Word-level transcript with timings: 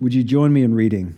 Would 0.00 0.14
you 0.14 0.24
join 0.24 0.52
me 0.52 0.62
in 0.62 0.74
reading? 0.74 1.14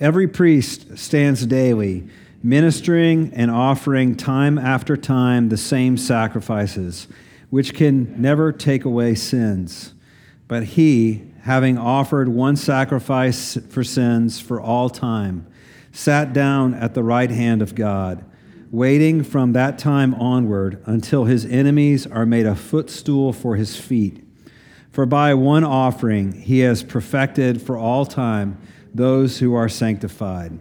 Every 0.00 0.26
priest 0.26 0.96
stands 0.96 1.44
daily, 1.44 2.08
ministering 2.42 3.30
and 3.34 3.50
offering 3.50 4.16
time 4.16 4.56
after 4.56 4.96
time 4.96 5.50
the 5.50 5.58
same 5.58 5.98
sacrifices, 5.98 7.08
which 7.50 7.74
can 7.74 8.20
never 8.20 8.52
take 8.52 8.86
away 8.86 9.14
sins. 9.14 9.92
But 10.48 10.64
he, 10.64 11.24
having 11.42 11.76
offered 11.76 12.30
one 12.30 12.56
sacrifice 12.56 13.58
for 13.68 13.84
sins 13.84 14.40
for 14.40 14.58
all 14.58 14.88
time, 14.88 15.46
sat 15.92 16.32
down 16.32 16.72
at 16.72 16.94
the 16.94 17.02
right 17.02 17.30
hand 17.30 17.60
of 17.60 17.74
God, 17.74 18.24
waiting 18.70 19.22
from 19.22 19.52
that 19.52 19.78
time 19.78 20.14
onward 20.14 20.82
until 20.86 21.24
his 21.24 21.44
enemies 21.44 22.06
are 22.06 22.24
made 22.24 22.46
a 22.46 22.56
footstool 22.56 23.34
for 23.34 23.56
his 23.56 23.76
feet. 23.76 24.24
For 24.90 25.06
by 25.06 25.34
one 25.34 25.64
offering 25.64 26.32
he 26.32 26.60
has 26.60 26.82
perfected 26.82 27.62
for 27.62 27.76
all 27.76 28.04
time 28.04 28.58
those 28.92 29.38
who 29.38 29.54
are 29.54 29.68
sanctified. 29.68 30.58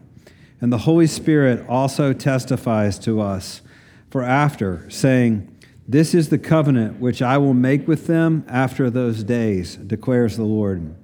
And 0.62 0.72
the 0.72 0.80
Holy 0.80 1.08
Spirit 1.08 1.66
also 1.68 2.14
testifies 2.14 3.00
to 3.00 3.22
us. 3.22 3.62
For 4.10 4.24
after, 4.24 4.90
saying, 4.90 5.56
This 5.88 6.14
is 6.14 6.30
the 6.30 6.38
covenant 6.38 7.00
which 7.00 7.22
I 7.22 7.38
will 7.38 7.54
make 7.54 7.88
with 7.88 8.08
them 8.08 8.46
after 8.48 8.90
those 8.90 9.24
days, 9.24 9.76
declares 9.76 10.36
the 10.36 10.44
Lord. 10.44 10.96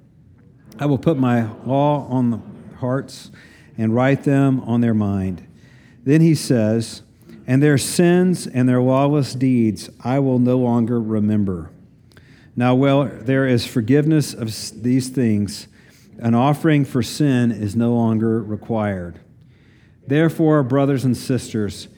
I 0.78 0.86
will 0.88 0.98
put 0.98 1.18
my 1.18 1.52
law 1.64 2.08
on 2.10 2.32
the 2.32 2.40
hearts 2.78 3.32
and 3.78 3.96
write 3.96 4.24
them 4.24 4.60
on 4.62 4.82
their 4.82 4.94
mind. 4.94 5.48
Then 6.04 6.22
he 6.22 6.36
says, 6.36 7.02
And 7.48 7.64
their 7.64 7.78
sins 7.78 8.46
and 8.46 8.68
their 8.68 8.82
lawless 8.82 9.34
deeds 9.34 9.90
I 10.04 10.20
will 10.20 10.40
no 10.40 10.58
longer 10.58 11.02
remember. 11.02 11.72
Now, 12.58 12.74
well, 12.74 13.06
there 13.06 13.46
is 13.46 13.66
forgiveness 13.66 14.34
of 14.34 14.48
these 14.82 15.10
things 15.10 15.68
an 16.20 16.34
offering 16.34 16.86
for 16.86 17.04
sin 17.04 17.52
is 17.52 17.76
no 17.76 17.94
longer 17.94 18.42
required. 18.42 19.20
Therefore, 20.08 20.64
brothers 20.64 21.04
and 21.04 21.18
sisters, 21.18 21.90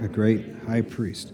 a 0.00 0.08
great 0.08 0.44
high 0.66 0.80
priest. 0.80 1.32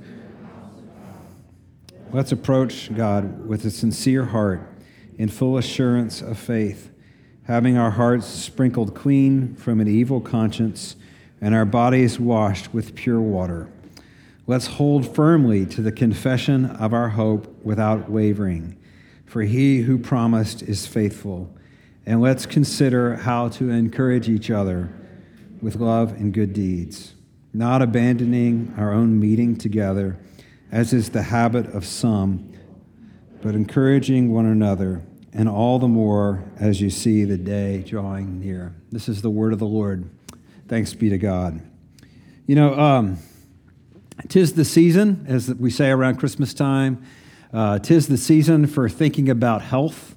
Let's 2.15 2.31
approach 2.31 2.95
God 2.95 3.45
with 3.45 3.65
a 3.65 3.73
sincere 3.73 4.27
heart 4.27 4.73
in 5.19 5.29
full 5.29 5.59
assurance 5.59 6.23
of 6.23 6.39
faith 6.39 6.93
having 7.47 7.77
our 7.77 7.91
hearts 7.91 8.29
sprinkled 8.29 8.95
clean 8.95 9.57
from 9.57 9.81
an 9.81 9.89
evil 9.89 10.21
conscience 10.21 10.95
and 11.41 11.57
our 11.57 11.65
bodies 11.65 12.21
washed 12.21 12.73
with 12.73 12.95
pure 12.95 13.21
water. 13.21 13.69
Let's 14.47 14.69
hold 14.69 15.13
firmly 15.13 15.67
to 15.67 15.83
the 15.83 15.91
confession 15.91 16.67
of 16.67 16.93
our 16.93 17.09
hope 17.09 17.53
without 17.65 18.09
wavering, 18.09 18.79
for 19.27 19.43
he 19.43 19.83
who 19.83 19.99
promised 19.99 20.63
is 20.63 20.87
faithful. 20.87 21.53
And 22.07 22.21
let's 22.21 22.47
consider 22.47 23.17
how 23.17 23.49
to 23.49 23.71
encourage 23.71 24.29
each 24.29 24.53
other 24.53 24.89
with 25.61 25.75
love 25.75 26.13
and 26.13 26.33
good 26.33 26.53
deeds, 26.53 27.15
not 27.53 27.83
abandoning 27.83 28.73
our 28.79 28.93
own 28.93 29.19
meeting 29.19 29.57
together, 29.57 30.17
as 30.71 30.93
is 30.93 31.11
the 31.11 31.23
habit 31.23 31.67
of 31.75 31.85
some, 31.85 32.53
but 33.43 33.55
encouraging 33.55 34.33
one 34.33 34.47
another 34.47 35.03
and 35.33 35.49
all 35.49 35.79
the 35.79 35.89
more 35.89 36.45
as 36.59 36.81
you 36.81 36.89
see 36.89 37.25
the 37.25 37.37
day 37.37 37.83
drawing 37.83 38.39
near. 38.39 38.75
This 38.91 39.09
is 39.09 39.21
the 39.21 39.31
word 39.31 39.53
of 39.53 39.59
the 39.59 39.67
Lord. 39.67 40.09
Thanks 40.69 40.95
be 40.95 41.11
to 41.11 41.19
God. 41.19 41.61
You 42.47 42.55
know, 42.55 42.79
um, 42.79 43.19
tis 44.29 44.55
the 44.55 44.65
season, 44.65 45.27
as 45.29 45.53
we 45.53 45.71
say 45.71 45.91
around 45.91 46.17
Christmas 46.17 46.55
time, 46.55 47.05
uh, 47.53 47.79
tis 47.81 48.07
the 48.07 48.17
season 48.17 48.67
for 48.67 48.89
thinking 48.89 49.29
about 49.29 49.63
health. 49.63 50.15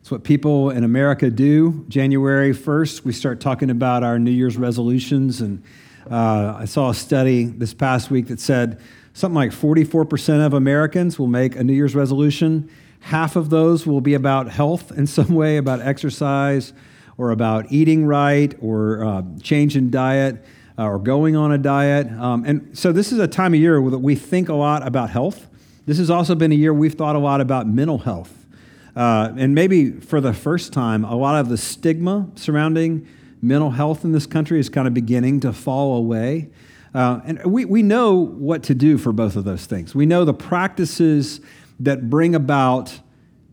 It's 0.00 0.10
what 0.10 0.22
people 0.22 0.70
in 0.70 0.84
America 0.84 1.30
do. 1.30 1.84
January 1.88 2.52
1st, 2.52 3.04
we 3.04 3.12
start 3.12 3.40
talking 3.40 3.70
about 3.70 4.02
our 4.02 4.18
New 4.18 4.30
Year's 4.30 4.56
resolutions. 4.56 5.40
And 5.40 5.62
uh, 6.10 6.56
I 6.58 6.64
saw 6.66 6.90
a 6.90 6.94
study 6.94 7.44
this 7.44 7.74
past 7.74 8.10
week 8.10 8.28
that 8.28 8.40
said 8.40 8.80
something 9.18 9.34
like 9.34 9.50
44% 9.50 10.46
of 10.46 10.54
Americans 10.54 11.18
will 11.18 11.26
make 11.26 11.56
a 11.56 11.64
New 11.64 11.72
Year's 11.72 11.94
resolution 11.94 12.70
Half 13.00 13.36
of 13.36 13.50
those 13.50 13.86
will 13.86 14.00
be 14.00 14.14
about 14.14 14.50
health 14.50 14.92
in 14.92 15.06
some 15.06 15.34
way, 15.34 15.56
about 15.56 15.80
exercise, 15.80 16.72
or 17.16 17.30
about 17.30 17.70
eating 17.70 18.06
right, 18.06 18.54
or 18.60 19.04
uh, 19.04 19.22
change 19.42 19.76
in 19.76 19.90
diet, 19.90 20.44
uh, 20.78 20.84
or 20.84 20.98
going 20.98 21.34
on 21.36 21.52
a 21.52 21.58
diet. 21.58 22.10
Um, 22.12 22.44
and 22.44 22.76
so 22.78 22.92
this 22.92 23.12
is 23.12 23.18
a 23.18 23.26
time 23.26 23.54
of 23.54 23.60
year 23.60 23.80
that 23.90 23.98
we 23.98 24.14
think 24.14 24.48
a 24.48 24.54
lot 24.54 24.86
about 24.86 25.10
health. 25.10 25.48
This 25.86 25.98
has 25.98 26.10
also 26.10 26.34
been 26.34 26.52
a 26.52 26.54
year 26.54 26.72
we've 26.72 26.94
thought 26.94 27.16
a 27.16 27.20
lot 27.20 27.40
about 27.40 27.66
mental 27.66 27.98
health. 27.98 28.46
Uh, 28.94 29.32
and 29.36 29.54
maybe 29.54 29.92
for 29.92 30.20
the 30.20 30.32
first 30.32 30.72
time, 30.72 31.04
a 31.04 31.16
lot 31.16 31.40
of 31.40 31.48
the 31.48 31.56
stigma 31.56 32.28
surrounding 32.34 33.06
mental 33.40 33.70
health 33.70 34.04
in 34.04 34.12
this 34.12 34.26
country 34.26 34.58
is 34.58 34.68
kind 34.68 34.88
of 34.88 34.94
beginning 34.94 35.40
to 35.40 35.52
fall 35.52 35.96
away. 35.96 36.50
Uh, 36.94 37.20
and 37.24 37.44
we, 37.44 37.64
we 37.64 37.82
know 37.82 38.14
what 38.14 38.62
to 38.64 38.74
do 38.74 38.98
for 38.98 39.12
both 39.12 39.36
of 39.36 39.44
those 39.44 39.66
things. 39.66 39.94
We 39.94 40.06
know 40.06 40.24
the 40.24 40.34
practices 40.34 41.40
that 41.80 42.08
bring 42.08 42.34
about 42.34 42.98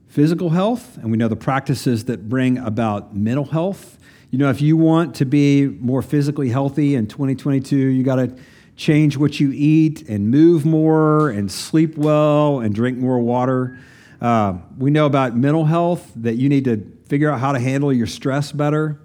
physical 0.08 0.52
health, 0.52 0.98
and 0.98 1.12
we 1.12 1.18
know 1.18 1.28
the 1.28 1.36
practices 1.36 2.06
that 2.06 2.30
bring 2.30 2.58
about 2.58 3.16
mental 3.16 3.46
health. 3.46 3.98
You 4.32 4.40
know, 4.40 4.50
if 4.50 4.62
you 4.62 4.78
want 4.78 5.16
to 5.16 5.26
be 5.26 5.68
more 5.68 6.02
physically 6.02 6.50
healthy 6.50 6.96
in 6.96 7.08
2022, 7.08 7.76
you 7.76 8.04
got 8.04 8.16
to 8.16 8.36
change 8.76 9.18
what 9.18 9.40
you 9.40 9.52
eat 9.54 10.08
and 10.10 10.30
move 10.30 10.66
more 10.66 11.30
and 11.30 11.52
sleep 11.52 11.98
well 11.98 12.60
and 12.60 12.74
drink 12.74 12.98
more 12.98 13.20
water. 13.20 13.78
Uh, 14.22 14.58
we 14.78 14.92
know 14.92 15.06
about 15.06 15.36
mental 15.36 15.66
health 15.66 16.12
that 16.16 16.36
you 16.36 16.50
need 16.50 16.66
to 16.66 16.78
figure 17.08 17.30
out 17.30 17.40
how 17.40 17.52
to 17.52 17.60
handle 17.60 17.94
your 17.94 18.08
stress 18.08 18.52
better. 18.52 19.00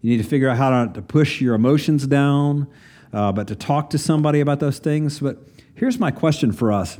You 0.00 0.10
need 0.10 0.22
to 0.22 0.28
figure 0.28 0.48
out 0.48 0.56
how 0.56 0.84
to, 0.84 0.92
to 0.94 1.02
push 1.02 1.40
your 1.40 1.54
emotions 1.54 2.06
down, 2.06 2.66
uh, 3.12 3.32
but 3.32 3.48
to 3.48 3.56
talk 3.56 3.90
to 3.90 3.98
somebody 3.98 4.40
about 4.40 4.60
those 4.60 4.78
things. 4.78 5.20
But 5.20 5.38
here's 5.74 5.98
my 5.98 6.10
question 6.10 6.52
for 6.52 6.72
us 6.72 6.98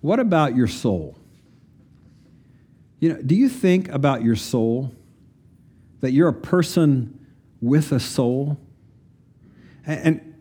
what 0.00 0.18
about 0.18 0.56
your 0.56 0.66
soul? 0.66 1.18
You 2.98 3.14
know, 3.14 3.22
do 3.22 3.34
you 3.34 3.48
think 3.48 3.88
about 3.88 4.22
your 4.22 4.36
soul? 4.36 4.92
That 6.00 6.10
you're 6.10 6.28
a 6.28 6.34
person 6.34 7.26
with 7.60 7.92
a 7.92 8.00
soul? 8.00 8.58
And 9.86 10.34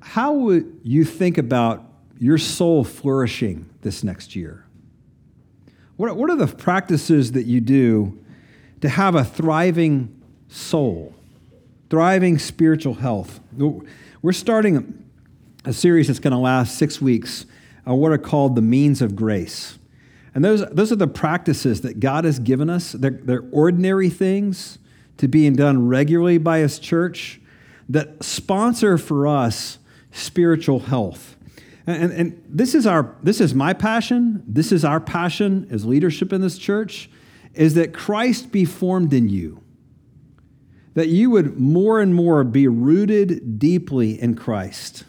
how 0.00 0.34
would 0.34 0.80
you 0.82 1.04
think 1.04 1.38
about 1.38 1.84
your 2.18 2.38
soul 2.38 2.84
flourishing 2.84 3.68
this 3.80 4.04
next 4.04 4.36
year? 4.36 4.66
What, 5.96 6.16
what 6.16 6.30
are 6.30 6.36
the 6.36 6.46
practices 6.46 7.32
that 7.32 7.44
you 7.44 7.60
do 7.60 8.22
to 8.80 8.88
have 8.88 9.14
a 9.14 9.24
thriving 9.24 10.22
soul, 10.48 11.14
thriving 11.90 12.38
spiritual 12.38 12.94
health? 12.94 13.40
We're 14.22 14.32
starting 14.32 15.04
a 15.64 15.72
series 15.72 16.06
that's 16.06 16.18
going 16.18 16.32
to 16.32 16.38
last 16.38 16.78
six 16.78 17.00
weeks 17.00 17.46
on 17.86 17.98
what 17.98 18.12
are 18.12 18.18
called 18.18 18.54
the 18.54 18.62
means 18.62 19.02
of 19.02 19.16
grace. 19.16 19.78
And 20.34 20.44
those, 20.44 20.64
those 20.70 20.92
are 20.92 20.96
the 20.96 21.08
practices 21.08 21.80
that 21.80 22.00
God 22.00 22.24
has 22.24 22.38
given 22.38 22.70
us. 22.70 22.92
They're, 22.92 23.10
they're 23.10 23.44
ordinary 23.50 24.10
things 24.10 24.78
to 25.16 25.26
being 25.26 25.56
done 25.56 25.88
regularly 25.88 26.38
by 26.38 26.58
His 26.58 26.78
church 26.78 27.40
that 27.88 28.22
sponsor 28.22 28.98
for 28.98 29.26
us 29.26 29.78
spiritual 30.12 30.80
health. 30.80 31.36
And, 31.86 32.12
and, 32.12 32.44
this, 32.48 32.74
is 32.74 32.86
our, 32.86 33.16
this 33.22 33.40
is 33.40 33.54
my 33.54 33.72
passion. 33.72 34.42
This 34.46 34.72
is 34.72 34.84
our 34.84 35.00
passion 35.00 35.66
as 35.70 35.86
leadership 35.86 36.32
in 36.32 36.42
this 36.42 36.58
church, 36.58 37.08
is 37.54 37.74
that 37.74 37.94
Christ 37.94 38.52
be 38.52 38.66
formed 38.66 39.14
in 39.14 39.28
you. 39.28 39.62
That 40.94 41.08
you 41.08 41.30
would 41.30 41.58
more 41.58 42.00
and 42.00 42.14
more 42.14 42.44
be 42.44 42.66
rooted 42.66 43.58
deeply 43.58 44.20
in 44.20 44.34
Christ 44.34 45.04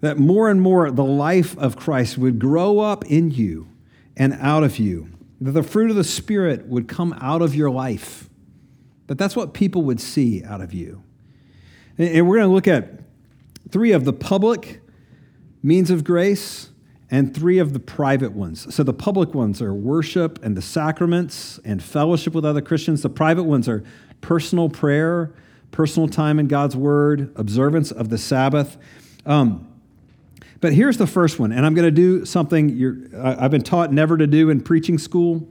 that 0.00 0.18
more 0.18 0.50
and 0.50 0.60
more 0.60 0.90
the 0.90 1.04
life 1.04 1.56
of 1.58 1.76
Christ 1.76 2.18
would 2.18 2.38
grow 2.38 2.78
up 2.78 3.04
in 3.06 3.30
you 3.30 3.68
and 4.16 4.34
out 4.34 4.62
of 4.62 4.78
you, 4.78 5.08
that 5.40 5.52
the 5.52 5.62
fruit 5.62 5.90
of 5.90 5.96
the 5.96 6.04
Spirit 6.04 6.66
would 6.66 6.88
come 6.88 7.16
out 7.20 7.42
of 7.42 7.54
your 7.54 7.70
life, 7.70 8.28
that 9.06 9.18
that's 9.18 9.36
what 9.36 9.54
people 9.54 9.82
would 9.82 10.00
see 10.00 10.44
out 10.44 10.60
of 10.60 10.72
you. 10.72 11.02
And 11.98 12.28
we're 12.28 12.36
going 12.36 12.48
to 12.48 12.54
look 12.54 12.68
at 12.68 13.00
three 13.70 13.92
of 13.92 14.04
the 14.04 14.12
public 14.12 14.80
means 15.62 15.90
of 15.90 16.04
grace 16.04 16.70
and 17.10 17.34
three 17.34 17.58
of 17.58 17.72
the 17.72 17.78
private 17.78 18.32
ones. 18.32 18.72
So 18.74 18.82
the 18.82 18.92
public 18.92 19.34
ones 19.34 19.62
are 19.62 19.72
worship 19.72 20.38
and 20.44 20.56
the 20.56 20.62
sacraments 20.62 21.58
and 21.64 21.82
fellowship 21.82 22.34
with 22.34 22.44
other 22.44 22.60
Christians. 22.60 23.02
The 23.02 23.08
private 23.08 23.44
ones 23.44 23.68
are 23.68 23.82
personal 24.20 24.68
prayer, 24.68 25.32
personal 25.70 26.08
time 26.08 26.38
in 26.38 26.48
God's 26.48 26.76
Word, 26.76 27.32
observance 27.36 27.90
of 27.90 28.08
the 28.08 28.18
Sabbath. 28.18 28.76
Um, 29.24 29.68
but 30.60 30.72
here's 30.72 30.96
the 30.96 31.06
first 31.06 31.38
one, 31.38 31.52
and 31.52 31.66
I'm 31.66 31.74
going 31.74 31.84
to 31.84 31.90
do 31.90 32.24
something 32.24 33.14
I've 33.14 33.50
been 33.50 33.62
taught 33.62 33.92
never 33.92 34.16
to 34.16 34.26
do 34.26 34.48
in 34.48 34.60
preaching 34.60 34.98
school, 34.98 35.46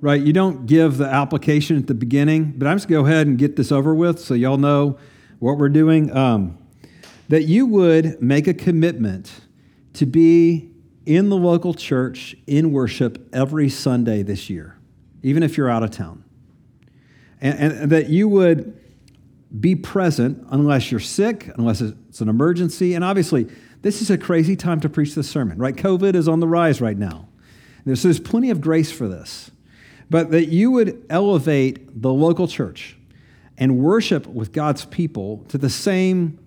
right? 0.00 0.20
You 0.20 0.32
don't 0.32 0.66
give 0.66 0.96
the 0.96 1.06
application 1.06 1.76
at 1.76 1.86
the 1.86 1.94
beginning, 1.94 2.54
but 2.56 2.66
I'm 2.66 2.76
just 2.76 2.88
going 2.88 3.04
to 3.04 3.08
go 3.08 3.12
ahead 3.12 3.26
and 3.26 3.36
get 3.36 3.56
this 3.56 3.70
over 3.70 3.94
with 3.94 4.18
so 4.18 4.34
y'all 4.34 4.56
know 4.56 4.98
what 5.38 5.58
we're 5.58 5.68
doing. 5.68 6.14
Um, 6.16 6.58
that 7.28 7.42
you 7.42 7.66
would 7.66 8.22
make 8.22 8.46
a 8.46 8.54
commitment 8.54 9.42
to 9.94 10.06
be 10.06 10.70
in 11.04 11.28
the 11.28 11.36
local 11.36 11.74
church 11.74 12.36
in 12.46 12.72
worship 12.72 13.28
every 13.34 13.68
Sunday 13.68 14.22
this 14.22 14.48
year, 14.48 14.78
even 15.22 15.42
if 15.42 15.56
you're 15.56 15.70
out 15.70 15.82
of 15.82 15.90
town. 15.90 16.24
And, 17.40 17.58
and 17.58 17.92
that 17.92 18.08
you 18.08 18.28
would 18.28 18.78
be 19.60 19.74
present 19.74 20.46
unless 20.50 20.90
you're 20.90 21.00
sick, 21.00 21.50
unless 21.56 21.80
it's 21.80 22.20
an 22.20 22.28
emergency. 22.28 22.94
And 22.94 23.04
obviously, 23.04 23.48
this 23.82 24.02
is 24.02 24.10
a 24.10 24.18
crazy 24.18 24.56
time 24.56 24.80
to 24.80 24.88
preach 24.88 25.14
this 25.14 25.28
sermon, 25.30 25.58
right? 25.58 25.74
COVID 25.74 26.14
is 26.14 26.28
on 26.28 26.40
the 26.40 26.48
rise 26.48 26.80
right 26.80 26.98
now. 26.98 27.28
There's, 27.84 28.02
there's 28.02 28.20
plenty 28.20 28.50
of 28.50 28.60
grace 28.60 28.92
for 28.92 29.08
this. 29.08 29.50
But 30.10 30.30
that 30.30 30.46
you 30.48 30.70
would 30.70 31.04
elevate 31.10 32.00
the 32.00 32.12
local 32.12 32.48
church 32.48 32.96
and 33.58 33.78
worship 33.78 34.26
with 34.26 34.52
God's 34.52 34.84
people 34.86 35.44
to 35.48 35.58
the 35.58 35.68
same 35.68 36.38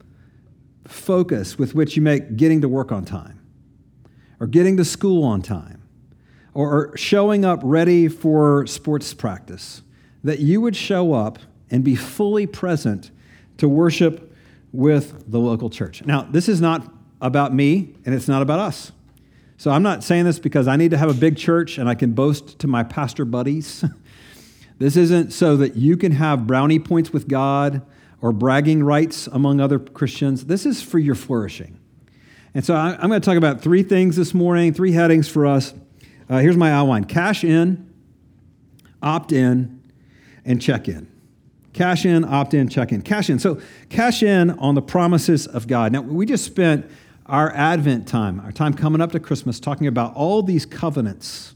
focus 0.87 1.57
with 1.57 1.75
which 1.75 1.95
you 1.95 2.01
make 2.01 2.37
getting 2.37 2.61
to 2.61 2.69
work 2.69 2.91
on 2.91 3.05
time 3.05 3.39
or 4.39 4.47
getting 4.47 4.77
to 4.77 4.85
school 4.85 5.23
on 5.23 5.41
time 5.41 5.83
or 6.53 6.95
showing 6.97 7.45
up 7.45 7.59
ready 7.63 8.07
for 8.07 8.65
sports 8.67 9.13
practice, 9.13 9.83
that 10.23 10.39
you 10.39 10.61
would 10.61 10.75
show 10.75 11.13
up 11.13 11.39
and 11.69 11.83
be 11.83 11.95
fully 11.95 12.45
present 12.45 13.11
to 13.57 13.67
worship 13.67 14.35
with 14.71 15.29
the 15.29 15.39
local 15.39 15.69
church. 15.69 16.03
Now, 16.05 16.23
this 16.23 16.47
is 16.47 16.61
not 16.61 16.91
about 17.21 17.53
me 17.53 17.95
and 18.05 18.15
it's 18.15 18.27
not 18.27 18.41
about 18.41 18.59
us. 18.59 18.91
So 19.57 19.69
I'm 19.69 19.83
not 19.83 20.03
saying 20.03 20.25
this 20.25 20.39
because 20.39 20.67
I 20.67 20.75
need 20.75 20.91
to 20.91 20.97
have 20.97 21.09
a 21.09 21.13
big 21.13 21.37
church 21.37 21.77
and 21.77 21.87
I 21.87 21.95
can 21.95 22.13
boast 22.13 22.59
to 22.59 22.67
my 22.67 22.83
pastor 22.83 23.25
buddies. 23.25 23.85
this 24.79 24.97
isn't 24.97 25.33
so 25.33 25.55
that 25.57 25.75
you 25.75 25.97
can 25.97 26.13
have 26.13 26.47
brownie 26.47 26.79
points 26.79 27.13
with 27.13 27.27
God 27.27 27.83
or 28.21 28.31
bragging 28.31 28.83
rights 28.83 29.27
among 29.27 29.59
other 29.59 29.77
Christians. 29.77 30.45
This 30.45 30.65
is 30.65 30.81
for 30.81 30.99
your 30.99 31.15
flourishing. 31.15 31.79
And 32.53 32.65
so 32.65 32.75
I'm 32.75 33.07
going 33.07 33.21
to 33.21 33.25
talk 33.25 33.37
about 33.37 33.61
three 33.61 33.83
things 33.83 34.15
this 34.15 34.33
morning, 34.33 34.73
three 34.73 34.91
headings 34.91 35.27
for 35.27 35.45
us. 35.45 35.73
Uh, 36.29 36.39
here's 36.39 36.57
my 36.57 36.71
outline 36.71 37.05
cash 37.05 37.43
in, 37.43 37.93
opt 39.01 39.31
in, 39.31 39.80
and 40.45 40.61
check 40.61 40.87
in. 40.87 41.07
Cash 41.73 42.05
in, 42.05 42.25
opt 42.25 42.53
in, 42.53 42.67
check 42.67 42.91
in. 42.91 43.01
Cash 43.01 43.29
in. 43.29 43.39
So, 43.39 43.61
cash 43.89 44.23
in 44.23 44.51
on 44.51 44.75
the 44.75 44.81
promises 44.81 45.47
of 45.47 45.67
God. 45.67 45.93
Now, 45.93 46.01
we 46.01 46.25
just 46.25 46.43
spent 46.43 46.89
our 47.25 47.51
Advent 47.51 48.07
time, 48.07 48.41
our 48.41 48.51
time 48.51 48.73
coming 48.73 48.99
up 48.99 49.13
to 49.13 49.19
Christmas, 49.19 49.59
talking 49.59 49.87
about 49.87 50.13
all 50.15 50.43
these 50.43 50.65
covenants 50.65 51.55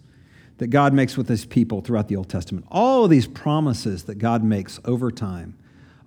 that 0.57 0.67
God 0.67 0.93
makes 0.93 1.17
with 1.17 1.27
his 1.27 1.43
people 1.45 1.81
throughout 1.81 2.07
the 2.07 2.15
Old 2.15 2.29
Testament, 2.29 2.65
all 2.71 3.03
of 3.03 3.09
these 3.09 3.27
promises 3.27 4.05
that 4.05 4.15
God 4.15 4.41
makes 4.41 4.79
over 4.85 5.11
time, 5.11 5.57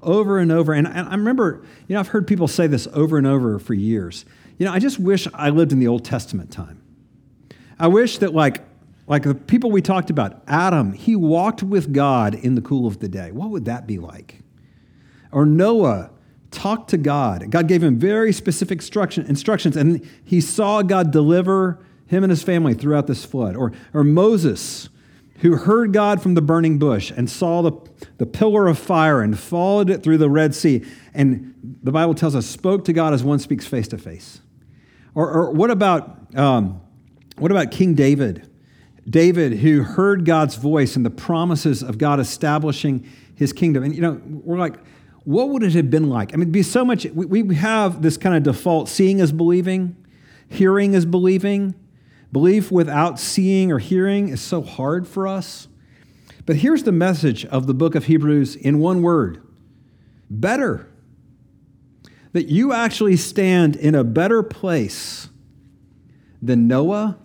over 0.02 0.38
and 0.38 0.50
over. 0.50 0.72
And, 0.72 0.88
I 0.88 1.10
remember, 1.10 1.62
you 1.86 1.94
know, 1.94 2.00
I've 2.00 2.08
heard 2.08 2.26
people 2.26 2.48
say 2.48 2.66
this 2.66 2.88
over 2.94 3.19
and 3.19 3.26
over 3.26 3.58
for 3.58 3.75
years. 3.75 4.25
You 4.56 4.64
know, 4.64 4.72
I 4.72 4.78
just 4.78 4.98
wish 4.98 5.28
I 5.34 5.50
lived 5.50 5.72
in 5.72 5.80
the 5.80 5.88
Old 5.88 6.04
Testament 6.04 6.50
time. 6.50 6.80
I 7.78 7.88
wish 7.88 8.19
that, 8.19 8.32
like, 8.32 8.64
like 9.08 9.22
the 9.22 9.34
people 9.34 9.70
we 9.70 9.82
talked 9.82 10.10
about, 10.10 10.43
Adam, 10.46 10.93
he 10.93 11.16
walked 11.16 11.62
with 11.62 11.93
God 11.93 12.34
in 12.34 12.55
the 12.55 12.60
cool 12.60 12.87
of 12.87 13.00
the 13.00 13.08
day. 13.08 13.32
What 13.32 13.50
would 13.50 13.64
that 13.64 13.87
be 13.87 13.99
like? 13.99 14.43
Or 15.32 15.46
Noah, 15.46 16.10
talked 16.50 16.90
to 16.90 16.96
God. 16.96 17.50
God 17.50 17.69
gave 17.69 17.82
him 17.82 17.99
very 17.99 18.32
specific 18.32 18.78
instruction, 18.78 19.26
instructions, 19.26 19.76
and 19.76 20.06
he 20.25 20.40
saw 20.40 20.82
God 20.82 21.10
deliver 21.10 21.78
him 22.06 22.25
and 22.25 22.31
his 22.31 22.43
family 22.43 22.75
throughout 22.75 23.06
this 23.06 23.25
flood. 23.25 23.56
Or, 23.56 23.72
or 23.93 24.05
Moses, 24.05 24.88
who 25.40 25.56
heard 25.56 25.93
God 25.93 26.22
from 26.22 26.34
the 26.34 26.43
burning 26.43 26.78
bush 26.78 27.11
and 27.14 27.28
saw 27.28 27.62
the, 27.62 27.72
the 28.16 28.26
pillar 28.26 28.66
of 28.66 28.78
fire 28.78 29.20
and 29.20 29.38
followed 29.38 29.90
it 29.90 30.02
through 30.02 30.19
the 30.19 30.31
Red 30.31 30.54
Sea. 30.54 30.84
And 31.14 31.54
the 31.82 31.93
Bible 31.93 32.14
tells 32.14 32.34
us, 32.34 32.46
spoke 32.46 32.84
to 32.87 32.93
God 32.93 33.12
as 33.12 33.22
one 33.22 33.38
speaks 33.38 33.66
face 33.66 33.88
to 33.88 33.99
face. 33.99 34.40
Or, 35.14 35.31
or 35.31 35.50
what 35.50 35.70
about 35.70 36.34
um, 36.34 36.81
what 37.38 37.50
about 37.50 37.70
King 37.70 37.94
David? 37.94 38.48
David, 39.08 39.58
who 39.58 39.82
heard 39.82 40.25
God's 40.25 40.56
voice 40.56 40.96
and 40.96 41.05
the 41.05 41.10
promises 41.10 41.82
of 41.82 41.99
God 41.99 42.20
establishing 42.20 43.08
his 43.34 43.52
kingdom. 43.52 43.82
And 43.82 43.94
you 43.94 44.02
know, 44.02 44.20
we're 44.25 44.58
like, 44.58 44.75
what 45.25 45.50
would 45.50 45.62
it 45.62 45.72
have 45.72 45.90
been 45.90 46.08
like? 46.08 46.34
I 46.34 46.37
mean, 46.37 46.50
be 46.50 46.62
so 46.62 46.84
much, 46.84 47.05
we, 47.06 47.43
we 47.43 47.55
have 47.55 48.02
this 48.02 48.16
kind 48.16 48.37
of 48.37 48.43
default 48.43 48.88
seeing 48.88 49.19
is 49.20 49.32
believing, 49.32 49.96
hearing 50.49 50.94
is 50.94 51.06
believing. 51.06 51.75
Belief 52.31 52.70
without 52.70 53.19
seeing 53.19 53.72
or 53.72 53.78
hearing 53.78 54.28
is 54.28 54.40
so 54.40 54.60
hard 54.60 55.08
for 55.08 55.26
us. 55.26 55.66
But 56.44 56.56
here's 56.56 56.82
the 56.82 56.93
message 56.93 57.46
of 57.46 57.66
the 57.66 57.75
book 57.75 57.94
of 57.94 58.04
Hebrews 58.04 58.56
in 58.56 58.78
one 58.78 59.02
word 59.02 59.43
better. 60.28 60.88
That 62.32 62.49
you 62.49 62.75
actually 62.75 63.16
stand 63.16 63.76
in 63.76 63.94
a 63.94 64.04
better 64.04 64.43
place 64.43 65.31
than 66.43 66.69
Noah 66.69 67.19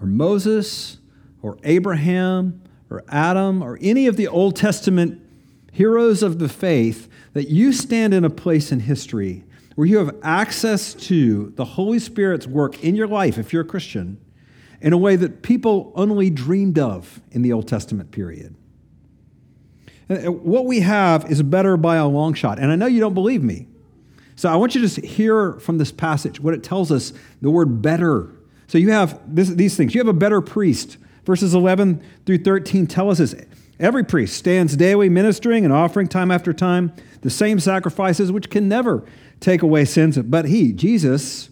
or 0.00 0.06
Moses 0.06 0.98
or 1.44 1.58
Abraham 1.62 2.62
or 2.88 3.04
Adam 3.10 3.62
or 3.62 3.78
any 3.82 4.06
of 4.06 4.16
the 4.16 4.26
Old 4.26 4.56
Testament 4.56 5.20
heroes 5.70 6.22
of 6.22 6.38
the 6.38 6.48
faith 6.48 7.06
that 7.34 7.50
you 7.50 7.70
stand 7.70 8.14
in 8.14 8.24
a 8.24 8.30
place 8.30 8.72
in 8.72 8.80
history 8.80 9.44
where 9.74 9.86
you 9.86 9.98
have 9.98 10.16
access 10.22 10.94
to 10.94 11.52
the 11.56 11.64
Holy 11.64 11.98
Spirit's 11.98 12.46
work 12.46 12.82
in 12.82 12.94
your 12.94 13.06
life, 13.06 13.36
if 13.36 13.52
you're 13.52 13.60
a 13.60 13.66
Christian, 13.66 14.18
in 14.80 14.94
a 14.94 14.96
way 14.96 15.16
that 15.16 15.42
people 15.42 15.92
only 15.96 16.30
dreamed 16.30 16.78
of 16.78 17.20
in 17.30 17.42
the 17.42 17.52
Old 17.52 17.68
Testament 17.68 18.10
period. 18.10 18.54
What 20.08 20.64
we 20.64 20.80
have 20.80 21.30
is 21.30 21.42
better 21.42 21.76
by 21.76 21.96
a 21.96 22.06
long 22.06 22.32
shot. 22.32 22.58
And 22.58 22.72
I 22.72 22.76
know 22.76 22.86
you 22.86 23.00
don't 23.00 23.14
believe 23.14 23.42
me. 23.42 23.66
So 24.36 24.48
I 24.48 24.56
want 24.56 24.74
you 24.74 24.88
to 24.88 25.06
hear 25.06 25.54
from 25.54 25.76
this 25.76 25.92
passage 25.92 26.40
what 26.40 26.54
it 26.54 26.62
tells 26.62 26.90
us 26.90 27.12
the 27.42 27.50
word 27.50 27.82
better. 27.82 28.30
So 28.66 28.78
you 28.78 28.92
have 28.92 29.20
this, 29.26 29.50
these 29.50 29.76
things. 29.76 29.94
You 29.94 30.00
have 30.00 30.08
a 30.08 30.14
better 30.14 30.40
priest. 30.40 30.96
Verses 31.24 31.54
11 31.54 32.02
through 32.26 32.38
13 32.38 32.86
tell 32.86 33.10
us 33.10 33.18
this. 33.18 33.34
Every 33.80 34.04
priest 34.04 34.36
stands 34.36 34.76
daily 34.76 35.08
ministering 35.08 35.64
and 35.64 35.72
offering 35.72 36.06
time 36.06 36.30
after 36.30 36.52
time 36.52 36.92
the 37.22 37.30
same 37.30 37.58
sacrifices 37.58 38.30
which 38.30 38.50
can 38.50 38.68
never 38.68 39.04
take 39.40 39.62
away 39.62 39.84
sins. 39.84 40.16
But 40.18 40.44
he, 40.44 40.72
Jesus, 40.72 41.50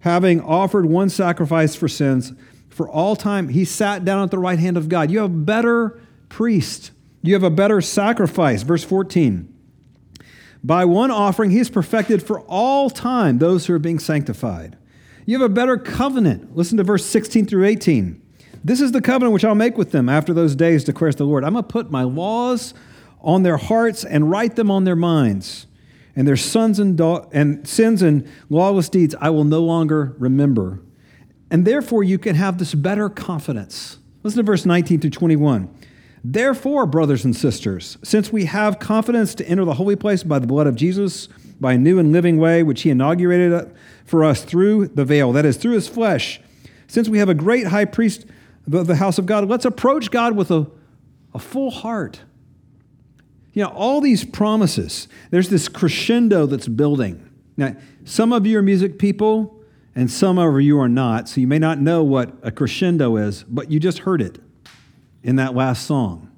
having 0.00 0.40
offered 0.40 0.86
one 0.86 1.08
sacrifice 1.08 1.74
for 1.74 1.88
sins 1.88 2.32
for 2.68 2.88
all 2.88 3.16
time, 3.16 3.48
he 3.48 3.64
sat 3.64 4.04
down 4.04 4.22
at 4.22 4.30
the 4.30 4.38
right 4.38 4.58
hand 4.58 4.76
of 4.76 4.88
God. 4.88 5.10
You 5.10 5.20
have 5.20 5.30
a 5.30 5.34
better 5.34 6.00
priest, 6.28 6.92
you 7.22 7.34
have 7.34 7.42
a 7.42 7.50
better 7.50 7.80
sacrifice. 7.80 8.62
Verse 8.62 8.84
14. 8.84 9.50
By 10.62 10.86
one 10.86 11.10
offering, 11.10 11.50
he 11.50 11.62
perfected 11.64 12.22
for 12.22 12.40
all 12.40 12.88
time 12.88 13.38
those 13.38 13.66
who 13.66 13.74
are 13.74 13.78
being 13.78 13.98
sanctified. 13.98 14.78
You 15.26 15.38
have 15.38 15.50
a 15.50 15.52
better 15.54 15.76
covenant. 15.76 16.56
Listen 16.56 16.78
to 16.78 16.84
verse 16.84 17.04
16 17.04 17.46
through 17.46 17.66
18. 17.66 18.23
This 18.64 18.80
is 18.80 18.92
the 18.92 19.02
covenant 19.02 19.34
which 19.34 19.44
I'll 19.44 19.54
make 19.54 19.76
with 19.76 19.90
them 19.92 20.08
after 20.08 20.32
those 20.32 20.56
days, 20.56 20.84
declares 20.84 21.16
the 21.16 21.24
Lord. 21.24 21.44
I'm 21.44 21.52
going 21.52 21.64
to 21.64 21.68
put 21.68 21.90
my 21.90 22.02
laws 22.02 22.72
on 23.20 23.42
their 23.42 23.58
hearts 23.58 24.04
and 24.04 24.30
write 24.30 24.56
them 24.56 24.70
on 24.70 24.84
their 24.84 24.96
minds. 24.96 25.66
And 26.16 26.26
their 26.26 26.36
sons 26.36 26.78
and, 26.78 26.96
da- 26.96 27.26
and 27.32 27.68
sins 27.68 28.00
and 28.00 28.26
lawless 28.48 28.88
deeds 28.88 29.14
I 29.20 29.30
will 29.30 29.44
no 29.44 29.60
longer 29.60 30.14
remember. 30.18 30.80
And 31.50 31.66
therefore, 31.66 32.02
you 32.02 32.18
can 32.18 32.36
have 32.36 32.56
this 32.56 32.74
better 32.74 33.10
confidence. 33.10 33.98
Listen 34.22 34.38
to 34.38 34.44
verse 34.44 34.64
19 34.64 35.00
through 35.00 35.10
21. 35.10 35.68
Therefore, 36.22 36.86
brothers 36.86 37.26
and 37.26 37.36
sisters, 37.36 37.98
since 38.02 38.32
we 38.32 38.46
have 38.46 38.78
confidence 38.78 39.34
to 39.34 39.46
enter 39.46 39.66
the 39.66 39.74
holy 39.74 39.96
place 39.96 40.22
by 40.22 40.38
the 40.38 40.46
blood 40.46 40.66
of 40.66 40.74
Jesus, 40.74 41.28
by 41.60 41.74
a 41.74 41.78
new 41.78 41.98
and 41.98 42.12
living 42.12 42.38
way 42.38 42.62
which 42.62 42.82
he 42.82 42.90
inaugurated 42.90 43.52
uh, 43.52 43.66
for 44.06 44.24
us 44.24 44.42
through 44.42 44.88
the 44.88 45.04
veil, 45.04 45.32
that 45.32 45.44
is, 45.44 45.58
through 45.58 45.74
his 45.74 45.86
flesh, 45.86 46.40
since 46.86 47.10
we 47.10 47.18
have 47.18 47.28
a 47.28 47.34
great 47.34 47.66
high 47.66 47.84
priest 47.84 48.24
the 48.66 48.96
house 48.96 49.18
of 49.18 49.26
God, 49.26 49.48
let's 49.48 49.64
approach 49.64 50.10
God 50.10 50.34
with 50.36 50.50
a, 50.50 50.66
a 51.34 51.38
full 51.38 51.70
heart 51.70 52.20
you 53.54 53.62
know, 53.62 53.70
all 53.70 54.00
these 54.00 54.24
promises, 54.24 55.08
there's 55.30 55.48
this 55.48 55.68
crescendo 55.68 56.44
that's 56.44 56.68
building. 56.68 57.30
Now, 57.56 57.76
some 58.04 58.32
of 58.32 58.46
you 58.46 58.58
are 58.58 58.62
music 58.62 58.98
people, 58.98 59.56
and 59.94 60.10
some 60.10 60.38
of 60.38 60.60
you 60.60 60.78
are 60.80 60.88
not, 60.88 61.28
so 61.28 61.40
you 61.40 61.46
may 61.46 61.60
not 61.60 61.80
know 61.80 62.02
what 62.02 62.32
a 62.42 62.50
crescendo 62.50 63.16
is, 63.16 63.44
but 63.44 63.70
you 63.70 63.78
just 63.78 64.00
heard 64.00 64.20
it 64.20 64.40
in 65.22 65.36
that 65.36 65.54
last 65.54 65.86
song. 65.86 66.32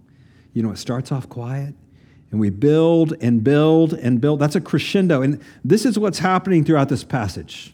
You 0.52 0.62
know, 0.62 0.71
it 0.71 0.76
starts 0.76 1.11
off 1.11 1.26
quiet, 1.26 1.75
and 2.30 2.38
we 2.38 2.50
build 2.50 3.14
and 3.23 3.42
build 3.42 3.95
and 3.95 4.21
build. 4.21 4.38
That's 4.38 4.56
a 4.56 4.61
crescendo. 4.61 5.23
And 5.23 5.40
this 5.64 5.87
is 5.87 5.99
what's 5.99 6.18
happening 6.18 6.64
throughout 6.64 6.90
this 6.90 7.02
passage. 7.02 7.73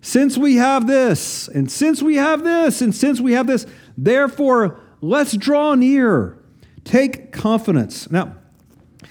Since 0.00 0.36
we 0.36 0.56
have 0.56 0.88
this, 0.88 1.46
and 1.46 1.70
since 1.70 2.02
we 2.02 2.16
have 2.16 2.42
this, 2.42 2.82
and 2.82 2.92
since 2.92 3.20
we 3.20 3.32
have 3.34 3.46
this, 3.46 3.64
therefore, 3.96 4.80
let's 5.00 5.36
draw 5.36 5.74
near. 5.74 6.38
Take 6.84 7.32
confidence. 7.32 8.10
Now, 8.10 8.36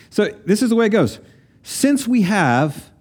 so 0.10 0.30
this 0.46 0.62
is 0.62 0.70
the 0.70 0.76
way 0.76 0.88
it 0.88 0.90
goes. 0.90 1.20
Since 1.64 2.08
we 2.08 2.24
have 2.24 2.92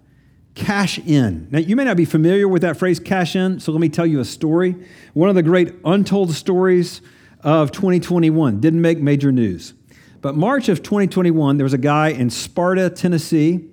cash 0.55 0.99
in. 0.99 1.47
Now, 1.49 1.59
you 1.59 1.75
may 1.75 1.83
not 1.83 1.97
be 1.97 2.05
familiar 2.05 2.47
with 2.47 2.61
that 2.61 2.77
phrase, 2.77 2.99
cash 2.99 3.35
in, 3.35 3.59
so 3.59 3.71
let 3.71 3.81
me 3.81 3.89
tell 3.89 4.05
you 4.05 4.19
a 4.19 4.25
story. 4.25 4.75
One 5.13 5.29
of 5.29 5.35
the 5.35 5.43
great 5.43 5.73
untold 5.85 6.33
stories 6.33 7.01
of 7.41 7.71
2021. 7.71 8.59
Didn't 8.59 8.81
make 8.81 8.99
major 8.99 9.31
news. 9.31 9.73
But 10.21 10.35
March 10.35 10.69
of 10.69 10.83
2021, 10.83 11.57
there 11.57 11.63
was 11.63 11.73
a 11.73 11.79
guy 11.79 12.09
in 12.09 12.29
Sparta, 12.29 12.89
Tennessee, 12.89 13.67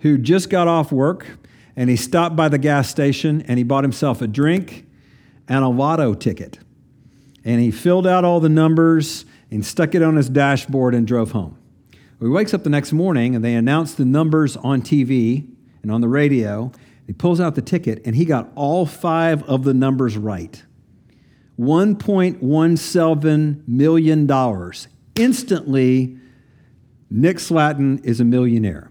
who 0.00 0.16
just 0.16 0.48
got 0.48 0.68
off 0.68 0.90
work 0.90 1.26
and 1.76 1.88
he 1.90 1.96
stopped 1.96 2.34
by 2.34 2.48
the 2.48 2.58
gas 2.58 2.88
station 2.88 3.42
and 3.42 3.58
he 3.58 3.64
bought 3.64 3.84
himself 3.84 4.22
a 4.22 4.26
drink 4.26 4.86
and 5.48 5.64
a 5.64 5.68
lotto 5.68 6.14
ticket. 6.14 6.58
And 7.44 7.60
he 7.60 7.70
filled 7.70 8.06
out 8.06 8.24
all 8.24 8.40
the 8.40 8.48
numbers 8.48 9.24
and 9.50 9.64
stuck 9.64 9.94
it 9.94 10.02
on 10.02 10.16
his 10.16 10.28
dashboard 10.28 10.94
and 10.94 11.06
drove 11.06 11.32
home. 11.32 11.58
He 12.20 12.28
wakes 12.28 12.54
up 12.54 12.62
the 12.62 12.70
next 12.70 12.92
morning 12.92 13.34
and 13.34 13.44
they 13.44 13.54
announce 13.54 13.94
the 13.94 14.04
numbers 14.04 14.56
on 14.56 14.82
TV 14.82 15.48
and 15.82 15.90
on 15.90 16.00
the 16.00 16.08
radio. 16.08 16.70
He 17.06 17.12
pulls 17.12 17.40
out 17.40 17.56
the 17.56 17.62
ticket 17.62 18.00
and 18.06 18.14
he 18.14 18.24
got 18.24 18.52
all 18.54 18.86
five 18.86 19.42
of 19.44 19.64
the 19.64 19.74
numbers 19.74 20.16
right. 20.16 20.62
$1.17 21.58 23.68
million. 23.68 24.72
Instantly, 25.16 26.18
Nick 27.10 27.36
Slatton 27.36 28.02
is 28.04 28.20
a 28.20 28.24
millionaire. 28.24 28.90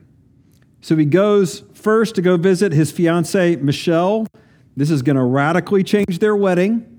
So 0.81 0.95
he 0.95 1.05
goes 1.05 1.63
first 1.73 2.15
to 2.15 2.21
go 2.21 2.37
visit 2.37 2.73
his 2.73 2.91
fiancee, 2.91 3.55
Michelle. 3.55 4.27
This 4.75 4.91
is 4.91 5.01
going 5.01 5.15
to 5.15 5.23
radically 5.23 5.83
change 5.83 6.19
their 6.19 6.35
wedding. 6.35 6.90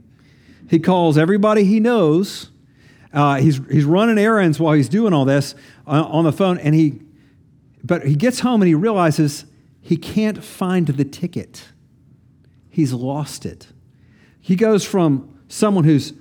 He 0.68 0.78
calls 0.78 1.18
everybody 1.18 1.64
he 1.64 1.80
knows. 1.80 2.50
Uh, 3.12 3.36
he's, 3.36 3.60
he's 3.70 3.84
running 3.84 4.18
errands 4.18 4.58
while 4.58 4.72
he's 4.72 4.88
doing 4.88 5.12
all 5.12 5.24
this 5.24 5.54
on, 5.86 6.04
on 6.04 6.24
the 6.24 6.32
phone, 6.32 6.58
and 6.58 6.74
he, 6.74 7.02
but 7.84 8.06
he 8.06 8.14
gets 8.14 8.40
home 8.40 8.62
and 8.62 8.68
he 8.68 8.74
realizes 8.74 9.44
he 9.80 9.96
can't 9.96 10.42
find 10.42 10.86
the 10.86 11.04
ticket. 11.04 11.64
He's 12.70 12.92
lost 12.92 13.44
it. 13.44 13.68
He 14.40 14.56
goes 14.56 14.84
from 14.84 15.38
someone 15.48 15.84
who's 15.84 16.14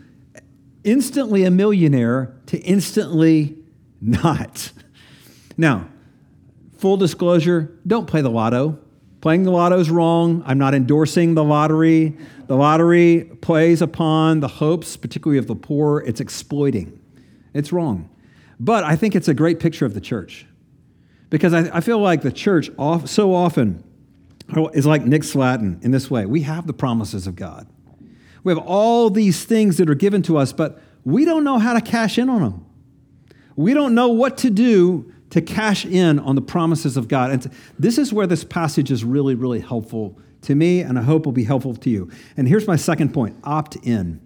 instantly 0.84 1.44
a 1.44 1.52
millionaire 1.52 2.36
to 2.48 2.58
instantly 2.60 3.58
not. 4.02 4.72
Now, 5.58 5.88
full 6.78 6.98
disclosure 6.98 7.78
don't 7.86 8.08
play 8.08 8.22
the 8.22 8.30
lotto. 8.30 8.80
Playing 9.22 9.44
the 9.44 9.52
lotto 9.52 9.80
is 9.80 9.92
wrong. 9.92 10.44
I'm 10.48 10.58
not 10.58 10.74
endorsing 10.74 11.36
the 11.36 11.44
lottery. 11.44 12.18
The 12.48 12.56
lottery 12.56 13.32
plays 13.42 13.82
upon 13.82 14.40
the 14.40 14.48
hopes, 14.48 14.98
particularly 14.98 15.38
of 15.38 15.46
the 15.46 15.56
poor. 15.56 16.02
It's 16.02 16.20
exploiting. 16.20 17.00
It's 17.54 17.72
wrong. 17.72 18.10
But 18.60 18.84
I 18.84 18.96
think 18.96 19.16
it's 19.16 19.28
a 19.28 19.34
great 19.34 19.60
picture 19.60 19.86
of 19.86 19.94
the 19.94 20.02
church 20.02 20.48
because 21.30 21.54
I, 21.54 21.78
I 21.78 21.82
feel 21.82 22.00
like 22.00 22.24
the 22.24 22.32
church 22.32 22.72
off, 22.78 23.08
so 23.08 23.34
often 23.34 23.84
is 24.74 24.86
like 24.86 25.06
Nick 25.06 25.22
Slatton 25.22 25.84
in 25.84 25.92
this 25.92 26.10
way. 26.10 26.26
We 26.26 26.42
have 26.42 26.66
the 26.66 26.74
promises 26.74 27.28
of 27.28 27.36
God. 27.36 27.68
We 28.44 28.52
have 28.52 28.64
all 28.64 29.12
these 29.12 29.46
things 29.46 29.78
that 29.78 29.90
are 29.90 29.96
given 29.96 30.24
to 30.24 30.38
us, 30.38 30.52
but 30.52 30.82
we 31.06 31.26
don't 31.26 31.44
know 31.44 31.60
how 31.60 31.74
to 31.74 31.82
cash 31.82 32.18
in 32.18 32.28
on 32.28 32.42
them. 32.42 32.66
We 33.56 33.74
don't 33.74 33.94
know 33.94 34.10
what 34.10 34.38
to 34.40 34.50
do 34.50 35.14
to 35.32 35.42
cash 35.42 35.86
in 35.86 36.20
on 36.20 36.36
the 36.36 36.42
promises 36.42 36.96
of 36.98 37.08
God. 37.08 37.32
And 37.32 37.52
this 37.80 37.98
is 37.98 38.14
where 38.14 38.28
this 38.28 38.44
passage 38.44 38.92
is 38.92 39.04
really, 39.04 39.36
really 39.36 39.60
helpful 39.60 40.18
to 40.42 40.56
me, 40.56 40.82
and 40.82 40.98
I 40.98 41.04
hope 41.04 41.26
will 41.26 41.34
be 41.34 41.44
helpful 41.44 41.76
to 41.76 41.90
you. 41.90 42.10
And 42.38 42.48
here's 42.48 42.68
my 42.68 42.76
second 42.76 43.14
point 43.14 43.38
opt 43.44 43.76
in. 43.78 44.22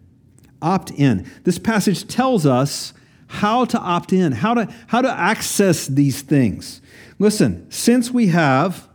Opt 0.62 0.92
in. 0.92 1.30
This 1.44 1.60
passage 1.60 2.08
tells 2.08 2.46
us 2.46 2.94
how 3.28 3.66
to 3.66 3.80
opt 3.80 4.14
in, 4.14 4.32
how 4.32 4.54
to, 4.54 4.74
how 4.88 5.02
to 5.02 5.12
access 5.12 5.88
these 5.88 6.22
things. 6.22 6.82
Listen, 7.20 7.70
since 7.70 8.12
we 8.12 8.28
have, 8.28 8.88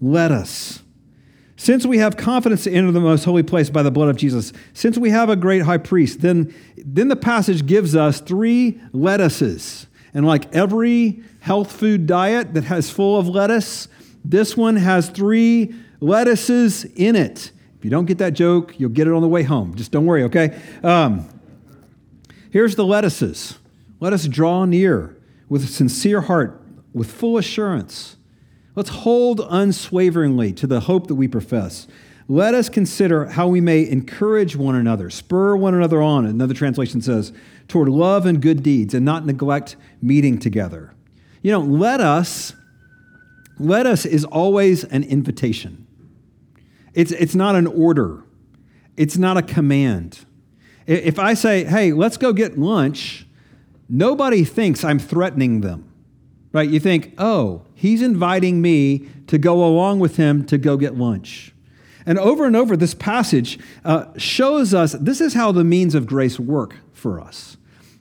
let 0.00 0.30
us. 0.30 0.82
Since 1.56 1.86
we 1.86 1.98
have 1.98 2.16
confidence 2.16 2.64
to 2.64 2.72
enter 2.72 2.92
the 2.92 3.00
most 3.00 3.24
holy 3.24 3.42
place 3.42 3.70
by 3.70 3.82
the 3.82 3.90
blood 3.90 4.08
of 4.08 4.16
Jesus, 4.16 4.52
since 4.72 4.98
we 4.98 5.10
have 5.10 5.28
a 5.28 5.36
great 5.36 5.62
high 5.62 5.78
priest, 5.78 6.20
then, 6.20 6.54
then 6.76 7.08
the 7.08 7.16
passage 7.16 7.66
gives 7.66 7.94
us 7.94 8.20
three 8.20 8.80
lettuces. 8.92 9.86
And 10.14 10.24
like 10.24 10.54
every 10.54 11.22
health 11.40 11.72
food 11.72 12.06
diet 12.06 12.54
that 12.54 12.64
has 12.64 12.88
full 12.88 13.18
of 13.18 13.28
lettuce, 13.28 13.88
this 14.24 14.56
one 14.56 14.76
has 14.76 15.10
three 15.10 15.74
lettuces 16.00 16.84
in 16.84 17.16
it. 17.16 17.50
If 17.78 17.84
you 17.84 17.90
don't 17.90 18.06
get 18.06 18.18
that 18.18 18.32
joke, 18.32 18.78
you'll 18.78 18.90
get 18.90 19.06
it 19.06 19.12
on 19.12 19.20
the 19.20 19.28
way 19.28 19.42
home. 19.42 19.74
Just 19.74 19.90
don't 19.90 20.06
worry, 20.06 20.22
okay? 20.22 20.58
Um, 20.82 21.28
here's 22.50 22.76
the 22.76 22.84
lettuces. 22.84 23.58
Let 24.00 24.12
us 24.12 24.26
draw 24.26 24.64
near 24.64 25.16
with 25.48 25.64
a 25.64 25.66
sincere 25.66 26.22
heart, 26.22 26.62
with 26.94 27.10
full 27.10 27.36
assurance 27.36 28.16
Let's 28.76 28.90
hold 28.90 29.40
unswaveringly 29.48 30.52
to 30.54 30.66
the 30.66 30.80
hope 30.80 31.06
that 31.06 31.14
we 31.14 31.28
profess. 31.28 31.86
Let 32.26 32.54
us 32.54 32.68
consider 32.68 33.26
how 33.26 33.48
we 33.48 33.60
may 33.60 33.88
encourage 33.88 34.56
one 34.56 34.74
another, 34.74 35.10
spur 35.10 35.56
one 35.56 35.74
another 35.74 36.00
on, 36.00 36.24
another 36.24 36.54
translation 36.54 37.00
says, 37.02 37.32
toward 37.68 37.88
love 37.88 38.24
and 38.24 38.40
good 38.40 38.62
deeds, 38.62 38.94
and 38.94 39.04
not 39.04 39.26
neglect 39.26 39.76
meeting 40.00 40.38
together. 40.38 40.94
You 41.42 41.52
know, 41.52 41.60
let 41.60 42.00
us, 42.00 42.54
let 43.58 43.86
us 43.86 44.06
is 44.06 44.24
always 44.24 44.84
an 44.84 45.04
invitation. 45.04 45.86
It's, 46.94 47.12
it's 47.12 47.34
not 47.34 47.56
an 47.56 47.66
order, 47.66 48.24
it's 48.96 49.18
not 49.18 49.36
a 49.36 49.42
command. 49.42 50.24
If 50.86 51.18
I 51.18 51.34
say, 51.34 51.64
hey, 51.64 51.92
let's 51.92 52.16
go 52.16 52.32
get 52.32 52.58
lunch, 52.58 53.26
nobody 53.88 54.44
thinks 54.44 54.84
I'm 54.84 54.98
threatening 54.98 55.60
them 55.60 55.90
right? 56.54 56.70
You 56.70 56.78
think, 56.80 57.12
oh, 57.18 57.66
he's 57.74 58.00
inviting 58.00 58.62
me 58.62 59.08
to 59.26 59.36
go 59.36 59.64
along 59.64 59.98
with 59.98 60.16
him 60.16 60.46
to 60.46 60.56
go 60.56 60.78
get 60.78 60.96
lunch. 60.96 61.53
And 62.06 62.18
over 62.18 62.44
and 62.44 62.54
over, 62.54 62.76
this 62.76 62.94
passage 62.94 63.58
uh, 63.84 64.06
shows 64.16 64.74
us 64.74 64.92
this 64.92 65.20
is 65.20 65.34
how 65.34 65.52
the 65.52 65.64
means 65.64 65.94
of 65.94 66.06
grace 66.06 66.38
work 66.38 66.76
for 66.92 67.20
us. 67.20 67.56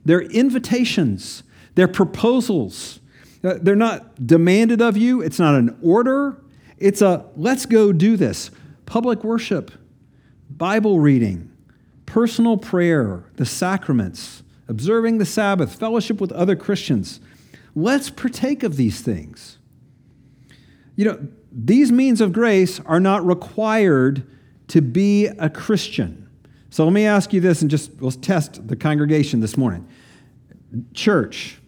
They're 0.05 0.22
invitations, 0.22 1.43
they're 1.75 1.88
proposals. 1.88 3.00
Uh, 3.43 3.55
they're 3.62 3.75
not 3.75 4.25
demanded 4.25 4.81
of 4.81 4.95
you, 4.95 5.22
it's 5.22 5.39
not 5.39 5.55
an 5.55 5.77
order. 5.81 6.41
It's 6.77 7.01
a 7.01 7.25
let's 7.36 7.65
go 7.65 7.93
do 7.93 8.17
this. 8.17 8.51
Public 8.86 9.24
worship, 9.24 9.72
Bible 10.50 11.00
reading, 11.00 11.51
personal 12.05 12.57
prayer, 12.57 13.24
the 13.36 13.45
sacraments, 13.45 14.43
observing 14.67 15.17
the 15.17 15.25
Sabbath, 15.25 15.75
fellowship 15.75 16.19
with 16.19 16.31
other 16.31 16.55
Christians. 16.55 17.19
Let's 17.75 18.10
partake 18.10 18.63
of 18.63 18.75
these 18.75 19.01
things. 19.01 19.57
You 20.95 21.05
know, 21.05 21.27
these 21.53 21.91
means 21.91 22.22
of 22.22 22.33
grace 22.33 22.79
are 22.81 23.00
not 23.00 23.25
required 23.25 24.25
to 24.69 24.81
be 24.81 25.27
a 25.27 25.50
Christian. 25.50 26.29
So 26.69 26.83
let 26.83 26.93
me 26.93 27.05
ask 27.05 27.31
you 27.33 27.39
this 27.39 27.62
and 27.62 27.69
just 27.69 28.01
let's 28.01 28.15
test 28.15 28.67
the 28.67 28.75
congregation 28.75 29.39
this 29.39 29.55
morning. 29.55 29.88
Church, 30.93 31.62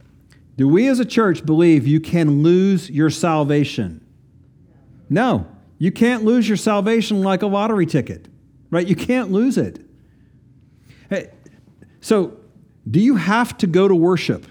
do 0.57 0.67
we 0.67 0.87
as 0.87 0.99
a 0.99 1.05
church 1.05 1.45
believe 1.45 1.85
you 1.85 1.99
can 1.99 2.41
lose 2.41 2.89
your 2.89 3.09
salvation? 3.09 4.03
No, 5.09 5.47
you 5.77 5.91
can't 5.91 6.23
lose 6.23 6.47
your 6.47 6.57
salvation 6.57 7.21
like 7.21 7.43
a 7.43 7.47
lottery 7.47 7.85
ticket, 7.85 8.27
right? 8.71 8.87
You 8.87 8.95
can't 8.95 9.31
lose 9.31 9.57
it. 9.57 9.85
Hey, 11.09 11.29
so, 12.01 12.37
do 12.89 12.99
you 12.99 13.15
have 13.15 13.57
to 13.57 13.67
go 13.67 13.87
to 13.87 13.93
worship? 13.93 14.47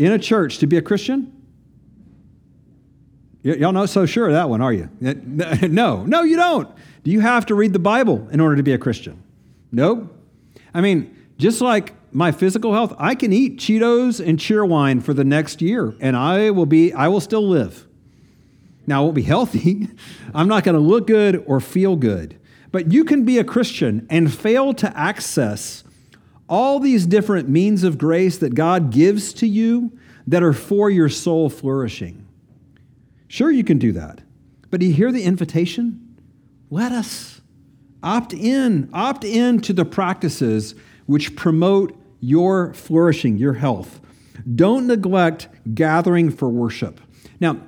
in 0.00 0.12
a 0.12 0.18
church 0.18 0.58
to 0.58 0.66
be 0.66 0.78
a 0.78 0.82
Christian? 0.82 1.30
Y'all 3.42 3.72
not 3.72 3.88
so 3.88 4.04
sure 4.04 4.26
of 4.26 4.32
that 4.32 4.50
one, 4.50 4.60
are 4.60 4.72
you? 4.72 4.88
No, 5.00 6.04
no, 6.04 6.22
you 6.22 6.36
don't. 6.36 6.68
Do 7.04 7.10
you 7.10 7.20
have 7.20 7.46
to 7.46 7.54
read 7.54 7.72
the 7.72 7.78
Bible 7.78 8.28
in 8.30 8.40
order 8.40 8.56
to 8.56 8.62
be 8.62 8.72
a 8.72 8.78
Christian? 8.78 9.22
Nope. 9.72 10.14
I 10.74 10.80
mean, 10.80 11.16
just 11.38 11.60
like 11.60 11.94
my 12.12 12.32
physical 12.32 12.74
health, 12.74 12.94
I 12.98 13.14
can 13.14 13.32
eat 13.32 13.58
Cheetos 13.58 14.24
and 14.24 14.38
Cheerwine 14.38 15.02
for 15.02 15.14
the 15.14 15.24
next 15.24 15.62
year, 15.62 15.94
and 16.00 16.16
I 16.16 16.50
will 16.50 16.66
be, 16.66 16.92
I 16.92 17.08
will 17.08 17.20
still 17.20 17.48
live. 17.48 17.86
Now, 18.86 19.00
I 19.00 19.04
won't 19.04 19.14
be 19.14 19.22
healthy. 19.36 19.88
I'm 20.34 20.48
not 20.48 20.64
going 20.64 20.74
to 20.74 20.80
look 20.80 21.06
good 21.06 21.42
or 21.46 21.60
feel 21.60 21.96
good. 21.96 22.38
But 22.72 22.92
you 22.92 23.04
can 23.04 23.24
be 23.24 23.38
a 23.38 23.44
Christian 23.44 24.06
and 24.10 24.32
fail 24.32 24.74
to 24.74 24.96
access 24.96 25.82
all 26.48 26.78
these 26.78 27.06
different 27.06 27.48
means 27.48 27.84
of 27.84 27.96
grace 27.96 28.38
that 28.38 28.54
God 28.54 28.90
gives 28.90 29.32
to 29.34 29.46
you 29.46 29.96
that 30.26 30.42
are 30.42 30.52
for 30.52 30.90
your 30.90 31.08
soul 31.08 31.48
flourishing. 31.48 32.26
Sure, 33.30 33.52
you 33.52 33.62
can 33.62 33.78
do 33.78 33.92
that. 33.92 34.22
But 34.70 34.80
do 34.80 34.86
you 34.86 34.92
hear 34.92 35.12
the 35.12 35.22
invitation? 35.22 36.16
Let 36.68 36.90
us 36.90 37.40
opt 38.02 38.32
in, 38.32 38.90
opt 38.92 39.22
in 39.22 39.60
to 39.60 39.72
the 39.72 39.84
practices 39.84 40.74
which 41.06 41.36
promote 41.36 41.96
your 42.18 42.74
flourishing, 42.74 43.36
your 43.36 43.52
health. 43.52 44.00
Don't 44.56 44.88
neglect 44.88 45.46
gathering 45.76 46.32
for 46.32 46.48
worship. 46.48 47.00
Now, 47.38 47.60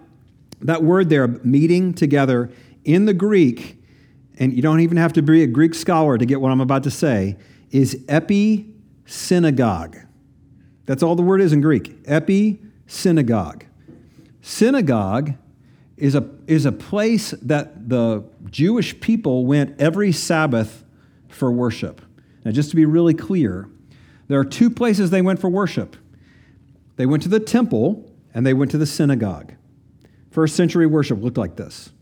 that 0.63 0.83
word 0.83 1.11
there, 1.11 1.29
meeting 1.29 1.95
together, 1.95 2.51
in 2.85 3.05
the 3.05 3.15
Greek, 3.15 3.81
and 4.41 4.53
you 4.53 4.63
don't 4.63 4.81
even 4.81 4.97
have 4.97 5.13
to 5.13 5.23
be 5.23 5.45
a 5.45 5.47
Greek 5.47 5.77
scholar 5.77 6.19
to 6.19 6.27
get 6.27 6.41
what 6.41 6.51
I'm 6.51 6.61
about 6.61 6.83
to 6.83 6.91
say, 6.91 7.37
is 7.71 8.05
epi 8.09 8.67
synagogue. 9.07 9.97
That's 10.87 11.05
all 11.05 11.15
the 11.15 11.23
word 11.23 11.41
is 11.41 11.53
in 11.53 11.61
Greek. 11.61 11.95
Epi 12.05 12.59
synagogue. 12.89 13.65
Synagogue 14.41 15.35
is 16.03 16.17
a, 16.17 16.29
is 16.49 16.67
a 16.67 16.73
place 16.73 17.31
that 17.43 17.89
the 17.89 18.25
Jewish 18.51 18.99
people 19.01 19.47
went 19.47 19.81
every 19.81 20.11
Sabbath 20.11 20.85
for 21.29 21.53
worship. 21.53 22.03
Now, 22.45 22.51
just 22.51 22.71
to 22.71 22.77
be 22.77 22.85
really 22.85 23.15
clear, 23.15 23.69
There 24.27 24.41
are 24.41 24.45
two 24.45 24.71
places 24.71 25.11
they 25.11 25.23
went 25.23 25.41
for 25.41 25.49
worship 25.49 25.97
they 26.97 27.07
went 27.07 27.23
to 27.23 27.29
the 27.29 27.41
temple 27.41 28.11
and 28.35 28.47
they 28.47 28.55
went 28.55 28.71
to 28.71 28.79
the 28.79 28.87
synagogue. 28.87 29.55
First 30.31 30.57
century 30.57 30.87
worship 30.87 31.23
looked 31.23 31.39
like 31.39 31.57
this 31.57 31.93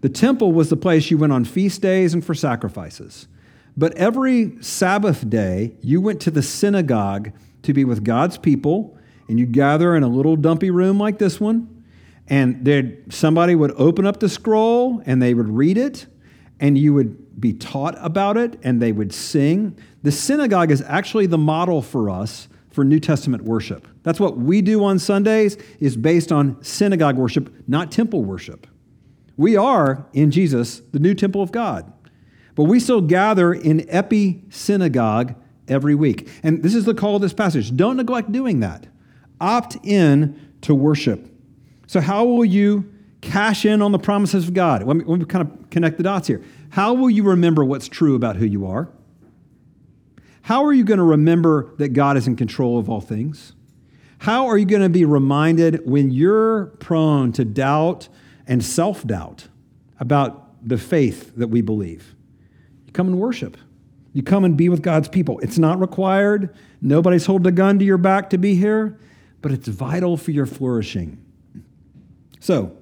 the 0.00 0.08
temple 0.08 0.52
was 0.52 0.68
the 0.68 0.76
place 0.76 1.10
you 1.10 1.18
went 1.18 1.32
on 1.32 1.44
feast 1.44 1.80
days 1.80 2.12
and 2.12 2.24
for 2.24 2.34
sacrifices. 2.34 3.28
But 3.76 3.96
every 3.96 4.60
Sabbath 4.62 5.28
day, 5.28 5.74
you 5.80 6.00
went 6.00 6.20
to 6.22 6.30
the 6.30 6.42
synagogue 6.42 7.32
to 7.62 7.72
be 7.72 7.84
with 7.84 8.04
God's 8.04 8.38
people, 8.38 8.96
and 9.28 9.38
you 9.38 9.46
gather 9.46 9.94
in 9.96 10.02
a 10.02 10.08
little 10.08 10.36
dumpy 10.36 10.70
room 10.70 10.98
like 10.98 11.18
this 11.18 11.40
one, 11.40 11.73
and 12.28 13.04
somebody 13.10 13.54
would 13.54 13.72
open 13.72 14.06
up 14.06 14.20
the 14.20 14.28
scroll 14.28 15.02
and 15.04 15.20
they 15.20 15.34
would 15.34 15.48
read 15.48 15.76
it, 15.76 16.06
and 16.60 16.78
you 16.78 16.94
would 16.94 17.40
be 17.40 17.52
taught 17.52 17.96
about 17.98 18.36
it, 18.36 18.58
and 18.62 18.80
they 18.80 18.92
would 18.92 19.12
sing. 19.12 19.76
The 20.02 20.12
synagogue 20.12 20.70
is 20.70 20.82
actually 20.82 21.26
the 21.26 21.38
model 21.38 21.82
for 21.82 22.08
us 22.08 22.48
for 22.70 22.84
New 22.84 23.00
Testament 23.00 23.42
worship. 23.42 23.86
That's 24.02 24.20
what 24.20 24.36
we 24.36 24.62
do 24.62 24.84
on 24.84 24.98
Sundays 24.98 25.56
is 25.80 25.96
based 25.96 26.32
on 26.32 26.62
synagogue 26.62 27.16
worship, 27.16 27.52
not 27.68 27.92
temple 27.92 28.24
worship. 28.24 28.66
We 29.36 29.56
are, 29.56 30.06
in 30.12 30.30
Jesus, 30.30 30.80
the 30.92 31.00
new 31.00 31.14
temple 31.14 31.42
of 31.42 31.50
God. 31.50 31.92
But 32.54 32.64
we 32.64 32.78
still 32.78 33.00
gather 33.00 33.52
in 33.52 33.88
Epi 33.90 34.44
Synagogue 34.48 35.34
every 35.66 35.96
week. 35.96 36.28
And 36.44 36.62
this 36.62 36.74
is 36.74 36.84
the 36.84 36.94
call 36.94 37.16
of 37.16 37.22
this 37.22 37.32
passage. 37.32 37.76
Don't 37.76 37.96
neglect 37.96 38.30
doing 38.30 38.60
that. 38.60 38.86
Opt 39.40 39.76
in 39.82 40.40
to 40.60 40.74
worship. 40.74 41.33
So, 41.86 42.00
how 42.00 42.24
will 42.24 42.44
you 42.44 42.92
cash 43.20 43.64
in 43.64 43.82
on 43.82 43.92
the 43.92 43.98
promises 43.98 44.48
of 44.48 44.54
God? 44.54 44.82
Let 44.84 44.96
me, 44.96 45.04
let 45.06 45.18
me 45.18 45.24
kind 45.24 45.48
of 45.48 45.70
connect 45.70 45.96
the 45.96 46.02
dots 46.02 46.28
here. 46.28 46.42
How 46.70 46.94
will 46.94 47.10
you 47.10 47.22
remember 47.22 47.64
what's 47.64 47.88
true 47.88 48.14
about 48.14 48.36
who 48.36 48.46
you 48.46 48.66
are? 48.66 48.88
How 50.42 50.64
are 50.64 50.72
you 50.72 50.84
going 50.84 50.98
to 50.98 51.04
remember 51.04 51.74
that 51.78 51.90
God 51.90 52.16
is 52.16 52.26
in 52.26 52.36
control 52.36 52.78
of 52.78 52.90
all 52.90 53.00
things? 53.00 53.54
How 54.18 54.46
are 54.46 54.58
you 54.58 54.66
going 54.66 54.82
to 54.82 54.88
be 54.88 55.04
reminded 55.04 55.86
when 55.86 56.10
you're 56.10 56.66
prone 56.80 57.32
to 57.32 57.44
doubt 57.44 58.08
and 58.46 58.64
self 58.64 59.06
doubt 59.06 59.48
about 59.98 60.44
the 60.66 60.78
faith 60.78 61.34
that 61.36 61.48
we 61.48 61.60
believe. 61.60 62.14
You 62.86 62.92
come 62.92 63.08
and 63.08 63.18
worship. 63.18 63.56
You 64.12 64.22
come 64.22 64.44
and 64.44 64.56
be 64.56 64.68
with 64.68 64.82
God's 64.82 65.08
people. 65.08 65.38
It's 65.40 65.58
not 65.58 65.80
required. 65.80 66.54
Nobody's 66.80 67.26
holding 67.26 67.46
a 67.46 67.52
gun 67.52 67.78
to 67.78 67.84
your 67.84 67.98
back 67.98 68.30
to 68.30 68.38
be 68.38 68.54
here, 68.54 68.98
but 69.42 69.52
it's 69.52 69.68
vital 69.68 70.16
for 70.16 70.30
your 70.30 70.46
flourishing. 70.46 71.23
So, 72.44 72.76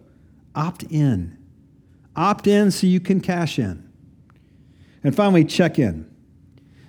opt 0.55 0.83
in. 0.85 1.39
Opt 2.17 2.47
in 2.47 2.71
so 2.71 2.87
you 2.87 3.01
can 3.01 3.21
cash 3.21 3.59
in. 3.59 3.89
And 5.05 5.15
finally, 5.15 5.45
check 5.45 5.79
in. 5.79 6.11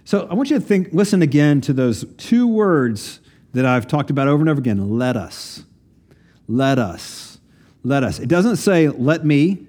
So, 0.05 0.27
I 0.29 0.33
want 0.33 0.49
you 0.49 0.59
to 0.59 0.65
think, 0.65 0.89
listen 0.91 1.21
again 1.21 1.61
to 1.61 1.73
those 1.73 2.05
two 2.17 2.47
words 2.47 3.19
that 3.53 3.65
I've 3.65 3.87
talked 3.87 4.09
about 4.09 4.27
over 4.27 4.41
and 4.41 4.49
over 4.49 4.59
again 4.59 4.97
let 4.97 5.15
us. 5.15 5.63
Let 6.47 6.79
us 6.79 7.33
let 7.83 8.03
us. 8.03 8.19
It 8.19 8.29
doesn't 8.29 8.57
say, 8.57 8.87
let 8.89 9.25
me. 9.25 9.67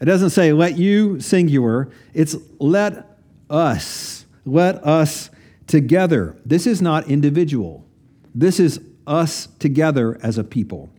It 0.00 0.04
doesn't 0.04 0.30
say, 0.30 0.52
let 0.52 0.78
you, 0.78 1.20
singular. 1.20 1.90
It's 2.12 2.36
let 2.58 3.18
us. 3.50 4.26
Let 4.44 4.76
us 4.86 5.30
together. 5.66 6.36
This 6.44 6.66
is 6.66 6.80
not 6.80 7.08
individual. 7.08 7.86
This 8.34 8.60
is 8.60 8.80
us 9.06 9.48
together 9.58 10.18
as 10.22 10.38
a 10.38 10.44
people. 10.44 10.90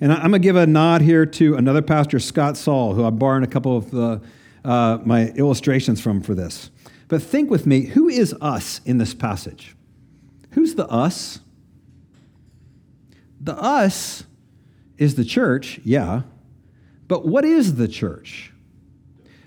And 0.00 0.12
I'm 0.12 0.30
going 0.30 0.32
to 0.32 0.38
give 0.40 0.56
a 0.56 0.66
nod 0.66 1.00
here 1.00 1.26
to 1.26 1.56
another 1.56 1.82
pastor, 1.82 2.18
Scott 2.18 2.56
Sauls, 2.56 2.96
who 2.96 3.04
I'm 3.04 3.16
borrowing 3.16 3.44
a 3.44 3.48
couple 3.48 3.76
of 3.76 3.90
the, 3.90 4.20
uh, 4.64 4.98
my 5.04 5.28
illustrations 5.30 6.00
from 6.00 6.22
for 6.22 6.34
this. 6.34 6.70
But 7.08 7.22
think 7.22 7.50
with 7.50 7.66
me 7.66 7.82
who 7.82 8.08
is 8.08 8.34
us 8.40 8.80
in 8.84 8.98
this 8.98 9.14
passage? 9.14 9.76
Who's 10.52 10.74
the 10.74 10.86
us? 10.88 11.40
The 13.40 13.56
us 13.56 14.24
is 14.96 15.16
the 15.16 15.24
church, 15.24 15.80
yeah. 15.84 16.22
But 17.08 17.26
what 17.26 17.44
is 17.44 17.76
the 17.76 17.88
church? 17.88 18.52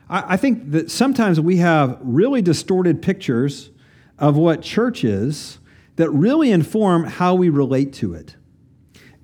I, 0.10 0.33
I 0.33 0.38
think 0.38 0.71
that 0.71 0.91
sometimes 0.91 1.39
we 1.39 1.57
have 1.57 1.97
really 2.01 2.41
distorted 2.41 3.01
pictures 3.01 3.71
of 4.19 4.36
what 4.36 4.62
church 4.62 5.03
is 5.03 5.60
that 5.95 6.10
really 6.12 6.51
inform 6.51 7.05
how 7.05 7.36
we 7.36 7.49
relate 7.49 7.93
to 7.93 8.13
it. 8.13 8.36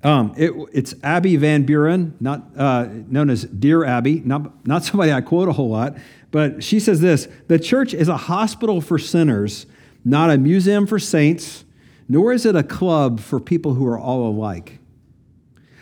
Um, 0.04 0.34
it, 0.36 0.52
it's 0.72 0.94
Abby 1.02 1.36
Van 1.36 1.62
Buren, 1.62 2.14
not 2.20 2.44
uh, 2.56 2.88
known 3.08 3.30
as 3.30 3.44
Dear 3.44 3.84
Abby, 3.84 4.20
not, 4.20 4.66
not 4.66 4.84
somebody 4.84 5.10
I 5.10 5.22
quote 5.22 5.48
a 5.48 5.52
whole 5.52 5.70
lot, 5.70 5.96
but 6.30 6.62
she 6.62 6.78
says 6.78 7.00
this 7.00 7.26
The 7.48 7.58
church 7.58 7.94
is 7.94 8.08
a 8.08 8.16
hospital 8.16 8.82
for 8.82 8.98
sinners, 8.98 9.66
not 10.04 10.30
a 10.30 10.36
museum 10.36 10.86
for 10.86 10.98
saints, 10.98 11.64
nor 12.06 12.32
is 12.32 12.44
it 12.44 12.54
a 12.54 12.62
club 12.62 13.18
for 13.18 13.40
people 13.40 13.74
who 13.74 13.86
are 13.86 13.98
all 13.98 14.28
alike. 14.28 14.78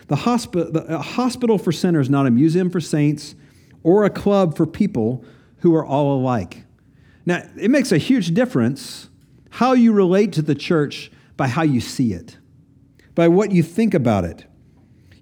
The 0.06 0.16
the, 0.16 0.98
hospital 0.98 1.58
for 1.58 1.72
sinners, 1.72 2.08
not 2.08 2.26
a 2.26 2.30
museum 2.30 2.70
for 2.70 2.80
saints 2.80 3.34
or 3.82 4.04
a 4.04 4.10
club 4.10 4.56
for 4.56 4.66
people 4.66 5.24
who 5.58 5.74
are 5.74 5.84
all 5.84 6.20
alike. 6.20 6.64
Now, 7.24 7.42
it 7.58 7.70
makes 7.70 7.92
a 7.92 7.98
huge 7.98 8.34
difference 8.34 9.08
how 9.50 9.72
you 9.72 9.92
relate 9.92 10.32
to 10.34 10.42
the 10.42 10.54
church 10.54 11.10
by 11.36 11.48
how 11.48 11.62
you 11.62 11.80
see 11.80 12.12
it, 12.12 12.36
by 13.14 13.28
what 13.28 13.52
you 13.52 13.62
think 13.62 13.94
about 13.94 14.24
it. 14.24 14.44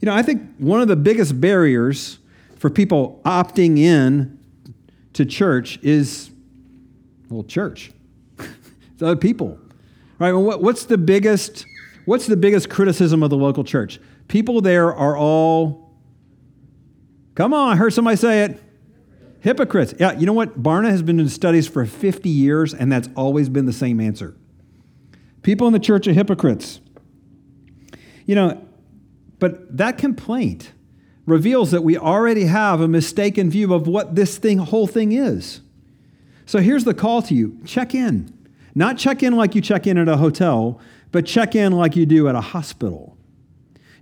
You 0.00 0.06
know, 0.06 0.14
I 0.14 0.22
think 0.22 0.56
one 0.58 0.80
of 0.80 0.88
the 0.88 0.96
biggest 0.96 1.40
barriers 1.40 2.18
for 2.56 2.70
people 2.70 3.20
opting 3.24 3.78
in 3.78 4.38
to 5.12 5.24
church 5.24 5.78
is, 5.82 6.30
well, 7.28 7.42
church. 7.42 7.92
it's 8.38 9.02
other 9.02 9.16
people, 9.16 9.58
right? 10.18 10.32
Well, 10.32 10.60
what's 10.60 10.84
the 10.84 10.98
biggest? 10.98 11.66
What's 12.06 12.26
the 12.26 12.36
biggest 12.36 12.70
criticism 12.70 13.22
of 13.22 13.30
the 13.30 13.36
local 13.36 13.62
church? 13.62 14.00
people 14.30 14.60
there 14.62 14.94
are 14.94 15.16
all, 15.16 15.90
come 17.34 17.52
on, 17.52 17.72
I 17.72 17.76
heard 17.76 17.92
somebody 17.92 18.16
say 18.16 18.44
it. 18.44 18.62
Hypocrites. 19.40 19.94
Yeah, 19.98 20.12
you 20.12 20.26
know 20.26 20.32
what? 20.32 20.62
Barna 20.62 20.90
has 20.90 21.02
been 21.02 21.18
in 21.18 21.28
studies 21.28 21.66
for 21.66 21.84
50 21.84 22.28
years, 22.28 22.72
and 22.72 22.92
that's 22.92 23.08
always 23.16 23.48
been 23.48 23.66
the 23.66 23.72
same 23.72 24.00
answer. 24.00 24.36
People 25.42 25.66
in 25.66 25.72
the 25.72 25.78
church 25.78 26.06
are 26.06 26.12
hypocrites. 26.12 26.80
You 28.30 28.36
know, 28.36 28.64
but 29.40 29.76
that 29.76 29.98
complaint 29.98 30.70
reveals 31.26 31.72
that 31.72 31.82
we 31.82 31.98
already 31.98 32.44
have 32.44 32.80
a 32.80 32.86
mistaken 32.86 33.50
view 33.50 33.74
of 33.74 33.88
what 33.88 34.14
this 34.14 34.38
thing, 34.38 34.58
whole 34.58 34.86
thing 34.86 35.10
is. 35.10 35.62
So 36.46 36.60
here's 36.60 36.84
the 36.84 36.94
call 36.94 37.22
to 37.22 37.34
you 37.34 37.58
check 37.64 37.92
in. 37.92 38.32
Not 38.72 38.98
check 38.98 39.24
in 39.24 39.34
like 39.34 39.56
you 39.56 39.60
check 39.60 39.84
in 39.88 39.98
at 39.98 40.08
a 40.08 40.16
hotel, 40.16 40.80
but 41.10 41.26
check 41.26 41.56
in 41.56 41.72
like 41.72 41.96
you 41.96 42.06
do 42.06 42.28
at 42.28 42.36
a 42.36 42.40
hospital. 42.40 43.16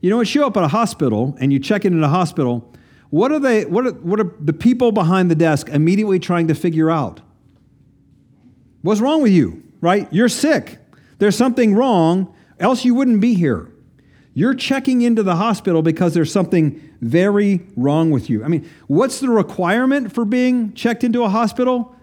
You 0.02 0.10
know, 0.10 0.18
when 0.18 0.26
you 0.26 0.30
show 0.30 0.46
up 0.46 0.58
at 0.58 0.62
a 0.62 0.68
hospital 0.68 1.34
and 1.40 1.50
you 1.50 1.58
check 1.58 1.86
in 1.86 1.96
at 1.96 2.04
a 2.04 2.10
hospital, 2.10 2.70
what 3.08 3.32
are 3.32 3.40
they, 3.40 3.64
what 3.64 3.86
are, 3.86 3.92
what 3.92 4.20
are 4.20 4.30
the 4.40 4.52
people 4.52 4.92
behind 4.92 5.30
the 5.30 5.36
desk 5.36 5.70
immediately 5.70 6.18
trying 6.18 6.48
to 6.48 6.54
figure 6.54 6.90
out? 6.90 7.22
What's 8.82 9.00
wrong 9.00 9.22
with 9.22 9.32
you, 9.32 9.62
right? 9.80 10.06
You're 10.10 10.28
sick. 10.28 10.76
There's 11.16 11.34
something 11.34 11.74
wrong, 11.74 12.34
else 12.60 12.84
you 12.84 12.94
wouldn't 12.94 13.22
be 13.22 13.32
here. 13.32 13.72
You're 14.38 14.54
checking 14.54 15.02
into 15.02 15.24
the 15.24 15.34
hospital 15.34 15.82
because 15.82 16.14
there's 16.14 16.30
something 16.30 16.80
very 17.00 17.66
wrong 17.74 18.12
with 18.12 18.30
you. 18.30 18.44
I 18.44 18.46
mean, 18.46 18.70
what's 18.86 19.18
the 19.18 19.28
requirement 19.28 20.12
for 20.12 20.24
being 20.24 20.74
checked 20.74 21.02
into 21.02 21.24
a 21.24 21.28
hospital? 21.28 21.96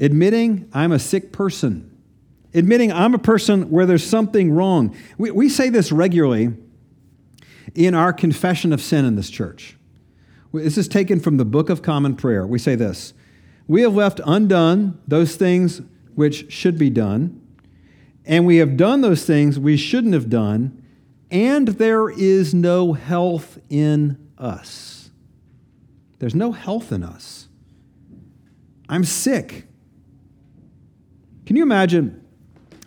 Admitting 0.00 0.68
I'm 0.72 0.90
a 0.90 0.98
sick 0.98 1.30
person. 1.30 1.96
Admitting 2.52 2.92
I'm 2.92 3.14
a 3.14 3.18
person 3.18 3.70
where 3.70 3.86
there's 3.86 4.04
something 4.04 4.50
wrong. 4.50 4.92
We, 5.18 5.30
we 5.30 5.48
say 5.48 5.68
this 5.68 5.92
regularly 5.92 6.52
in 7.76 7.94
our 7.94 8.12
confession 8.12 8.72
of 8.72 8.80
sin 8.80 9.04
in 9.04 9.14
this 9.14 9.30
church. 9.30 9.76
This 10.52 10.78
is 10.78 10.88
taken 10.88 11.20
from 11.20 11.36
the 11.36 11.44
Book 11.44 11.70
of 11.70 11.80
Common 11.80 12.16
Prayer. 12.16 12.44
We 12.44 12.58
say 12.58 12.74
this 12.74 13.14
We 13.68 13.82
have 13.82 13.94
left 13.94 14.20
undone 14.26 15.00
those 15.06 15.36
things 15.36 15.80
which 16.16 16.52
should 16.52 16.76
be 16.76 16.90
done, 16.90 17.40
and 18.24 18.46
we 18.46 18.56
have 18.56 18.76
done 18.76 19.00
those 19.00 19.24
things 19.24 19.60
we 19.60 19.76
shouldn't 19.76 20.14
have 20.14 20.28
done, 20.28 20.82
and 21.30 21.68
there 21.68 22.08
is 22.08 22.54
no 22.54 22.92
health 22.92 23.58
in 23.68 24.30
us. 24.38 25.10
There's 26.18 26.34
no 26.34 26.52
health 26.52 26.92
in 26.92 27.02
us. 27.02 27.48
I'm 28.88 29.04
sick. 29.04 29.66
Can 31.46 31.56
you 31.56 31.62
imagine 31.62 32.24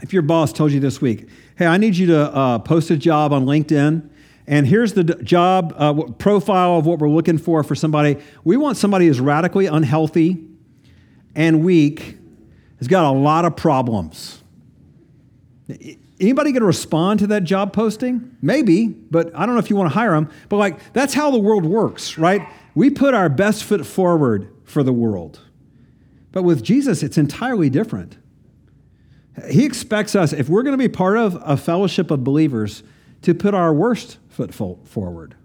if 0.01 0.13
your 0.13 0.23
boss 0.23 0.51
told 0.51 0.71
you 0.71 0.79
this 0.79 1.01
week, 1.01 1.29
hey, 1.57 1.67
I 1.67 1.77
need 1.77 1.95
you 1.95 2.07
to 2.07 2.35
uh, 2.35 2.59
post 2.59 2.89
a 2.89 2.97
job 2.97 3.33
on 3.33 3.45
LinkedIn 3.45 4.09
and 4.47 4.67
here's 4.67 4.93
the 4.93 5.03
job 5.03 5.73
uh, 5.77 5.93
profile 6.17 6.77
of 6.77 6.85
what 6.85 6.99
we're 6.99 7.09
looking 7.09 7.37
for 7.37 7.63
for 7.63 7.75
somebody. 7.75 8.17
We 8.43 8.57
want 8.57 8.77
somebody 8.77 9.07
who's 9.07 9.21
radically 9.21 9.67
unhealthy 9.67 10.45
and 11.35 11.63
weak, 11.63 12.17
has 12.79 12.87
got 12.87 13.05
a 13.05 13.17
lot 13.17 13.45
of 13.45 13.55
problems. 13.55 14.43
Anybody 16.21 16.51
going 16.51 16.61
to 16.61 16.67
respond 16.67 17.19
to 17.21 17.27
that 17.27 17.43
job 17.43 17.73
posting? 17.73 18.37
Maybe, 18.41 18.87
but 18.87 19.35
I 19.35 19.45
don't 19.45 19.55
know 19.55 19.59
if 19.59 19.71
you 19.71 19.75
want 19.75 19.91
to 19.91 19.93
hire 19.93 20.11
them. 20.11 20.29
But 20.49 20.57
like 20.57 20.93
that's 20.93 21.15
how 21.15 21.31
the 21.31 21.39
world 21.39 21.65
works, 21.65 22.17
right? 22.17 22.47
We 22.75 22.91
put 22.91 23.13
our 23.13 23.27
best 23.27 23.63
foot 23.63 23.85
forward 23.85 24.53
for 24.63 24.83
the 24.83 24.93
world. 24.93 25.39
But 26.31 26.43
with 26.43 26.63
Jesus, 26.63 27.03
it's 27.03 27.17
entirely 27.17 27.69
different. 27.69 28.17
He 29.49 29.65
expects 29.65 30.15
us, 30.15 30.31
if 30.31 30.47
we're 30.47 30.63
going 30.63 30.77
to 30.77 30.77
be 30.77 30.89
part 30.89 31.17
of 31.17 31.41
a 31.43 31.57
fellowship 31.57 32.11
of 32.11 32.23
believers, 32.23 32.83
to 33.23 33.33
put 33.33 33.53
our 33.53 33.73
worst 33.73 34.17
foot 34.29 34.53
forward. 34.53 35.35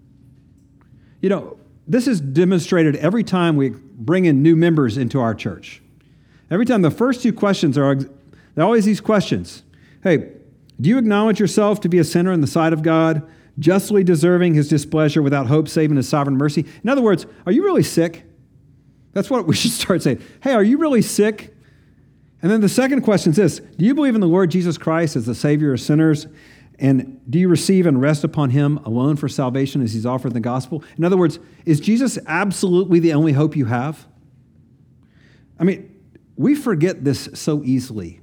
You 1.21 1.29
know, 1.29 1.59
this 1.87 2.07
is 2.07 2.21
demonstrated 2.21 2.97
every 2.97 3.25
time 3.25 3.57
we 3.57 3.71
bring 3.71 4.25
in 4.25 4.43
new 4.43 4.57
members 4.57 4.97
into 4.97 5.21
our 5.21 5.35
church. 5.35 5.83
Every 6.51 6.67
time 6.67 6.83
the 6.83 6.91
first 6.91 7.23
two 7.23 7.33
questions 7.33 7.77
are, 7.79 7.95
they're 7.95 8.65
always 8.65 8.85
these 8.85 9.01
questions. 9.01 9.62
Hey, 10.03 10.33
do 10.81 10.91
you 10.91 10.99
acknowledge 10.99 11.41
yourself 11.41 11.81
to 11.81 11.89
be 11.89 11.99
a 11.99 12.05
sinner 12.05 12.33
in 12.33 12.41
the 12.41 12.47
sight 12.47 12.73
of 12.73 12.83
God, 12.83 13.27
justly 13.59 14.05
deserving 14.05 14.55
his 14.55 14.69
displeasure 14.69 15.23
without 15.23 15.47
hope, 15.47 15.69
saving 15.69 15.97
his 15.97 16.09
sovereign 16.09 16.37
mercy? 16.37 16.67
In 16.83 16.91
other 16.91 17.03
words, 17.03 17.27
are 17.47 17.53
you 17.53 17.65
really 17.65 17.83
sick? 17.83 18.25
That's 19.12 19.31
what 19.31 19.47
we 19.49 19.55
should 19.55 19.71
start 19.71 20.03
saying. 20.03 20.23
Hey, 20.43 20.53
are 20.53 20.62
you 20.62 20.79
really 20.79 21.03
sick? 21.03 21.55
And 22.43 22.51
then 22.51 22.61
the 22.61 22.69
second 22.69 23.03
question 23.03 23.31
is 23.31 23.37
this 23.37 23.59
Do 23.61 23.85
you 23.85 23.95
believe 23.95 24.15
in 24.15 24.21
the 24.21 24.29
Lord 24.29 24.51
Jesus 24.51 24.77
Christ 24.77 25.17
as 25.17 25.27
the 25.27 25.35
Savior 25.35 25.73
of 25.73 25.81
sinners? 25.81 26.27
And 26.79 27.23
do 27.31 27.39
you 27.39 27.49
receive 27.49 27.87
and 27.87 28.01
rest 28.01 28.23
upon 28.23 28.51
him 28.51 28.77
alone 28.79 29.17
for 29.17 29.29
salvation 29.29 29.81
as 29.81 29.95
he's 29.95 30.05
offered 30.05 30.29
in 30.29 30.35
the 30.35 30.41
gospel? 30.41 30.85
In 30.99 31.05
other 31.05 31.17
words, 31.17 31.39
is 31.65 31.81
Jesus 31.81 32.19
absolutely 32.27 33.01
the 33.01 33.15
only 33.15 33.33
hope 33.33 33.57
you 33.57 33.65
have? 33.65 34.07
I 35.59 35.65
mean, 35.65 35.91
we 36.37 36.55
forget 36.55 37.03
this 37.03 37.31
so 37.33 37.62
easily. 37.65 38.21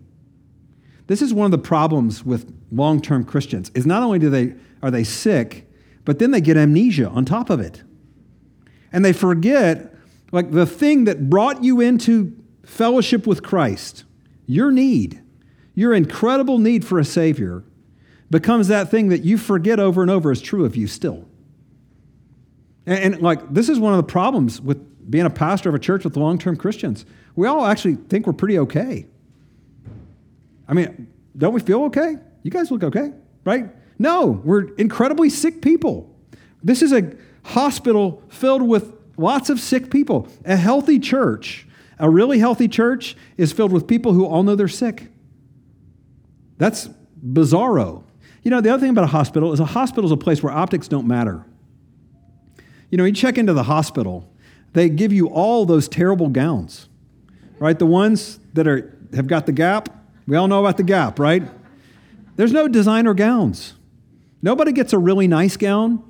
This 1.08 1.22
is 1.22 1.34
one 1.34 1.46
of 1.46 1.52
the 1.52 1.58
problems 1.58 2.24
with 2.24 2.54
long-term 2.72 3.26
Christians. 3.26 3.72
Is 3.76 3.86
not 3.86 4.04
only 4.04 4.20
do 4.20 4.30
they 4.30 4.56
are 4.82 4.92
they 4.92 5.04
sick, 5.04 5.70
but 6.06 6.20
then 6.20 6.32
they 6.32 6.42
get 6.42 6.58
amnesia 6.58 7.10
on 7.10 7.26
top 7.26 7.50
of 7.50 7.60
it. 7.60 7.84
And 8.92 9.04
they 9.04 9.13
forget 9.13 9.94
like 10.32 10.52
the 10.52 10.66
thing 10.66 11.04
that 11.06 11.30
brought 11.30 11.63
you 11.63 11.80
into 11.80 12.36
fellowship 12.66 13.28
with 13.28 13.44
Christ, 13.44 14.04
your 14.46 14.72
need, 14.72 15.22
your 15.76 15.94
incredible 15.94 16.58
need 16.58 16.86
for 16.86 17.00
a 17.00 17.06
Savior, 17.06 17.63
becomes 18.30 18.68
that 18.68 18.89
thing 18.89 19.10
that 19.10 19.24
you 19.24 19.38
forget 19.38 19.80
over 19.80 20.02
and 20.02 20.10
over 20.10 20.32
is 20.32 20.42
true 20.42 20.66
of 20.66 20.76
you 20.76 20.88
still. 20.88 21.28
And, 22.86 23.13
and 23.13 23.22
like, 23.22 23.54
this 23.54 23.70
is 23.70 23.80
one 23.80 23.94
of 23.94 23.98
the 23.98 24.12
problems 24.12 24.60
with 24.60 25.10
being 25.10 25.26
a 25.26 25.30
pastor 25.30 25.70
of 25.70 25.76
a 25.76 25.80
church 25.80 26.04
with 26.04 26.18
long 26.18 26.39
term 26.39 26.56
Christians. 26.58 27.06
We 27.36 27.48
all 27.48 27.66
actually 27.66 27.96
think 27.96 28.26
we're 28.26 28.34
pretty 28.34 28.58
okay. 28.60 29.06
I 30.67 30.73
mean, 30.73 31.08
don't 31.38 31.54
we 31.54 31.60
feel 31.60 31.84
okay? 31.86 32.15
You 32.43 32.52
guys 32.52 32.71
look 32.71 32.84
okay, 32.84 33.12
right? 33.45 33.69
No, 33.99 34.41
we're 34.43 34.73
incredibly 34.76 35.30
sick 35.30 35.62
people. 35.62 36.15
This 36.63 36.82
is 36.82 36.91
a 36.93 37.15
hospital 37.43 38.23
filled 38.30 38.62
with 38.62 38.93
lots 39.17 39.49
of 39.49 39.60
sick 39.60 39.89
people. 39.89 40.28
A 40.45 40.56
healthy 40.56 40.99
church 40.99 41.67
a 41.99 42.10
really 42.10 42.39
healthy 42.39 42.67
church 42.67 43.15
is 43.38 43.54
filled 43.54 43.71
with 43.71 43.88
people 43.88 44.13
who 44.13 44.26
all 44.26 44.43
know 44.43 44.56
they're 44.56 44.67
sick. 44.67 45.08
That's 46.58 46.89
bizarro. 47.26 48.04
You 48.43 48.52
know, 48.52 48.62
the 48.62 48.71
other 48.71 48.82
thing 48.82 48.89
about 48.89 49.06
a 49.06 49.08
hospital 49.08 49.54
is 49.54 49.60
a 49.60 49.65
hospital 49.65 50.06
is 50.06 50.12
a 50.12 50.17
place 50.17 50.43
where 50.43 50.52
optics 50.52 50.88
don't 50.88 51.08
matter. 51.08 51.45
You 52.89 52.97
know, 52.97 53.06
you 53.06 53.13
check 53.13 53.38
into 53.38 53.54
the 53.54 53.63
hospital, 53.63 54.30
they 54.73 54.89
give 54.89 55.13
you 55.13 55.28
all 55.28 55.65
those 55.65 55.88
terrible 55.88 56.28
gowns, 56.28 56.89
right? 57.60 57.78
The 57.78 57.86
ones 57.86 58.39
that 58.54 58.67
are, 58.67 58.97
have 59.15 59.28
got 59.28 59.45
the 59.45 59.52
gap. 59.52 60.03
We 60.28 60.38
all 60.38 60.48
know 60.48 60.60
about 60.60 60.78
the 60.78 60.84
gap, 60.84 61.20
right? 61.20 61.44
There's 62.36 62.52
no 62.52 62.68
designer 62.68 63.14
gowns. 63.14 63.74
Nobody 64.42 64.72
gets 64.72 64.94
a 64.94 64.98
really 64.98 65.28
nice 65.28 65.58
gown. 65.58 66.04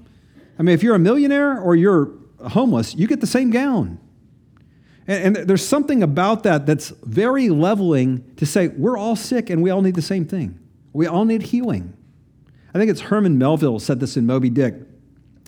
I 0.58 0.64
mean, 0.64 0.74
if 0.74 0.84
you're 0.84 0.96
a 0.96 1.00
millionaire 1.00 1.60
or 1.60 1.76
you're 1.76 2.12
homeless, 2.40 2.96
you 2.96 3.08
get 3.08 3.22
the 3.22 3.28
same 3.28 3.50
gown. 3.50 4.00
And, 5.08 5.38
and, 5.38 5.48
there's 5.48 5.66
something 5.66 6.02
about 6.02 6.44
that 6.44 6.66
that's 6.66 6.90
very 7.04 7.50
leveling 7.50 8.24
to 8.38 8.46
say 8.46 8.70
we're 8.70 8.98
all 8.98 9.16
sick 9.16 9.50
and 9.50 9.62
we 9.62 9.70
all 9.70 9.82
need 9.82 9.96
the 9.96 10.02
same 10.02 10.26
thing. 10.26 10.58
We 10.94 11.08
all 11.08 11.26
need 11.26 11.44
healing. 11.44 11.94
I 12.74 12.80
think 12.80 12.90
it's 12.90 13.02
Herman 13.02 13.38
Melville 13.38 13.80
said 13.80 14.00
this 14.00 14.16
in 14.16 14.26
Moby 14.26 14.50
Dick. 14.50 14.76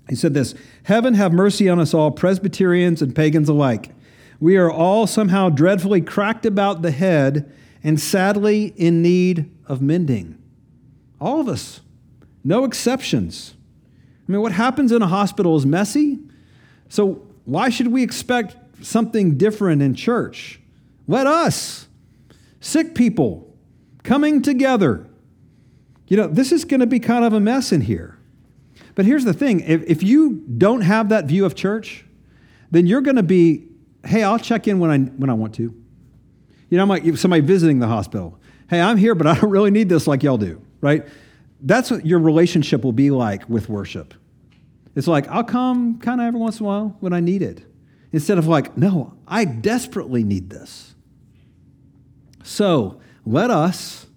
He 0.10 0.16
said 0.16 0.34
this 0.34 0.54
Heaven 0.84 1.14
have 1.14 1.32
mercy 1.32 1.70
on 1.70 1.80
us 1.80 1.94
all, 1.94 2.12
Presbyterians 2.12 3.02
and 3.02 3.16
pagans 3.16 3.50
alike. 3.50 3.92
We 4.40 4.58
are 4.58 4.70
all 4.70 5.08
somehow 5.08 5.50
dreadfully 5.50 6.02
cracked 6.02 6.46
about 6.46 6.82
the 6.82 6.92
head 6.92 7.52
and 7.86 7.98
sadly 8.02 8.74
in 8.76 9.02
need 9.02 9.50
of 9.66 9.82
mending. 9.82 10.38
All 11.22 11.40
of 11.40 11.48
us, 11.48 11.80
no 12.44 12.66
exceptions. 12.66 13.54
I 14.28 14.32
mean, 14.34 14.42
what 14.42 14.52
happens 14.52 14.92
in 14.92 15.02
a 15.02 15.08
hospital 15.08 15.56
is 15.56 15.66
messy. 15.66 16.20
So, 16.90 17.26
why 17.46 17.70
should 17.70 17.88
we 17.88 18.04
expect 18.04 18.58
something 18.82 19.38
different 19.38 19.82
in 19.82 19.96
church. 19.96 20.60
Let 21.08 21.28
us, 21.28 21.88
sick 22.60 22.96
people, 22.96 23.54
coming 24.04 24.42
together. 24.42 25.08
You 26.08 26.18
know, 26.18 26.28
this 26.28 26.52
is 26.52 26.66
going 26.66 26.80
to 26.80 26.88
be 26.88 27.00
kind 27.00 27.26
of 27.26 27.34
a 27.34 27.40
mess 27.40 27.72
in 27.72 27.82
here. 27.82 28.18
But 28.94 29.06
here's 29.06 29.26
the 29.26 29.34
thing 29.34 29.62
if, 29.62 29.84
if 29.84 30.04
you 30.04 30.44
don't 30.58 30.82
have 30.82 31.10
that 31.10 31.26
view 31.26 31.46
of 31.46 31.56
church, 31.56 32.06
then 32.72 32.88
you're 32.88 33.02
going 33.02 33.18
to 33.18 33.24
be, 33.24 33.68
hey, 34.06 34.24
I'll 34.24 34.40
check 34.40 34.68
in 34.68 34.80
when 34.80 34.92
I, 34.92 35.00
when 35.00 35.30
I 35.30 35.34
want 35.34 35.56
to. 35.56 35.74
You 36.76 36.80
know, 36.80 36.84
I'm 36.84 36.90
like 36.90 37.18
somebody 37.18 37.42
visiting 37.42 37.80
the 37.80 37.88
hospital. 37.88 38.38
Hey, 38.70 38.82
I'm 38.82 38.98
here, 38.98 39.16
but 39.16 39.28
I 39.28 39.36
don't 39.36 39.50
really 39.50 39.72
need 39.72 39.88
this 39.88 40.08
like 40.08 40.24
y'all 40.24 40.38
do, 40.38 40.62
right? 40.82 41.08
That's 41.62 41.90
what 41.90 42.06
your 42.06 42.20
relationship 42.20 42.84
will 42.84 42.92
be 42.92 43.12
like 43.12 43.48
with 43.48 43.70
worship. 43.70 44.14
It's 44.94 45.08
like, 45.08 45.26
I'll 45.30 45.46
come 45.46 46.00
kind 46.00 46.20
of 46.20 46.28
every 46.28 46.38
once 46.38 46.60
in 46.60 46.66
a 46.66 46.68
while 46.68 46.98
when 47.00 47.14
I 47.14 47.22
need 47.22 47.42
it. 47.42 47.64
Instead 48.12 48.38
of 48.38 48.48
like, 48.48 48.78
no, 48.78 49.14
I 49.26 49.46
desperately 49.46 50.26
need 50.26 50.50
this. 50.50 50.96
So 52.44 53.00
let 53.26 53.52
us 53.52 54.08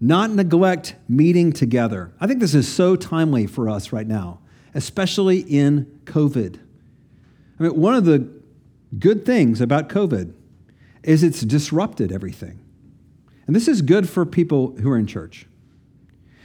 not 0.00 0.30
neglect 0.30 0.94
meeting 1.10 1.52
together. 1.52 2.14
I 2.18 2.26
think 2.26 2.40
this 2.40 2.54
is 2.54 2.66
so 2.66 2.96
timely 2.96 3.46
for 3.46 3.68
us 3.68 3.92
right 3.92 4.06
now, 4.06 4.38
especially 4.72 5.40
in 5.40 6.00
COVID. 6.06 6.58
I 7.60 7.62
mean, 7.64 7.78
one 7.78 7.94
of 7.94 8.06
the 8.06 8.30
good 8.98 9.26
things 9.26 9.60
about 9.60 9.90
COVID 9.90 10.32
is 11.02 11.22
it's 11.22 11.40
disrupted 11.40 12.12
everything. 12.12 12.60
And 13.46 13.56
this 13.56 13.68
is 13.68 13.82
good 13.82 14.08
for 14.08 14.24
people 14.24 14.76
who 14.80 14.90
are 14.90 14.98
in 14.98 15.06
church. 15.06 15.46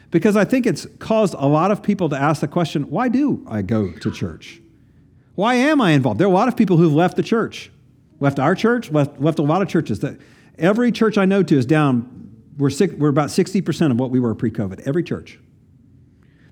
Because 0.10 0.36
I 0.36 0.46
think 0.46 0.66
it's 0.66 0.88
caused 1.00 1.36
a 1.38 1.48
lot 1.48 1.70
of 1.72 1.84
people 1.84 2.10
to 2.10 2.18
ask 2.18 2.42
the 2.42 2.48
question 2.48 2.84
why 2.90 3.10
do 3.10 3.46
I 3.48 3.62
go 3.62 3.92
to 3.92 4.12
church? 4.12 4.62
Why 5.36 5.56
am 5.56 5.82
I 5.82 5.92
involved? 5.92 6.20
There 6.20 6.28
are 6.28 6.32
a 6.32 6.34
lot 6.34 6.48
of 6.48 6.58
people 6.58 6.78
who've 6.78 6.94
left 6.94 7.18
the 7.18 7.24
church, 7.24 7.72
left 8.20 8.40
our 8.40 8.56
church, 8.56 8.90
left, 8.90 9.22
left 9.22 9.38
a 9.38 9.44
lot 9.44 9.62
of 9.62 9.68
churches. 9.68 10.00
That 10.00 10.20
every 10.58 10.92
church 10.92 11.18
I 11.18 11.26
know 11.26 11.44
to 11.44 11.58
is 11.58 11.66
down. 11.66 12.32
We're, 12.58 12.72
six, 12.72 12.94
we're 12.94 13.10
about 13.10 13.30
60% 13.30 13.92
of 13.92 14.00
what 14.00 14.10
we 14.10 14.20
were 14.20 14.34
pre 14.34 14.50
COVID, 14.50 14.88
every 14.88 15.04
church. 15.04 15.40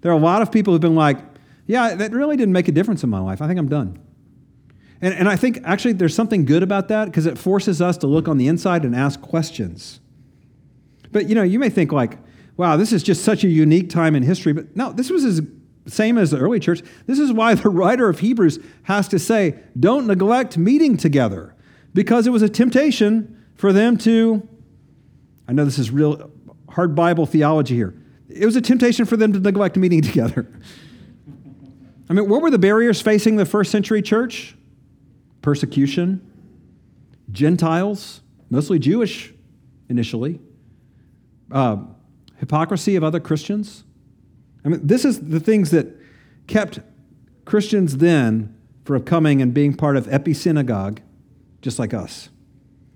There 0.02 0.12
are 0.12 0.16
a 0.16 0.22
lot 0.22 0.44
of 0.44 0.52
people 0.52 0.74
who've 0.74 0.82
been 0.82 0.94
like, 0.94 1.18
yeah, 1.66 1.96
that 1.96 2.12
really 2.12 2.38
didn't 2.38 2.54
make 2.54 2.68
a 2.68 2.72
difference 2.72 3.04
in 3.04 3.10
my 3.10 3.20
life. 3.20 3.42
I 3.42 3.48
think 3.48 3.58
I'm 3.58 3.70
done. 3.70 4.00
And, 5.02 5.14
and 5.14 5.30
I 5.30 5.36
think 5.36 5.60
actually 5.64 5.94
there's 5.94 6.16
something 6.16 6.46
good 6.46 6.64
about 6.64 6.88
that 6.88 7.06
because 7.06 7.26
it 7.26 7.38
forces 7.38 7.82
us 7.82 7.98
to 7.98 8.08
look 8.08 8.28
on 8.28 8.38
the 8.38 8.48
inside 8.48 8.86
and 8.86 8.96
ask 8.96 9.22
questions. 9.22 10.00
But 11.12 11.30
you 11.30 11.36
know, 11.36 11.44
you 11.44 11.60
may 11.60 11.70
think 11.70 11.92
like, 11.92 12.18
wow, 12.58 12.78
this 12.78 12.94
is 12.94 13.04
just 13.04 13.24
such 13.24 13.44
a 13.44 13.48
unique 13.48 13.90
time 13.90 14.16
in 14.16 14.24
history. 14.24 14.54
But 14.54 14.76
no, 14.76 14.92
this 14.92 15.10
was 15.10 15.24
as 15.26 15.42
same 15.88 16.18
as 16.18 16.32
the 16.32 16.38
early 16.38 16.60
church. 16.60 16.82
This 17.06 17.20
is 17.20 17.32
why 17.32 17.54
the 17.56 17.70
writer 17.70 18.10
of 18.10 18.20
Hebrews 18.20 18.60
has 18.84 19.08
to 19.10 19.20
say, 19.20 19.60
don't 19.80 20.08
neglect 20.08 20.58
meeting 20.58 20.98
together, 20.98 21.56
because 21.94 22.28
it 22.28 22.32
was 22.32 22.42
a 22.42 22.50
temptation 22.50 23.46
for 23.56 23.72
them 23.72 23.98
to, 24.00 24.48
I 25.48 25.54
know 25.54 25.66
this 25.66 25.80
is 25.80 25.92
real 25.92 26.32
hard 26.70 26.96
Bible 26.96 27.26
theology 27.26 27.76
here. 27.76 27.94
It 28.28 28.46
was 28.46 28.56
a 28.56 28.62
temptation 28.62 29.06
for 29.06 29.16
them 29.16 29.32
to 29.34 29.40
neglect 29.40 29.78
meeting 29.78 30.02
together. 30.02 30.52
I 32.10 32.14
mean, 32.14 32.30
what 32.30 32.42
were 32.42 32.52
the 32.52 32.60
barriers 32.60 33.02
facing 33.02 33.38
the 33.38 33.46
first 33.46 33.72
century 33.72 34.02
church? 34.02 34.56
Persecution, 35.46 36.20
Gentiles, 37.32 38.22
mostly 38.50 38.80
Jewish 38.80 39.34
initially, 39.88 40.40
uh, 41.52 41.78
hypocrisy 42.38 42.96
of 42.96 43.04
other 43.04 43.20
Christians 43.20 43.86
I 44.66 44.70
mean, 44.70 44.86
this 44.86 45.06
is 45.06 45.20
the 45.20 45.40
things 45.40 45.70
that 45.72 45.88
kept 46.48 46.80
Christians 47.46 47.98
then 47.98 48.58
from 48.84 49.04
coming 49.04 49.42
and 49.42 49.54
being 49.54 49.76
part 49.76 49.96
of 49.96 50.12
Epi 50.12 50.34
Synagogue, 50.34 51.02
just 51.62 51.78
like 51.78 51.94
us. 51.94 52.30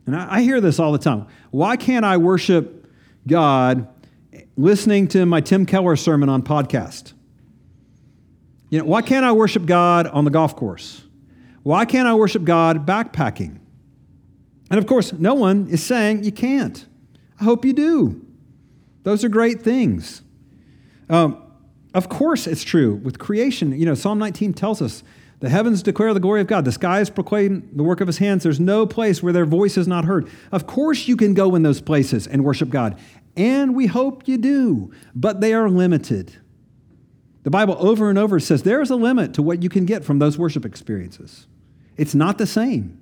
And 0.07 0.15
I, 0.15 0.38
I 0.38 0.41
hear 0.41 0.59
this 0.59 0.79
all 0.79 0.91
the 0.91 0.97
time. 0.97 1.27
Why 1.51 1.77
can't 1.77 2.03
I 2.03 2.17
worship 2.17 2.91
God 3.27 3.88
listening 4.57 5.07
to 5.09 5.25
my 5.27 5.41
Tim 5.41 5.67
Keller 5.67 5.95
sermon 5.95 6.27
on 6.27 6.41
podcast? 6.41 7.13
You 8.71 8.79
know, 8.79 8.85
why 8.85 9.03
can't 9.03 9.25
I 9.25 9.31
worship 9.31 9.67
God 9.67 10.07
on 10.07 10.25
the 10.25 10.31
golf 10.31 10.55
course? 10.55 11.03
Why 11.63 11.86
can't 11.86 12.08
I 12.08 12.13
worship 12.13 12.43
God 12.43 12.86
backpacking? 12.86 13.60
And 14.69 14.78
of 14.78 14.86
course, 14.86 15.13
no 15.13 15.34
one 15.34 15.67
is 15.67 15.84
saying 15.84 16.24
you 16.24 16.32
can't. 16.32 16.86
I 17.39 17.43
hope 17.43 17.65
you 17.65 17.74
do. 17.74 18.26
Those 19.04 19.24
are 19.24 19.30
great 19.30 19.62
things. 19.62 20.22
Um, 21.10 21.41
of 21.93 22.10
course, 22.10 22.45
it's 22.45 22.63
true 22.63 22.95
with 22.95 23.17
creation. 23.17 23.78
You 23.78 23.86
know, 23.86 23.95
Psalm 23.95 24.19
19 24.19 24.54
tells 24.54 24.82
us 24.82 25.04
The 25.39 25.50
heavens 25.50 25.82
declare 25.82 26.13
the 26.13 26.19
glory 26.19 26.41
of 26.41 26.48
God. 26.48 26.65
The 26.65 26.72
skies 26.72 27.10
proclaim 27.10 27.69
the 27.74 27.84
work 27.84 28.02
of 28.02 28.08
his 28.08 28.19
hands. 28.19 28.43
There's 28.43 28.60
no 28.60 28.86
place 28.86 29.24
where 29.24 29.34
their 29.34 29.45
voice 29.45 29.78
is 29.78 29.88
not 29.88 30.06
heard. 30.06 30.30
Of 30.52 30.67
course, 30.67 31.08
you 31.08 31.17
can 31.17 31.34
go 31.34 31.56
in 31.56 31.63
those 31.63 31.82
places 31.82 32.28
and 32.28 32.43
worship 32.43 32.69
God. 32.69 33.00
And 33.36 33.74
we 33.74 33.88
hope 33.88 34.28
you 34.28 34.38
do, 34.38 34.91
but 35.15 35.39
they 35.41 35.54
are 35.54 35.69
limited. 35.69 36.36
The 37.43 37.50
Bible 37.50 37.78
over 37.80 38.10
and 38.10 38.19
over 38.19 38.39
says 38.39 38.63
there's 38.63 38.89
a 38.89 38.95
limit 38.95 39.34
to 39.36 39.41
what 39.41 39.63
you 39.63 39.69
can 39.69 39.86
get 39.86 40.04
from 40.04 40.19
those 40.19 40.38
worship 40.38 40.65
experiences. 40.65 41.48
It's 41.99 42.15
not 42.15 42.38
the 42.38 42.47
same. 42.47 42.99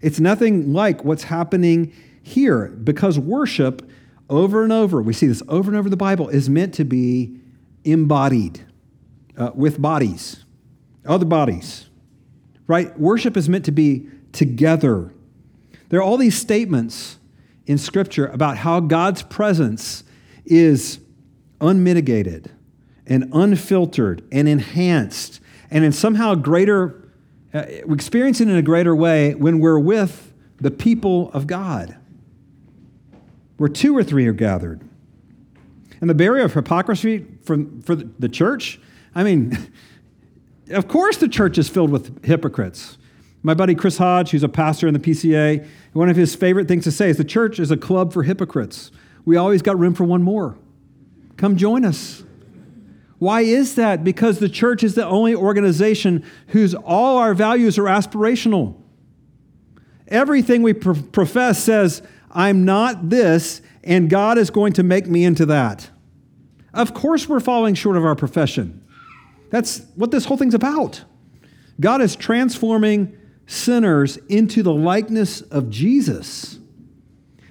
It's 0.00 0.20
nothing 0.20 0.72
like 0.72 1.04
what's 1.04 1.24
happening 1.24 1.92
here 2.22 2.68
because 2.68 3.18
worship 3.18 3.88
over 4.28 4.62
and 4.62 4.72
over, 4.72 5.00
we 5.00 5.12
see 5.12 5.26
this 5.26 5.42
over 5.48 5.70
and 5.70 5.78
over 5.78 5.88
the 5.88 5.96
Bible, 5.96 6.28
is 6.28 6.50
meant 6.50 6.74
to 6.74 6.84
be 6.84 7.40
embodied 7.84 8.64
uh, 9.36 9.50
with 9.54 9.80
bodies, 9.80 10.44
other 11.06 11.24
bodies, 11.24 11.88
right? 12.66 12.96
Worship 12.98 13.36
is 13.36 13.48
meant 13.48 13.64
to 13.64 13.72
be 13.72 14.06
together. 14.32 15.14
There 15.88 16.00
are 16.00 16.02
all 16.02 16.18
these 16.18 16.36
statements 16.36 17.18
in 17.66 17.78
Scripture 17.78 18.26
about 18.26 18.58
how 18.58 18.80
God's 18.80 19.22
presence 19.22 20.04
is 20.44 21.00
unmitigated 21.60 22.50
and 23.06 23.30
unfiltered 23.32 24.22
and 24.30 24.46
enhanced 24.46 25.40
and 25.70 25.84
in 25.84 25.92
somehow 25.92 26.34
greater, 26.34 27.07
uh, 27.54 27.64
we 27.86 27.94
experience 27.94 28.40
it 28.40 28.48
in 28.48 28.56
a 28.56 28.62
greater 28.62 28.94
way 28.94 29.34
when 29.34 29.58
we're 29.58 29.78
with 29.78 30.32
the 30.60 30.70
people 30.70 31.30
of 31.32 31.46
God, 31.46 31.96
where 33.56 33.68
two 33.68 33.96
or 33.96 34.04
three 34.04 34.26
are 34.26 34.32
gathered. 34.32 34.82
And 36.00 36.08
the 36.08 36.14
barrier 36.14 36.44
of 36.44 36.54
hypocrisy 36.54 37.26
for 37.42 37.56
the 37.56 38.28
church, 38.28 38.80
I 39.14 39.24
mean, 39.24 39.56
of 40.70 40.88
course 40.88 41.16
the 41.16 41.28
church 41.28 41.58
is 41.58 41.68
filled 41.68 41.90
with 41.90 42.24
hypocrites. 42.24 42.98
My 43.42 43.54
buddy 43.54 43.74
Chris 43.74 43.98
Hodge, 43.98 44.30
who's 44.30 44.42
a 44.42 44.48
pastor 44.48 44.88
in 44.88 44.94
the 44.94 45.00
PCA, 45.00 45.66
one 45.92 46.08
of 46.08 46.16
his 46.16 46.34
favorite 46.34 46.68
things 46.68 46.84
to 46.84 46.92
say 46.92 47.08
is 47.08 47.16
the 47.16 47.24
church 47.24 47.58
is 47.58 47.70
a 47.70 47.76
club 47.76 48.12
for 48.12 48.24
hypocrites. 48.24 48.90
We 49.24 49.36
always 49.36 49.62
got 49.62 49.78
room 49.78 49.94
for 49.94 50.04
one 50.04 50.22
more. 50.22 50.56
Come 51.36 51.56
join 51.56 51.84
us. 51.84 52.24
Why 53.18 53.40
is 53.40 53.74
that? 53.74 54.04
Because 54.04 54.38
the 54.38 54.48
church 54.48 54.84
is 54.84 54.94
the 54.94 55.06
only 55.06 55.34
organization 55.34 56.24
whose 56.48 56.74
all 56.74 57.18
our 57.18 57.34
values 57.34 57.78
are 57.78 57.84
aspirational. 57.84 58.76
Everything 60.06 60.62
we 60.62 60.72
pro- 60.72 60.94
profess 60.94 61.62
says, 61.62 62.02
I'm 62.30 62.64
not 62.64 63.10
this, 63.10 63.60
and 63.82 64.08
God 64.08 64.38
is 64.38 64.50
going 64.50 64.74
to 64.74 64.82
make 64.82 65.06
me 65.06 65.24
into 65.24 65.46
that. 65.46 65.90
Of 66.72 66.94
course, 66.94 67.28
we're 67.28 67.40
falling 67.40 67.74
short 67.74 67.96
of 67.96 68.04
our 68.04 68.14
profession. 68.14 68.84
That's 69.50 69.82
what 69.96 70.10
this 70.10 70.26
whole 70.26 70.36
thing's 70.36 70.54
about. 70.54 71.04
God 71.80 72.00
is 72.00 72.14
transforming 72.14 73.16
sinners 73.46 74.18
into 74.28 74.62
the 74.62 74.72
likeness 74.72 75.40
of 75.40 75.70
Jesus. 75.70 76.58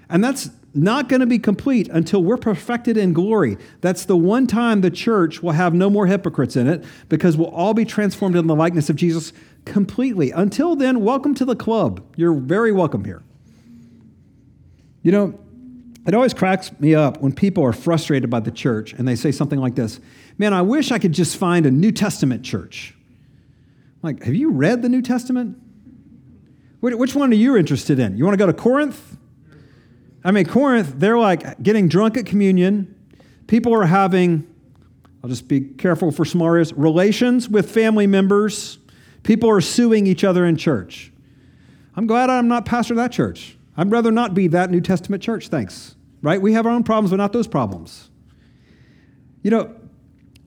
And 0.10 0.24
that's 0.24 0.50
not 0.78 1.10
going 1.10 1.20
to 1.20 1.26
be 1.26 1.40
complete 1.40 1.90
until 1.90 2.24
we're 2.24 2.38
perfected 2.38 2.98
in 2.98 3.14
glory. 3.14 3.58
That's 3.82 4.06
the 4.06 4.16
one 4.16 4.48
time 4.48 4.82
the 4.82 4.92
church 4.92 5.42
will 5.42 5.52
have 5.52 5.74
no 5.74 5.90
more 5.90 6.08
hypocrites 6.08 6.56
in 6.56 6.68
it 6.68 6.86
because 7.10 7.36
we'll 7.36 7.50
all 7.50 7.74
be 7.74 7.86
transformed 7.86 8.36
in 8.36 8.48
the 8.48 8.56
likeness 8.56 8.90
of 8.90 8.96
Jesus 8.96 9.34
completely. 9.66 10.32
Until 10.32 10.76
then, 10.76 11.02
welcome 11.02 11.34
to 11.36 11.46
the 11.46 11.56
club. 11.56 12.04
You're 12.16 12.34
very 12.34 12.72
welcome 12.72 13.04
here. 13.04 13.24
You 15.02 15.12
know, 15.12 15.40
it 16.06 16.14
always 16.14 16.34
cracks 16.34 16.72
me 16.80 16.96
up 16.96 17.22
when 17.22 17.34
people 17.34 17.64
are 17.66 17.74
frustrated 17.74 18.30
by 18.30 18.40
the 18.40 18.52
church 18.52 18.94
and 18.94 19.08
they 19.08 19.16
say 19.16 19.32
something 19.32 19.60
like 19.60 19.76
this 19.76 20.00
Man, 20.38 20.54
I 20.54 20.62
wish 20.62 20.92
I 20.92 21.00
could 21.00 21.14
just 21.14 21.36
find 21.36 21.66
a 21.66 21.72
New 21.72 21.92
Testament 21.92 22.44
church. 22.44 22.94
Like, 24.04 24.24
have 24.24 24.36
you 24.36 24.52
read 24.52 24.84
the 24.84 24.90
New 24.90 25.02
Testament? 25.02 25.58
Which 26.80 27.16
one 27.16 27.32
are 27.32 27.36
you 27.36 27.58
interested 27.58 27.98
in? 27.98 28.18
You 28.18 28.24
want 28.24 28.36
to 28.36 28.38
go 28.38 28.46
to 28.46 28.54
Corinth? 28.54 29.17
I 30.24 30.32
mean, 30.32 30.46
Corinth, 30.46 30.94
they're 30.98 31.18
like 31.18 31.62
getting 31.62 31.88
drunk 31.88 32.18
at 32.18 32.26
communion. 32.26 32.96
People 33.48 33.74
are 33.74 33.86
having, 33.86 34.48
I'll 35.24 35.30
just 35.30 35.48
be 35.48 35.62
careful 35.62 36.12
for 36.12 36.26
some 36.26 36.42
areas, 36.42 36.74
relations 36.74 37.48
with 37.48 37.72
family 37.72 38.08
members. 38.08 38.78
People 39.24 39.50
are 39.50 39.62
suing 39.62 40.08
each 40.08 40.24
other 40.24 40.46
in 40.46 40.58
church. 40.58 41.12
I'm 41.96 42.08
glad 42.08 42.30
I'm 42.30 42.48
not 42.48 42.66
pastor 42.66 42.94
of 42.94 42.98
that 42.98 43.12
church. 43.12 43.58
I'd 43.76 43.92
rather 43.92 44.12
not 44.12 44.34
be 44.34 44.48
that 44.48 44.70
New 44.72 44.82
Testament 44.82 45.22
church, 45.22 45.50
thanks. 45.50 45.96
Right? 46.22 46.42
We 46.42 46.54
have 46.54 46.66
our 46.66 46.72
own 46.72 46.84
problems, 46.84 47.12
but 47.12 47.18
not 47.18 47.32
those 47.32 47.48
problems. 47.48 48.10
You 49.44 49.52
know, 49.52 49.76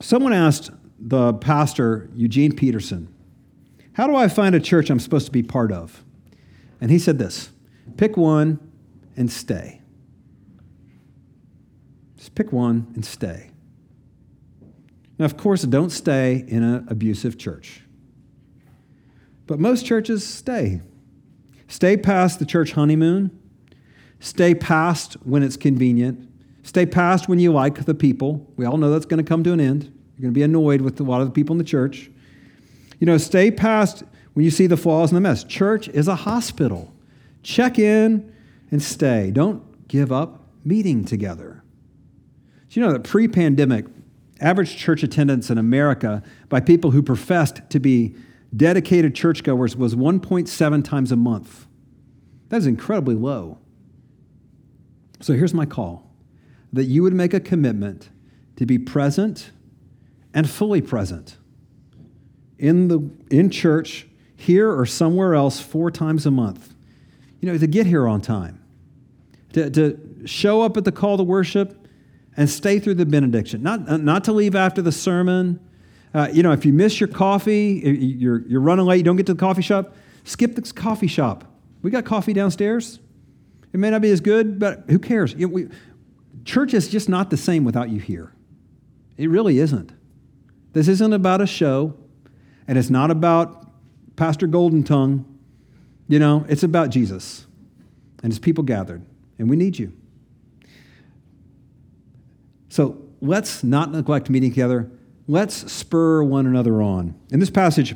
someone 0.01 0.33
asked 0.33 0.69
the 0.99 1.33
pastor, 1.33 2.09
Eugene 2.13 2.55
Peterson, 2.55 3.13
How 3.93 4.05
do 4.05 4.15
I 4.15 4.27
find 4.27 4.53
a 4.53 4.59
church 4.59 4.89
I'm 4.89 4.99
supposed 4.99 5.25
to 5.25 5.31
be 5.31 5.43
part 5.43 5.71
of? 5.71 6.03
And 6.79 6.91
he 6.91 6.99
said 6.99 7.19
this 7.19 7.51
pick 7.97 8.17
one 8.17 8.59
and 9.21 9.31
stay. 9.31 9.79
Just 12.17 12.33
pick 12.33 12.51
one 12.51 12.91
and 12.95 13.05
stay. 13.05 13.51
Now, 15.19 15.25
of 15.25 15.37
course, 15.37 15.61
don't 15.61 15.91
stay 15.91 16.43
in 16.47 16.63
an 16.63 16.87
abusive 16.89 17.37
church. 17.37 17.83
But 19.45 19.59
most 19.59 19.85
churches 19.85 20.27
stay. 20.27 20.81
Stay 21.67 21.97
past 21.97 22.39
the 22.39 22.45
church 22.45 22.71
honeymoon. 22.71 23.29
Stay 24.19 24.55
past 24.55 25.13
when 25.23 25.43
it's 25.43 25.55
convenient. 25.55 26.27
Stay 26.63 26.87
past 26.87 27.29
when 27.29 27.37
you 27.37 27.53
like 27.53 27.85
the 27.85 27.93
people. 27.93 28.51
We 28.57 28.65
all 28.65 28.77
know 28.77 28.89
that's 28.89 29.05
going 29.05 29.23
to 29.23 29.27
come 29.27 29.43
to 29.43 29.53
an 29.53 29.59
end. 29.59 29.83
You're 29.83 30.23
going 30.23 30.33
to 30.33 30.39
be 30.39 30.43
annoyed 30.43 30.81
with 30.81 30.99
a 30.99 31.03
lot 31.03 31.21
of 31.21 31.27
the 31.27 31.33
people 31.33 31.53
in 31.53 31.59
the 31.59 31.63
church. 31.63 32.09
You 32.99 33.05
know, 33.05 33.19
stay 33.19 33.51
past 33.51 34.03
when 34.33 34.45
you 34.45 34.51
see 34.51 34.65
the 34.65 34.77
flaws 34.77 35.11
in 35.11 35.15
the 35.15 35.21
mess. 35.21 35.43
Church 35.43 35.89
is 35.89 36.07
a 36.07 36.15
hospital. 36.15 36.91
Check 37.43 37.77
in 37.77 38.31
and 38.71 38.81
stay. 38.81 39.31
Don't 39.31 39.87
give 39.87 40.11
up 40.11 40.47
meeting 40.63 41.03
together. 41.05 41.63
Do 42.69 42.79
you 42.79 42.85
know 42.85 42.93
that 42.93 43.03
pre 43.03 43.27
pandemic, 43.27 43.85
average 44.39 44.77
church 44.77 45.03
attendance 45.03 45.49
in 45.49 45.57
America 45.57 46.23
by 46.49 46.61
people 46.61 46.91
who 46.91 47.03
professed 47.03 47.61
to 47.69 47.79
be 47.79 48.15
dedicated 48.55 49.13
churchgoers 49.13 49.75
was 49.75 49.95
1.7 49.95 50.83
times 50.83 51.11
a 51.11 51.15
month? 51.15 51.67
That 52.49 52.57
is 52.57 52.67
incredibly 52.67 53.15
low. 53.15 53.59
So 55.19 55.33
here's 55.33 55.53
my 55.53 55.65
call 55.65 56.09
that 56.73 56.85
you 56.85 57.03
would 57.03 57.13
make 57.13 57.33
a 57.33 57.39
commitment 57.39 58.09
to 58.55 58.65
be 58.65 58.77
present 58.77 59.51
and 60.33 60.49
fully 60.49 60.81
present 60.81 61.37
in, 62.57 62.87
the, 62.87 63.11
in 63.29 63.49
church 63.49 64.07
here 64.37 64.71
or 64.71 64.85
somewhere 64.85 65.35
else 65.35 65.59
four 65.59 65.91
times 65.91 66.25
a 66.25 66.31
month. 66.31 66.73
You 67.41 67.51
know, 67.51 67.57
to 67.57 67.67
get 67.67 67.87
here 67.87 68.07
on 68.07 68.21
time, 68.21 68.60
to, 69.53 69.69
to 69.69 70.25
show 70.25 70.61
up 70.61 70.77
at 70.77 70.85
the 70.85 70.91
call 70.91 71.17
to 71.17 71.23
worship 71.23 71.87
and 72.37 72.49
stay 72.49 72.79
through 72.79 72.95
the 72.95 73.05
benediction, 73.05 73.61
not, 73.61 73.87
uh, 73.89 73.97
not 73.97 74.23
to 74.25 74.31
leave 74.31 74.55
after 74.55 74.81
the 74.81 74.91
sermon. 74.91 75.59
Uh, 76.13 76.29
you 76.31 76.43
know, 76.43 76.51
if 76.51 76.65
you 76.65 76.73
miss 76.73 76.99
your 76.99 77.09
coffee, 77.09 77.81
you're, 77.83 78.41
you're 78.47 78.61
running 78.61 78.85
late, 78.85 78.97
you 78.97 79.03
don't 79.03 79.17
get 79.17 79.25
to 79.25 79.33
the 79.33 79.39
coffee 79.39 79.61
shop, 79.61 79.95
skip 80.23 80.55
the 80.55 80.61
coffee 80.73 81.07
shop. 81.07 81.45
We 81.81 81.91
got 81.91 82.05
coffee 82.05 82.33
downstairs. 82.33 82.99
It 83.73 83.79
may 83.79 83.89
not 83.89 84.01
be 84.01 84.11
as 84.11 84.21
good, 84.21 84.59
but 84.59 84.83
who 84.89 84.99
cares? 84.99 85.33
You 85.33 85.47
know, 85.47 85.53
we, 85.53 85.67
church 86.45 86.73
is 86.73 86.89
just 86.89 87.09
not 87.09 87.29
the 87.29 87.37
same 87.37 87.63
without 87.63 87.89
you 87.89 87.99
here. 87.99 88.33
It 89.17 89.29
really 89.29 89.59
isn't. 89.59 89.91
This 90.73 90.87
isn't 90.87 91.13
about 91.13 91.41
a 91.41 91.47
show, 91.47 91.95
and 92.67 92.77
it's 92.77 92.89
not 92.89 93.11
about 93.11 93.69
Pastor 94.15 94.47
Golden 94.47 94.83
Tongue. 94.83 95.25
You 96.07 96.19
know, 96.19 96.45
it's 96.49 96.63
about 96.63 96.89
Jesus 96.89 97.45
and 98.23 98.31
his 98.31 98.39
people 98.39 98.63
gathered, 98.63 99.05
and 99.41 99.49
we 99.49 99.55
need 99.55 99.77
you. 99.77 99.91
So 102.69 103.01
let's 103.21 103.63
not 103.63 103.91
neglect 103.91 104.29
meeting 104.29 104.51
together. 104.51 104.89
Let's 105.27 105.71
spur 105.71 106.23
one 106.23 106.45
another 106.45 106.81
on. 106.81 107.15
In 107.31 107.39
this 107.39 107.49
passage, 107.49 107.95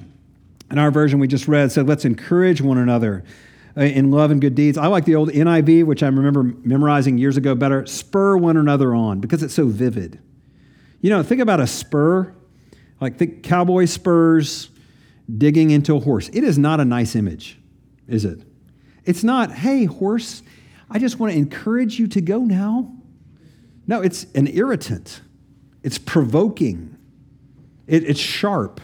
in 0.71 0.79
our 0.79 0.89
version 0.89 1.19
we 1.19 1.27
just 1.27 1.47
read, 1.47 1.71
said, 1.71 1.87
let's 1.87 2.03
encourage 2.03 2.61
one 2.61 2.79
another 2.79 3.23
uh, 3.77 3.81
in 3.81 4.09
love 4.09 4.31
and 4.31 4.41
good 4.41 4.55
deeds. 4.55 4.75
I 4.75 4.87
like 4.87 5.05
the 5.05 5.13
old 5.13 5.29
NIV, 5.29 5.85
which 5.85 6.01
I 6.01 6.07
remember 6.07 6.43
memorizing 6.43 7.19
years 7.19 7.37
ago 7.37 7.53
better. 7.53 7.85
Spur 7.85 8.37
one 8.37 8.57
another 8.57 8.95
on 8.95 9.19
because 9.19 9.43
it's 9.43 9.53
so 9.53 9.67
vivid. 9.67 10.19
You 10.99 11.11
know, 11.11 11.21
think 11.21 11.41
about 11.41 11.59
a 11.59 11.67
spur, 11.67 12.33
like 12.99 13.17
think 13.17 13.43
cowboy 13.43 13.85
spurs, 13.85 14.71
digging 15.37 15.69
into 15.69 15.95
a 15.95 15.99
horse. 15.99 16.27
It 16.33 16.43
is 16.43 16.57
not 16.57 16.79
a 16.79 16.85
nice 16.85 17.15
image, 17.15 17.59
is 18.07 18.25
it? 18.25 18.41
It's 19.03 19.23
not, 19.23 19.51
hey, 19.51 19.85
horse, 19.85 20.41
I 20.89 20.99
just 20.99 21.19
want 21.19 21.33
to 21.33 21.37
encourage 21.37 21.99
you 21.99 22.07
to 22.07 22.21
go 22.21 22.39
now. 22.39 22.91
No, 23.87 24.01
it's 24.01 24.25
an 24.35 24.47
irritant, 24.47 25.21
it's 25.83 25.97
provoking, 25.97 26.97
it, 27.87 28.03
it's 28.03 28.19
sharp. 28.19 28.81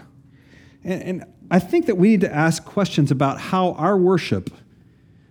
And, 0.83 1.03
and 1.03 1.25
I 1.49 1.59
think 1.59 1.87
that 1.87 1.95
we 1.95 2.09
need 2.09 2.21
to 2.21 2.33
ask 2.33 2.63
questions 2.63 3.11
about 3.11 3.39
how 3.39 3.73
our 3.73 3.97
worship 3.97 4.51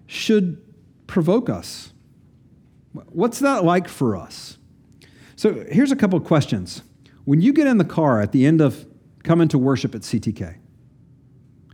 should 0.06 0.61
provoke 1.06 1.48
us. 1.48 1.92
What's 2.92 3.38
that 3.38 3.64
like 3.64 3.88
for 3.88 4.16
us? 4.16 4.59
So 5.37 5.64
here's 5.70 5.92
a 5.92 5.96
couple 5.96 6.18
of 6.18 6.24
questions. 6.24 6.83
When 7.24 7.40
you 7.40 7.52
get 7.52 7.66
in 7.66 7.78
the 7.78 7.85
car 7.85 8.20
at 8.20 8.33
the 8.33 8.44
end 8.44 8.61
of 8.61 8.87
coming 9.22 9.48
to 9.48 9.59
worship 9.59 9.94
at 9.94 10.02
CTK, 10.02 10.56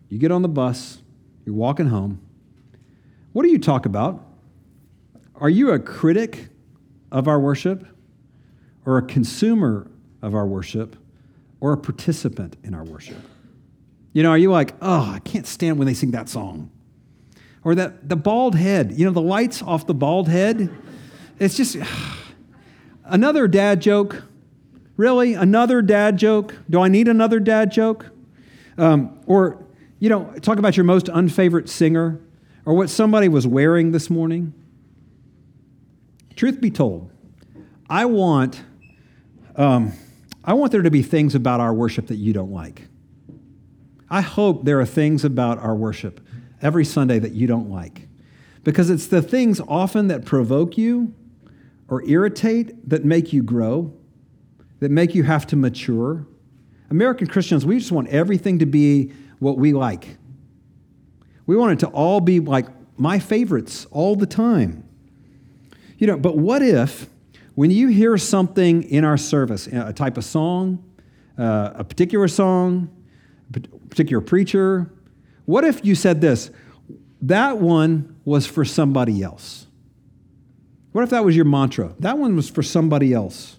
you 0.08 0.18
get 0.18 0.30
on 0.30 0.42
the 0.42 0.48
bus, 0.48 0.98
you're 1.44 1.54
walking 1.54 1.86
home. 1.86 2.20
What 3.32 3.42
do 3.42 3.48
you 3.48 3.58
talk 3.58 3.86
about? 3.86 4.25
Are 5.38 5.50
you 5.50 5.70
a 5.72 5.78
critic 5.78 6.48
of 7.12 7.28
our 7.28 7.38
worship, 7.38 7.86
or 8.84 8.98
a 8.98 9.02
consumer 9.02 9.90
of 10.22 10.34
our 10.34 10.46
worship, 10.46 10.96
or 11.60 11.72
a 11.72 11.76
participant 11.76 12.56
in 12.62 12.74
our 12.74 12.84
worship? 12.84 13.18
You 14.12 14.22
know, 14.22 14.30
are 14.30 14.38
you 14.38 14.50
like, 14.50 14.74
oh, 14.80 15.12
I 15.14 15.18
can't 15.18 15.46
stand 15.46 15.78
when 15.78 15.86
they 15.86 15.94
sing 15.94 16.12
that 16.12 16.28
song? 16.28 16.70
Or 17.64 17.74
that 17.74 18.08
the 18.08 18.16
bald 18.16 18.54
head, 18.54 18.92
you 18.96 19.04
know, 19.04 19.10
the 19.10 19.20
lights 19.20 19.62
off 19.62 19.86
the 19.86 19.94
bald 19.94 20.28
head. 20.28 20.70
It's 21.38 21.56
just 21.56 21.76
another 23.04 23.46
dad 23.46 23.82
joke. 23.82 24.22
Really? 24.96 25.34
Another 25.34 25.82
dad 25.82 26.16
joke? 26.16 26.54
Do 26.70 26.80
I 26.80 26.88
need 26.88 27.08
another 27.08 27.40
dad 27.40 27.70
joke? 27.70 28.06
Um, 28.78 29.18
or, 29.26 29.62
you 29.98 30.08
know, 30.08 30.32
talk 30.40 30.58
about 30.58 30.78
your 30.78 30.84
most 30.84 31.10
unfavorite 31.10 31.68
singer 31.68 32.20
or 32.64 32.74
what 32.74 32.88
somebody 32.88 33.28
was 33.28 33.46
wearing 33.46 33.92
this 33.92 34.08
morning. 34.08 34.54
Truth 36.36 36.60
be 36.60 36.70
told, 36.70 37.10
I 37.88 38.04
want, 38.04 38.62
um, 39.56 39.92
I 40.44 40.52
want 40.52 40.70
there 40.70 40.82
to 40.82 40.90
be 40.90 41.02
things 41.02 41.34
about 41.34 41.60
our 41.60 41.72
worship 41.72 42.08
that 42.08 42.16
you 42.16 42.32
don't 42.32 42.52
like. 42.52 42.88
I 44.10 44.20
hope 44.20 44.64
there 44.64 44.78
are 44.80 44.86
things 44.86 45.24
about 45.24 45.58
our 45.58 45.74
worship 45.74 46.20
every 46.62 46.84
Sunday 46.84 47.18
that 47.18 47.32
you 47.32 47.46
don't 47.46 47.70
like. 47.70 48.06
Because 48.64 48.90
it's 48.90 49.06
the 49.06 49.22
things 49.22 49.60
often 49.66 50.08
that 50.08 50.24
provoke 50.24 50.76
you 50.76 51.14
or 51.88 52.04
irritate 52.04 52.88
that 52.88 53.04
make 53.04 53.32
you 53.32 53.42
grow, 53.42 53.92
that 54.80 54.90
make 54.90 55.14
you 55.14 55.22
have 55.22 55.46
to 55.48 55.56
mature. 55.56 56.26
American 56.90 57.26
Christians, 57.26 57.64
we 57.64 57.78
just 57.78 57.92
want 57.92 58.08
everything 58.08 58.58
to 58.58 58.66
be 58.66 59.12
what 59.38 59.56
we 59.56 59.72
like. 59.72 60.18
We 61.46 61.56
want 61.56 61.72
it 61.72 61.78
to 61.86 61.88
all 61.88 62.20
be 62.20 62.40
like 62.40 62.66
my 62.98 63.18
favorites 63.18 63.86
all 63.90 64.16
the 64.16 64.26
time. 64.26 64.85
You 65.98 66.06
know, 66.06 66.16
but 66.16 66.36
what 66.36 66.62
if 66.62 67.08
when 67.54 67.70
you 67.70 67.88
hear 67.88 68.18
something 68.18 68.82
in 68.82 69.04
our 69.04 69.16
service, 69.16 69.66
a 69.66 69.92
type 69.92 70.16
of 70.18 70.24
song, 70.24 70.84
uh, 71.38 71.72
a 71.74 71.84
particular 71.84 72.28
song, 72.28 72.90
a 73.54 73.60
particular 73.88 74.20
preacher, 74.20 74.90
what 75.46 75.64
if 75.64 75.84
you 75.84 75.94
said 75.94 76.20
this? 76.20 76.50
That 77.22 77.58
one 77.58 78.16
was 78.24 78.46
for 78.46 78.64
somebody 78.64 79.22
else. 79.22 79.66
What 80.92 81.02
if 81.02 81.10
that 81.10 81.24
was 81.24 81.34
your 81.36 81.44
mantra? 81.44 81.94
That 82.00 82.18
one 82.18 82.36
was 82.36 82.50
for 82.50 82.62
somebody 82.62 83.12
else. 83.12 83.56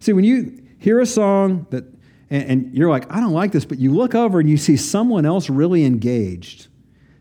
See, 0.00 0.12
when 0.12 0.24
you 0.24 0.62
hear 0.78 1.00
a 1.00 1.06
song 1.06 1.66
that, 1.70 1.84
and, 2.30 2.50
and 2.50 2.74
you're 2.74 2.90
like, 2.90 3.10
I 3.12 3.20
don't 3.20 3.32
like 3.32 3.52
this, 3.52 3.64
but 3.64 3.78
you 3.78 3.92
look 3.92 4.14
over 4.14 4.40
and 4.40 4.50
you 4.50 4.56
see 4.56 4.76
someone 4.76 5.24
else 5.24 5.48
really 5.48 5.84
engaged, 5.84 6.68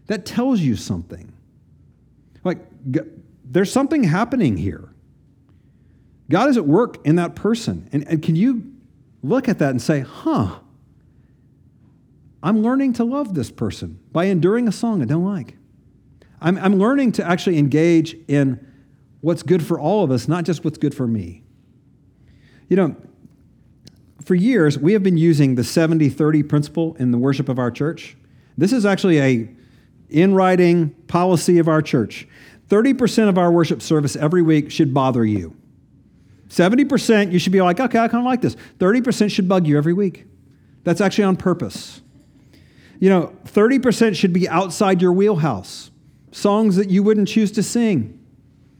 that 0.08 0.26
tells 0.26 0.60
you 0.60 0.76
something. 0.76 1.32
Like, 2.44 2.60
there's 3.46 3.72
something 3.72 4.04
happening 4.04 4.58
here. 4.58 4.90
God 6.30 6.50
is 6.50 6.58
at 6.58 6.66
work 6.66 7.06
in 7.06 7.16
that 7.18 7.36
person. 7.36 7.88
And, 7.92 8.08
and 8.08 8.22
can 8.22 8.36
you 8.36 8.74
look 9.22 9.48
at 9.48 9.60
that 9.60 9.70
and 9.70 9.82
say, 9.82 10.00
huh, 10.02 10.60
I'm 12.42 12.62
learning 12.62 12.94
to 12.94 13.04
love 13.04 13.34
this 13.34 13.52
person 13.52 14.00
by 14.12 14.26
enduring 14.26 14.68
a 14.68 14.72
song 14.72 15.02
I 15.02 15.06
don't 15.06 15.24
like. 15.24 15.56
I'm, 16.42 16.58
I'm 16.58 16.76
learning 16.76 17.14
to 17.14 17.24
actually 17.28 17.58
engage 17.58 18.16
in 18.28 18.66
what's 19.22 19.42
good 19.42 19.66
for 19.66 19.80
all 19.80 20.04
of 20.04 20.12
us, 20.12 20.28
not 20.28 20.44
just 20.44 20.64
what's 20.64 20.78
good 20.78 20.94
for 20.94 21.08
me. 21.08 21.44
You 22.70 22.78
know, 22.78 22.96
for 24.24 24.36
years, 24.36 24.78
we 24.78 24.94
have 24.94 25.04
been 25.04 25.18
using 25.18 25.56
the 25.56 25.64
70 25.64 26.10
30 26.10 26.44
principle 26.44 26.96
in 27.00 27.12
the 27.12 27.18
worship 27.18 27.48
of 27.48 27.60
our 27.60 27.72
church. 27.72 28.18
This 28.58 28.74
is 28.74 28.86
actually 28.86 29.20
a 29.20 29.50
in 30.10 30.34
writing 30.34 30.92
policy 31.08 31.58
of 31.58 31.68
our 31.68 31.82
church. 31.82 32.28
30% 32.70 33.30
of 33.30 33.38
our 33.38 33.52
worship 33.52 33.82
service 33.82 34.16
every 34.16 34.42
week 34.42 34.72
should 34.72 34.94
bother 34.94 35.26
you. 35.26 35.56
70% 36.50 37.32
you 37.32 37.40
should 37.40 37.52
be 37.52 37.62
like, 37.62 37.80
okay, 37.80 38.00
I 38.00 38.08
kind 38.08 38.22
of 38.22 38.26
like 38.26 38.42
this. 38.42 38.56
30% 38.80 39.32
should 39.32 39.48
bug 39.48 39.68
you 39.68 39.78
every 39.78 39.94
week. 39.94 40.26
That's 40.84 41.02
actually 41.02 41.26
on 41.26 41.36
purpose. 41.36 42.02
You 43.00 43.10
know, 43.10 43.36
30% 43.46 44.16
should 44.16 44.34
be 44.34 44.48
outside 44.48 45.02
your 45.02 45.12
wheelhouse. 45.12 45.92
Songs 46.32 46.76
that 46.76 46.90
you 46.90 47.04
wouldn't 47.04 47.28
choose 47.28 47.52
to 47.54 47.64
sing. 47.64 48.20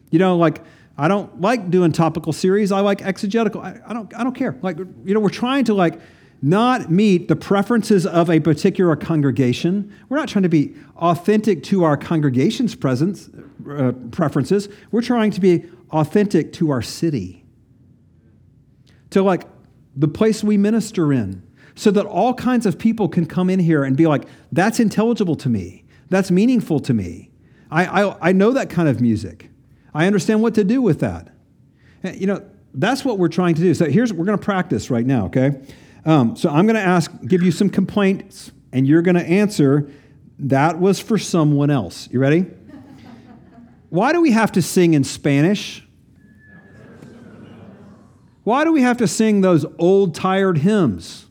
You 0.10 0.20
know, 0.20 0.38
like, 0.38 0.62
I 0.98 1.08
don't 1.08 1.42
like 1.42 1.70
doing 1.70 1.92
topical 1.92 2.32
series. 2.32 2.72
I 2.72 2.80
like 2.80 3.02
exegetical. 3.02 3.62
I, 3.62 3.80
I, 3.86 3.94
don't, 3.94 4.14
I 4.16 4.24
don't 4.24 4.36
care. 4.36 4.58
Like, 4.62 4.78
you 4.78 5.14
know, 5.14 5.20
we're 5.20 5.30
trying 5.30 5.66
to 5.66 5.74
like 5.74 6.00
not 6.42 6.92
meet 6.92 7.28
the 7.28 7.36
preferences 7.36 8.06
of 8.06 8.30
a 8.30 8.40
particular 8.40 8.96
congregation. 8.96 9.94
We're 10.10 10.18
not 10.18 10.30
trying 10.30 10.44
to 10.44 10.50
be 10.50 10.76
authentic 10.98 11.64
to 11.64 11.84
our 11.84 11.98
congregation's 11.98 12.76
presence, 12.76 13.30
uh, 13.70 13.94
preferences. 14.12 14.70
We're 14.92 15.02
trying 15.02 15.32
to 15.32 15.42
be 15.42 15.66
authentic 15.92 16.54
to 16.54 16.72
our 16.72 16.82
city, 16.82 17.46
to 19.12 19.24
like 19.24 19.44
the 19.96 20.08
place 20.08 20.44
we 20.44 20.58
minister 20.58 21.14
in, 21.14 21.42
so 21.76 21.92
that 21.92 22.06
all 22.06 22.34
kinds 22.34 22.66
of 22.66 22.78
people 22.78 23.08
can 23.08 23.26
come 23.26 23.50
in 23.50 23.60
here 23.60 23.84
and 23.84 23.98
be 23.98 24.08
like, 24.08 24.28
that's 24.52 24.80
intelligible 24.80 25.36
to 25.38 25.50
me. 25.50 25.84
That's 26.10 26.32
meaningful 26.32 26.80
to 26.82 26.94
me. 26.94 27.32
I, 27.72 28.04
I, 28.04 28.30
I 28.30 28.32
know 28.32 28.52
that 28.52 28.70
kind 28.70 28.88
of 28.88 29.02
music. 29.02 29.50
I 29.94 30.06
understand 30.06 30.42
what 30.42 30.54
to 30.56 30.64
do 30.64 30.82
with 30.82 31.00
that. 31.00 31.32
You 32.04 32.28
know, 32.28 32.46
that's 32.74 33.04
what 33.04 33.18
we're 33.18 33.30
trying 33.30 33.56
to 33.56 33.62
do. 33.62 33.74
So 33.74 33.90
here's, 33.90 34.14
we're 34.14 34.26
going 34.26 34.38
to 34.38 34.44
practice 34.44 34.92
right 34.92 35.06
now, 35.06 35.26
okay? 35.26 35.62
Um, 36.06 36.36
so 36.36 36.50
I'm 36.50 36.68
going 36.68 36.76
to 36.76 36.82
ask, 36.82 37.12
give 37.26 37.42
you 37.42 37.52
some 37.52 37.70
complaints, 37.70 38.52
and 38.72 38.88
you're 38.88 39.02
going 39.02 39.16
to 39.16 39.26
answer, 39.26 39.90
that 40.38 40.80
was 40.80 41.00
for 41.00 41.18
someone 41.18 41.70
else. 41.72 42.08
You 42.12 42.20
ready? 42.20 42.46
Why 43.90 44.14
do 44.14 44.22
we 44.22 44.32
have 44.32 44.52
to 44.54 44.62
sing 44.62 44.94
in 44.94 45.04
Spanish? 45.04 45.86
Why 48.44 48.64
do 48.64 48.72
we 48.72 48.82
have 48.82 48.98
to 48.98 49.08
sing 49.08 49.42
those 49.42 49.66
old, 49.80 50.14
tired 50.14 50.60
hymns? 50.60 51.26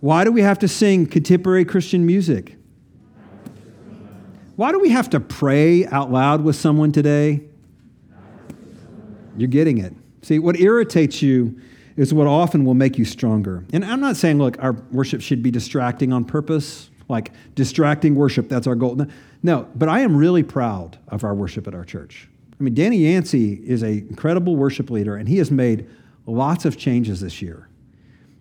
Why 0.00 0.24
do 0.24 0.32
we 0.32 0.42
have 0.42 0.58
to 0.58 0.68
sing 0.68 1.06
contemporary 1.06 1.64
Christian 1.64 2.04
music? 2.04 2.56
Why 4.56 4.72
do 4.72 4.80
we 4.80 4.90
have 4.90 5.10
to 5.10 5.20
pray 5.20 5.86
out 5.86 6.10
loud 6.10 6.42
with 6.42 6.56
someone 6.56 6.90
today? 6.90 7.42
You're 9.36 9.48
getting 9.48 9.78
it. 9.78 9.94
See, 10.22 10.38
what 10.38 10.58
irritates 10.58 11.22
you 11.22 11.60
is 11.96 12.12
what 12.12 12.26
often 12.26 12.64
will 12.64 12.74
make 12.74 12.98
you 12.98 13.04
stronger. 13.04 13.64
And 13.72 13.84
I'm 13.84 14.00
not 14.00 14.16
saying, 14.16 14.38
look, 14.38 14.62
our 14.62 14.72
worship 14.90 15.20
should 15.20 15.42
be 15.42 15.50
distracting 15.50 16.12
on 16.12 16.24
purpose, 16.24 16.90
like 17.08 17.32
distracting 17.54 18.14
worship, 18.14 18.48
that's 18.48 18.66
our 18.66 18.74
goal. 18.74 19.06
No, 19.42 19.68
but 19.74 19.88
I 19.88 20.00
am 20.00 20.16
really 20.16 20.42
proud 20.42 20.98
of 21.08 21.22
our 21.22 21.34
worship 21.34 21.68
at 21.68 21.74
our 21.74 21.84
church. 21.84 22.28
I 22.58 22.62
mean, 22.62 22.74
Danny 22.74 22.98
Yancey 22.98 23.54
is 23.64 23.82
an 23.82 24.06
incredible 24.08 24.56
worship 24.56 24.90
leader, 24.90 25.16
and 25.16 25.28
he 25.28 25.38
has 25.38 25.50
made 25.50 25.88
lots 26.26 26.64
of 26.64 26.76
changes 26.76 27.20
this 27.20 27.42
year. 27.42 27.68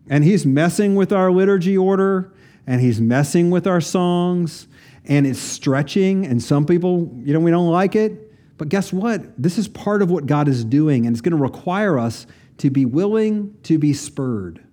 And 0.10 0.24
he's 0.24 0.46
messing 0.46 0.96
with 0.96 1.12
our 1.12 1.32
liturgy 1.32 1.78
order 1.78 2.34
and 2.68 2.82
he's 2.82 3.00
messing 3.00 3.50
with 3.52 3.68
our 3.68 3.82
songs 3.82 4.68
and 5.06 5.26
it's 5.28 5.40
stretching. 5.40 6.26
And 6.26 6.42
some 6.42 6.66
people, 6.66 7.12
you 7.24 7.34
know, 7.34 7.40
we 7.40 7.52
don't 7.52 7.70
like 7.70 7.96
it. 7.96 8.32
But 8.58 8.70
guess 8.70 8.94
what? 8.94 9.42
This 9.42 9.58
is 9.58 9.68
part 9.68 10.02
of 10.02 10.12
what 10.12 10.26
God 10.26 10.48
is 10.48 10.64
doing, 10.64 11.06
and 11.06 11.14
it's 11.14 11.22
going 11.22 11.36
to 11.36 11.42
require 11.42 11.98
us 11.98 12.28
to 12.64 12.70
be 12.70 12.86
willing 12.86 13.54
to 13.62 13.78
be 13.78 13.92
spurred, 13.92 14.64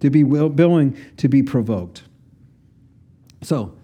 to 0.00 0.08
be 0.08 0.24
willing 0.24 0.96
to 1.18 1.28
be 1.28 1.42
provoked. 1.42 2.02
So 3.42 3.76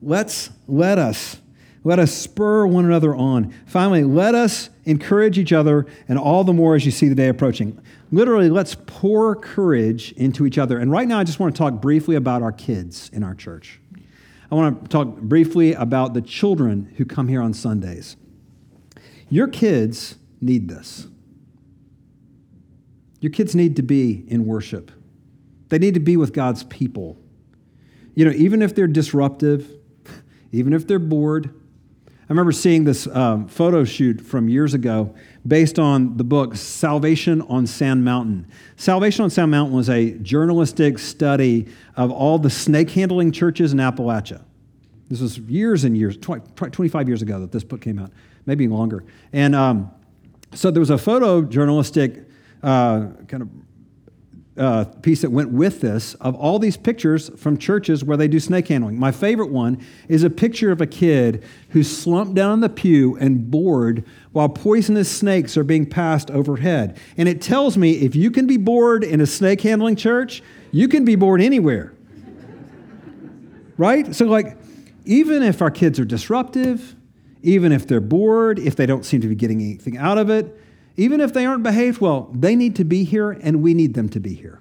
let's 0.00 0.48
let 0.66 0.98
us 0.98 1.42
let 1.84 1.98
us 1.98 2.10
spur 2.10 2.64
one 2.66 2.86
another 2.86 3.14
on. 3.14 3.52
Finally, 3.66 4.04
let 4.04 4.34
us 4.34 4.70
encourage 4.86 5.38
each 5.38 5.52
other, 5.52 5.84
and 6.08 6.18
all 6.18 6.42
the 6.42 6.54
more 6.54 6.74
as 6.74 6.86
you 6.86 6.90
see 6.90 7.06
the 7.06 7.14
day 7.14 7.28
approaching. 7.28 7.78
Literally, 8.10 8.48
let's 8.48 8.74
pour 8.86 9.36
courage 9.36 10.12
into 10.12 10.46
each 10.46 10.56
other. 10.56 10.78
And 10.78 10.90
right 10.90 11.06
now, 11.06 11.18
I 11.18 11.24
just 11.24 11.38
want 11.38 11.54
to 11.54 11.58
talk 11.58 11.82
briefly 11.82 12.16
about 12.16 12.40
our 12.40 12.52
kids 12.52 13.10
in 13.12 13.22
our 13.22 13.34
church. 13.34 13.78
I 14.50 14.54
want 14.54 14.84
to 14.84 14.88
talk 14.88 15.18
briefly 15.18 15.74
about 15.74 16.14
the 16.14 16.22
children 16.22 16.94
who 16.96 17.04
come 17.04 17.28
here 17.28 17.42
on 17.42 17.52
Sundays. 17.52 18.16
Your 19.28 19.48
kids 19.48 20.16
need 20.40 20.70
this. 20.70 21.08
Your 23.20 23.30
kids 23.30 23.54
need 23.54 23.76
to 23.76 23.82
be 23.82 24.24
in 24.28 24.46
worship, 24.46 24.90
they 25.68 25.78
need 25.78 25.94
to 25.94 26.00
be 26.00 26.16
with 26.16 26.32
God's 26.32 26.64
people. 26.64 27.18
You 28.14 28.24
know, 28.24 28.32
even 28.32 28.60
if 28.60 28.74
they're 28.74 28.88
disruptive, 28.88 29.70
even 30.52 30.72
if 30.72 30.86
they're 30.86 30.98
bored, 30.98 31.54
I 32.30 32.32
remember 32.32 32.52
seeing 32.52 32.84
this 32.84 33.08
um, 33.08 33.48
photo 33.48 33.82
shoot 33.82 34.20
from 34.20 34.48
years 34.48 34.72
ago 34.72 35.14
based 35.44 35.80
on 35.80 36.16
the 36.16 36.22
book 36.22 36.54
Salvation 36.54 37.42
on 37.42 37.66
Sand 37.66 38.04
Mountain. 38.04 38.46
Salvation 38.76 39.24
on 39.24 39.30
Sand 39.30 39.50
Mountain 39.50 39.76
was 39.76 39.90
a 39.90 40.12
journalistic 40.12 41.00
study 41.00 41.66
of 41.96 42.12
all 42.12 42.38
the 42.38 42.50
snake 42.50 42.90
handling 42.90 43.32
churches 43.32 43.72
in 43.72 43.78
Appalachia. 43.78 44.44
This 45.08 45.20
was 45.20 45.38
years 45.38 45.82
and 45.82 45.96
years, 45.96 46.16
20, 46.18 46.52
25 46.54 47.08
years 47.08 47.20
ago 47.20 47.40
that 47.40 47.50
this 47.50 47.64
book 47.64 47.80
came 47.80 47.98
out, 47.98 48.12
maybe 48.46 48.68
longer. 48.68 49.02
And 49.32 49.56
um, 49.56 49.90
so 50.54 50.70
there 50.70 50.78
was 50.78 50.90
a 50.90 50.94
photojournalistic 50.94 52.29
uh, 52.62 53.06
kind 53.26 53.42
of 53.42 53.48
uh, 54.60 54.84
piece 55.00 55.22
that 55.22 55.30
went 55.30 55.50
with 55.50 55.80
this 55.80 56.14
of 56.14 56.34
all 56.34 56.58
these 56.58 56.76
pictures 56.76 57.30
from 57.38 57.56
churches 57.56 58.04
where 58.04 58.16
they 58.16 58.28
do 58.28 58.38
snake 58.38 58.68
handling. 58.68 58.98
My 58.98 59.10
favorite 59.10 59.50
one 59.50 59.82
is 60.06 60.22
a 60.22 60.28
picture 60.28 60.70
of 60.70 60.82
a 60.82 60.86
kid 60.86 61.42
who's 61.70 61.94
slumped 61.94 62.34
down 62.34 62.54
in 62.54 62.60
the 62.60 62.68
pew 62.68 63.16
and 63.16 63.50
bored 63.50 64.04
while 64.32 64.50
poisonous 64.50 65.10
snakes 65.10 65.56
are 65.56 65.64
being 65.64 65.86
passed 65.86 66.30
overhead. 66.30 66.98
And 67.16 67.28
it 67.28 67.40
tells 67.40 67.78
me 67.78 67.92
if 67.92 68.14
you 68.14 68.30
can 68.30 68.46
be 68.46 68.58
bored 68.58 69.02
in 69.02 69.20
a 69.20 69.26
snake 69.26 69.62
handling 69.62 69.96
church, 69.96 70.42
you 70.72 70.88
can 70.88 71.04
be 71.04 71.16
bored 71.16 71.40
anywhere. 71.40 71.94
right? 73.78 74.14
So, 74.14 74.26
like, 74.26 74.58
even 75.06 75.42
if 75.42 75.62
our 75.62 75.70
kids 75.70 75.98
are 75.98 76.04
disruptive, 76.04 76.96
even 77.42 77.72
if 77.72 77.86
they're 77.86 78.00
bored, 78.00 78.58
if 78.58 78.76
they 78.76 78.84
don't 78.84 79.04
seem 79.04 79.22
to 79.22 79.28
be 79.28 79.34
getting 79.34 79.62
anything 79.62 79.96
out 79.96 80.18
of 80.18 80.28
it, 80.28 80.60
even 80.96 81.20
if 81.20 81.32
they 81.32 81.46
aren't 81.46 81.62
behaved 81.62 82.00
well, 82.00 82.30
they 82.32 82.56
need 82.56 82.76
to 82.76 82.84
be 82.84 83.04
here 83.04 83.30
and 83.30 83.62
we 83.62 83.74
need 83.74 83.94
them 83.94 84.08
to 84.10 84.20
be 84.20 84.34
here. 84.34 84.60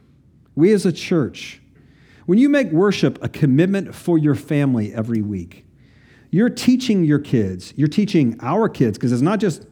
We 0.55 0.71
as 0.73 0.85
a 0.85 0.91
church, 0.91 1.61
when 2.25 2.37
you 2.37 2.49
make 2.49 2.71
worship 2.71 3.17
a 3.23 3.29
commitment 3.29 3.95
for 3.95 4.17
your 4.17 4.35
family 4.35 4.93
every 4.93 5.21
week, 5.21 5.65
you're 6.31 6.49
teaching 6.49 7.03
your 7.03 7.19
kids, 7.19 7.73
you're 7.75 7.87
teaching 7.87 8.37
our 8.41 8.69
kids, 8.69 8.97
because 8.97 9.11
it's 9.11 9.21
not 9.21 9.39
just 9.39 9.65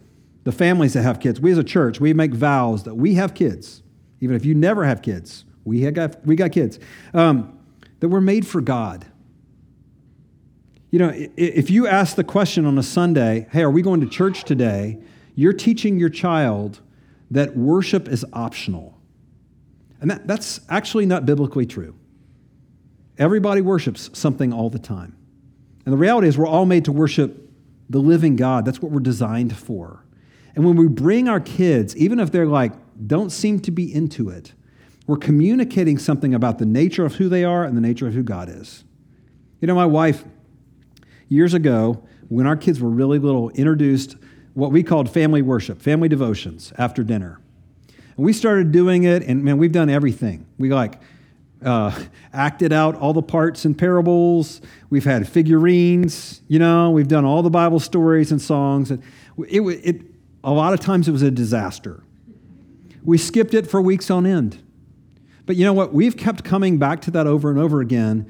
the 0.44 0.52
families 0.52 0.94
that 0.94 1.04
have 1.04 1.20
kids. 1.20 1.40
We 1.40 1.52
as 1.52 1.58
a 1.58 1.64
church, 1.64 2.00
we 2.00 2.14
make 2.14 2.34
vows 2.34 2.84
that 2.84 2.96
we 2.96 3.14
have 3.16 3.34
kids, 3.34 3.84
even 4.22 4.36
if 4.36 4.44
you 4.46 4.56
never 4.56 4.86
have 4.86 5.02
kids. 5.02 5.46
We, 5.66 5.92
got, 5.92 6.26
we 6.26 6.36
got 6.36 6.52
kids. 6.52 6.80
Um, 7.14 7.60
that 8.00 8.10
we're 8.10 8.22
made 8.22 8.48
for 8.48 8.62
God. 8.62 9.06
You 10.92 11.00
know, 11.00 11.12
if 11.36 11.70
you 11.70 11.86
ask 11.86 12.16
the 12.16 12.24
question 12.24 12.66
on 12.66 12.78
a 12.78 12.84
Sunday, 12.84 13.48
hey, 13.52 13.62
are 13.64 13.72
we 13.72 13.82
going 13.82 14.00
to 14.02 14.08
church 14.08 14.46
today? 14.46 15.00
You're 15.38 15.54
teaching 15.54 16.00
your 16.00 16.10
child 16.10 16.82
that 17.30 17.56
worship 17.56 18.08
is 18.08 18.26
optional. 18.34 19.00
And 20.02 20.10
that, 20.10 20.26
that's 20.26 20.62
actually 20.68 21.06
not 21.06 21.28
biblically 21.28 21.68
true. 21.68 21.96
Everybody 23.20 23.62
worships 23.62 24.10
something 24.14 24.52
all 24.52 24.72
the 24.72 24.80
time. 24.80 25.16
And 25.86 25.94
the 25.94 25.98
reality 25.98 26.28
is, 26.28 26.40
we're 26.40 26.48
all 26.48 26.66
made 26.66 26.86
to 26.86 26.92
worship 26.92 27.52
the 27.88 28.00
living 28.00 28.36
God. 28.36 28.66
That's 28.66 28.82
what 28.82 28.92
we're 28.92 29.00
designed 29.00 29.56
for. 29.56 30.04
And 30.56 30.66
when 30.66 30.76
we 30.76 30.88
bring 30.88 31.30
our 31.30 31.40
kids, 31.40 31.96
even 31.96 32.20
if 32.20 32.32
they're 32.32 32.48
like, 32.48 32.74
don't 33.06 33.30
seem 33.30 33.60
to 33.60 33.70
be 33.70 33.94
into 33.94 34.30
it, 34.30 34.54
we're 35.06 35.18
communicating 35.18 36.00
something 36.00 36.34
about 36.34 36.58
the 36.58 36.66
nature 36.66 37.06
of 37.06 37.16
who 37.16 37.30
they 37.30 37.44
are 37.44 37.64
and 37.64 37.78
the 37.78 37.82
nature 37.82 38.08
of 38.08 38.16
who 38.16 38.24
God 38.24 38.50
is. 38.50 38.84
You 39.62 39.68
know, 39.68 39.76
my 39.76 39.86
wife, 39.86 40.26
years 41.28 41.54
ago, 41.54 42.04
when 42.28 42.48
our 42.48 42.58
kids 42.58 42.82
were 42.82 42.90
really 42.90 43.20
little, 43.20 43.52
introduced 43.52 44.16
what 44.58 44.72
we 44.72 44.82
called 44.82 45.08
family 45.08 45.44
worship, 45.44 45.80
family 45.80 46.10
devotions 46.10 46.74
after 46.80 47.04
dinner. 47.04 47.40
And 48.16 48.26
we 48.26 48.34
started 48.34 48.72
doing 48.72 49.04
it, 49.04 49.22
and 49.22 49.44
man, 49.44 49.60
we've 49.60 49.72
done 49.72 49.88
everything. 49.88 50.48
We 50.58 50.74
like 50.74 51.00
uh, 51.64 51.96
acted 52.34 52.74
out 52.74 52.96
all 52.96 53.14
the 53.14 53.22
parts 53.22 53.66
and 53.66 53.78
parables. 53.78 54.60
We've 54.90 55.06
had 55.06 55.30
figurines, 55.30 56.42
you 56.48 56.58
know, 56.58 56.90
we've 56.90 57.08
done 57.08 57.24
all 57.24 57.44
the 57.44 57.52
Bible 57.52 57.80
stories 57.80 58.32
and 58.32 58.42
songs. 58.42 58.90
And 58.90 59.04
it, 59.48 59.62
it, 59.62 60.02
a 60.44 60.52
lot 60.52 60.74
of 60.74 60.80
times 60.80 61.08
it 61.08 61.12
was 61.12 61.22
a 61.22 61.30
disaster. 61.30 62.02
We 63.04 63.20
skipped 63.20 63.54
it 63.54 63.68
for 63.68 63.80
weeks 63.80 64.10
on 64.10 64.26
end. 64.26 64.64
But 65.46 65.56
you 65.56 65.66
know 65.66 65.74
what? 65.74 65.94
We've 65.94 66.18
kept 66.18 66.44
coming 66.44 66.80
back 66.80 67.02
to 67.02 67.12
that 67.12 67.28
over 67.28 67.52
and 67.52 67.60
over 67.60 67.80
again 67.80 68.26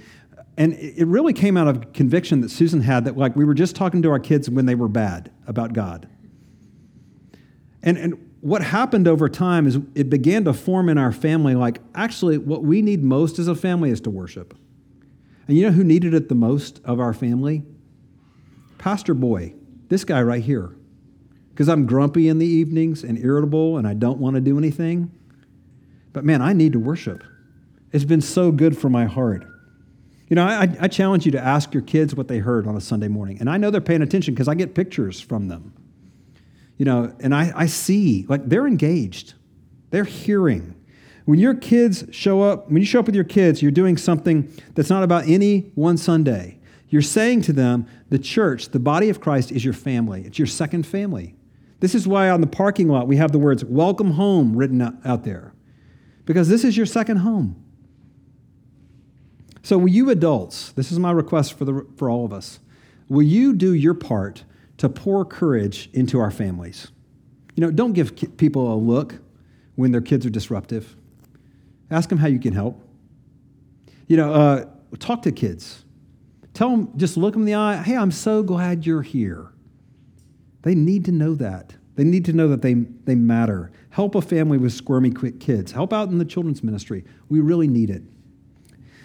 and 0.57 0.73
it 0.73 1.05
really 1.05 1.33
came 1.33 1.55
out 1.55 1.67
of 1.67 1.93
conviction 1.93 2.41
that 2.41 2.49
Susan 2.49 2.81
had 2.81 3.05
that, 3.05 3.15
like, 3.15 3.35
we 3.35 3.45
were 3.45 3.53
just 3.53 3.75
talking 3.75 4.01
to 4.01 4.09
our 4.09 4.19
kids 4.19 4.49
when 4.49 4.65
they 4.65 4.73
were 4.73 4.87
bad 4.87 5.31
about 5.45 5.73
God. 5.73 6.09
And, 7.83 7.97
and 7.97 8.31
what 8.41 8.61
happened 8.63 9.07
over 9.07 9.29
time 9.29 9.67
is 9.67 9.79
it 9.95 10.09
began 10.09 10.45
to 10.45 10.53
form 10.53 10.89
in 10.89 10.97
our 10.97 11.11
family 11.11 11.55
like, 11.55 11.79
actually, 11.95 12.37
what 12.37 12.63
we 12.63 12.81
need 12.81 13.03
most 13.03 13.39
as 13.39 13.47
a 13.47 13.55
family 13.55 13.89
is 13.89 14.01
to 14.01 14.09
worship. 14.09 14.55
And 15.47 15.57
you 15.57 15.65
know 15.65 15.71
who 15.71 15.83
needed 15.83 16.13
it 16.13 16.29
the 16.29 16.35
most 16.35 16.81
of 16.83 16.99
our 16.99 17.13
family? 17.13 17.63
Pastor 18.77 19.13
Boy, 19.13 19.53
this 19.89 20.03
guy 20.03 20.21
right 20.21 20.43
here. 20.43 20.75
Because 21.49 21.69
I'm 21.69 21.87
grumpy 21.87 22.27
in 22.27 22.37
the 22.37 22.45
evenings 22.45 23.03
and 23.03 23.17
irritable 23.17 23.77
and 23.77 23.87
I 23.87 23.95
don't 23.95 24.19
want 24.19 24.35
to 24.35 24.41
do 24.41 24.57
anything. 24.57 25.11
But 26.13 26.23
man, 26.23 26.41
I 26.41 26.53
need 26.53 26.73
to 26.73 26.79
worship. 26.79 27.23
It's 27.91 28.05
been 28.05 28.21
so 28.21 28.51
good 28.51 28.77
for 28.77 28.89
my 28.89 29.05
heart. 29.05 29.45
You 30.29 30.35
know, 30.35 30.45
I, 30.45 30.67
I 30.79 30.87
challenge 30.87 31.25
you 31.25 31.31
to 31.31 31.39
ask 31.39 31.73
your 31.73 31.83
kids 31.83 32.13
what 32.13 32.27
they 32.27 32.39
heard 32.39 32.67
on 32.67 32.75
a 32.75 32.81
Sunday 32.81 33.07
morning. 33.07 33.37
And 33.39 33.49
I 33.49 33.57
know 33.57 33.71
they're 33.71 33.81
paying 33.81 34.01
attention 34.01 34.33
because 34.33 34.47
I 34.47 34.55
get 34.55 34.75
pictures 34.75 35.21
from 35.21 35.47
them 35.47 35.73
you 36.77 36.85
know, 36.85 37.13
and 37.19 37.33
I, 37.33 37.51
I 37.55 37.65
see, 37.65 38.25
like, 38.29 38.47
they're 38.47 38.67
engaged, 38.67 39.33
they're 39.89 40.03
hearing. 40.03 40.75
When 41.25 41.39
your 41.39 41.55
kids 41.55 42.05
show 42.11 42.41
up, 42.41 42.67
when 42.69 42.77
you 42.77 42.85
show 42.85 42.99
up 42.99 43.05
with 43.05 43.15
your 43.15 43.23
kids, 43.23 43.61
you're 43.61 43.71
doing 43.71 43.97
something 43.97 44.51
that's 44.75 44.89
not 44.89 45.03
about 45.03 45.27
any 45.27 45.71
one 45.75 45.97
Sunday. 45.97 46.59
You're 46.89 47.01
saying 47.01 47.41
to 47.43 47.53
them, 47.53 47.85
the 48.09 48.19
church, 48.19 48.69
the 48.69 48.79
body 48.79 49.09
of 49.09 49.19
Christ, 49.19 49.51
is 49.51 49.65
your 49.65 49.73
family. 49.73 50.23
It's 50.25 50.39
your 50.39 50.47
second 50.47 50.87
family. 50.87 51.35
This 51.79 51.93
is 51.93 52.07
why 52.07 52.29
on 52.29 52.41
the 52.41 52.47
parking 52.47 52.87
lot 52.87 53.07
we 53.07 53.17
have 53.17 53.31
the 53.31 53.39
words 53.39 53.65
welcome 53.65 54.11
home 54.11 54.55
written 54.55 54.81
out 55.03 55.23
there, 55.23 55.53
because 56.25 56.47
this 56.47 56.63
is 56.63 56.77
your 56.77 56.85
second 56.85 57.17
home. 57.17 57.61
So, 59.63 59.77
will 59.77 59.89
you 59.89 60.09
adults, 60.09 60.71
this 60.71 60.93
is 60.93 60.99
my 60.99 61.11
request 61.11 61.57
for, 61.57 61.65
the, 61.65 61.85
for 61.97 62.09
all 62.09 62.23
of 62.23 62.31
us, 62.31 62.59
will 63.09 63.23
you 63.23 63.53
do 63.53 63.73
your 63.73 63.93
part 63.93 64.45
to 64.77 64.89
pour 64.89 65.25
courage 65.25 65.89
into 65.93 66.19
our 66.19 66.31
families. 66.31 66.91
You 67.55 67.61
know, 67.61 67.71
don't 67.71 67.93
give 67.93 68.37
people 68.37 68.73
a 68.73 68.77
look 68.77 69.15
when 69.75 69.91
their 69.91 70.01
kids 70.01 70.25
are 70.25 70.29
disruptive. 70.29 70.95
Ask 71.89 72.09
them 72.09 72.17
how 72.17 72.27
you 72.27 72.39
can 72.39 72.53
help. 72.53 72.81
You 74.07 74.17
know, 74.17 74.33
uh, 74.33 74.65
talk 74.99 75.23
to 75.23 75.31
kids. 75.31 75.83
Tell 76.53 76.69
them, 76.69 76.91
just 76.97 77.17
look 77.17 77.33
them 77.33 77.43
in 77.43 77.45
the 77.45 77.55
eye. 77.55 77.77
Hey, 77.77 77.95
I'm 77.95 78.11
so 78.11 78.43
glad 78.43 78.85
you're 78.85 79.01
here. 79.01 79.51
They 80.63 80.75
need 80.75 81.05
to 81.05 81.11
know 81.11 81.35
that. 81.35 81.75
They 81.95 82.03
need 82.03 82.25
to 82.25 82.33
know 82.33 82.47
that 82.49 82.61
they, 82.61 82.73
they 82.73 83.15
matter. 83.15 83.71
Help 83.89 84.15
a 84.15 84.21
family 84.21 84.57
with 84.57 84.73
squirmy 84.73 85.11
quick 85.11 85.39
kids. 85.39 85.71
Help 85.71 85.93
out 85.93 86.09
in 86.09 86.19
the 86.19 86.25
children's 86.25 86.63
ministry. 86.63 87.03
We 87.29 87.39
really 87.39 87.67
need 87.67 87.89
it. 87.89 88.03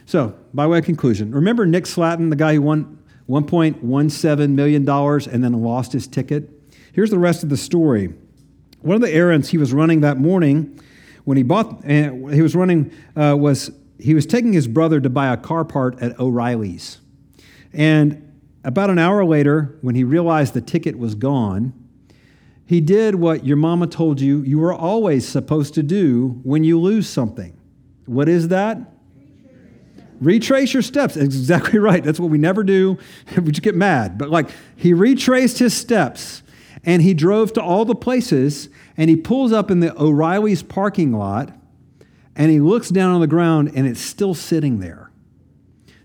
So, 0.05 0.37
by 0.53 0.67
way 0.67 0.79
of 0.79 0.85
conclusion, 0.85 1.31
remember 1.31 1.65
Nick 1.65 1.85
Slatton, 1.85 2.29
the 2.29 2.37
guy 2.37 2.55
who 2.55 2.63
won 2.63 3.02
$1.17 3.33 4.51
million 4.51 4.87
and 4.87 5.45
then 5.45 5.53
lost 5.55 5.93
his 5.93 6.07
ticket. 6.07 6.51
Here's 6.93 7.09
the 7.09 7.19
rest 7.19 7.43
of 7.43 7.49
the 7.49 7.57
story. 7.57 8.13
One 8.83 8.95
of 8.95 9.01
the 9.01 9.11
errands 9.11 9.49
he 9.49 9.57
was 9.57 9.73
running 9.73 10.03
that 10.03 10.19
morning 10.19 10.79
when 11.25 11.39
he 11.39 11.43
bought, 11.43 11.83
uh, 11.85 12.13
he 12.29 12.43
was 12.43 12.55
running, 12.55 12.93
uh, 13.17 13.35
was 13.39 13.71
he 13.99 14.13
was 14.13 14.27
taking 14.27 14.53
his 14.53 14.69
brother 14.69 15.01
to 15.01 15.09
buy 15.09 15.33
a 15.33 15.37
car 15.39 15.65
part 15.65 15.99
at 16.03 16.19
O'Reilly's. 16.21 16.99
And 17.73 18.31
about 18.65 18.91
an 18.91 18.99
hour 18.99 19.25
later, 19.25 19.79
when 19.81 19.95
he 19.95 20.05
realized 20.05 20.53
the 20.53 20.61
ticket 20.61 20.99
was 20.99 21.15
gone, 21.15 21.73
he 22.67 22.83
did 22.83 23.15
what 23.15 23.47
your 23.47 23.57
mama 23.57 23.87
told 23.87 24.21
you 24.21 24.43
you 24.43 24.59
were 24.59 24.75
always 24.75 25.27
supposed 25.27 25.73
to 25.75 25.83
do 25.83 26.41
when 26.43 26.65
you 26.65 26.79
lose 26.79 27.09
something. 27.09 27.57
What 28.05 28.29
is 28.29 28.49
that? 28.49 28.79
Retrace 30.23 30.73
your 30.73 30.83
steps. 30.83 31.17
Exactly 31.17 31.79
right. 31.81 32.03
That's 32.03 32.21
what 32.21 32.31
we 32.31 32.39
never 32.39 32.63
do. 32.63 32.99
We 33.37 33.51
just 33.51 33.63
get 33.63 33.75
mad. 33.75 34.19
But 34.19 34.31
like, 34.31 34.51
he 34.77 34.95
retraced 34.95 35.59
his 35.59 35.75
steps 35.75 36.43
and 36.85 37.03
he 37.03 37.13
drove 37.13 37.53
to 37.55 37.63
all 37.63 37.85
the 37.85 37.95
places 37.95 38.69
and 38.97 39.11
he 39.11 39.17
pulls 39.17 39.53
up 39.53 39.71
in 39.71 39.81
the 39.81 40.01
O'Reilly's 40.01 40.63
parking 40.63 41.13
lot 41.13 41.53
and 42.37 42.51
he 42.51 42.61
looks 42.61 42.89
down 42.89 43.13
on 43.13 43.21
the 43.21 43.27
ground 43.27 43.73
and 43.75 43.87
it's 43.87 44.01
still 44.01 44.35
sitting 44.35 44.79
there. 44.79 45.11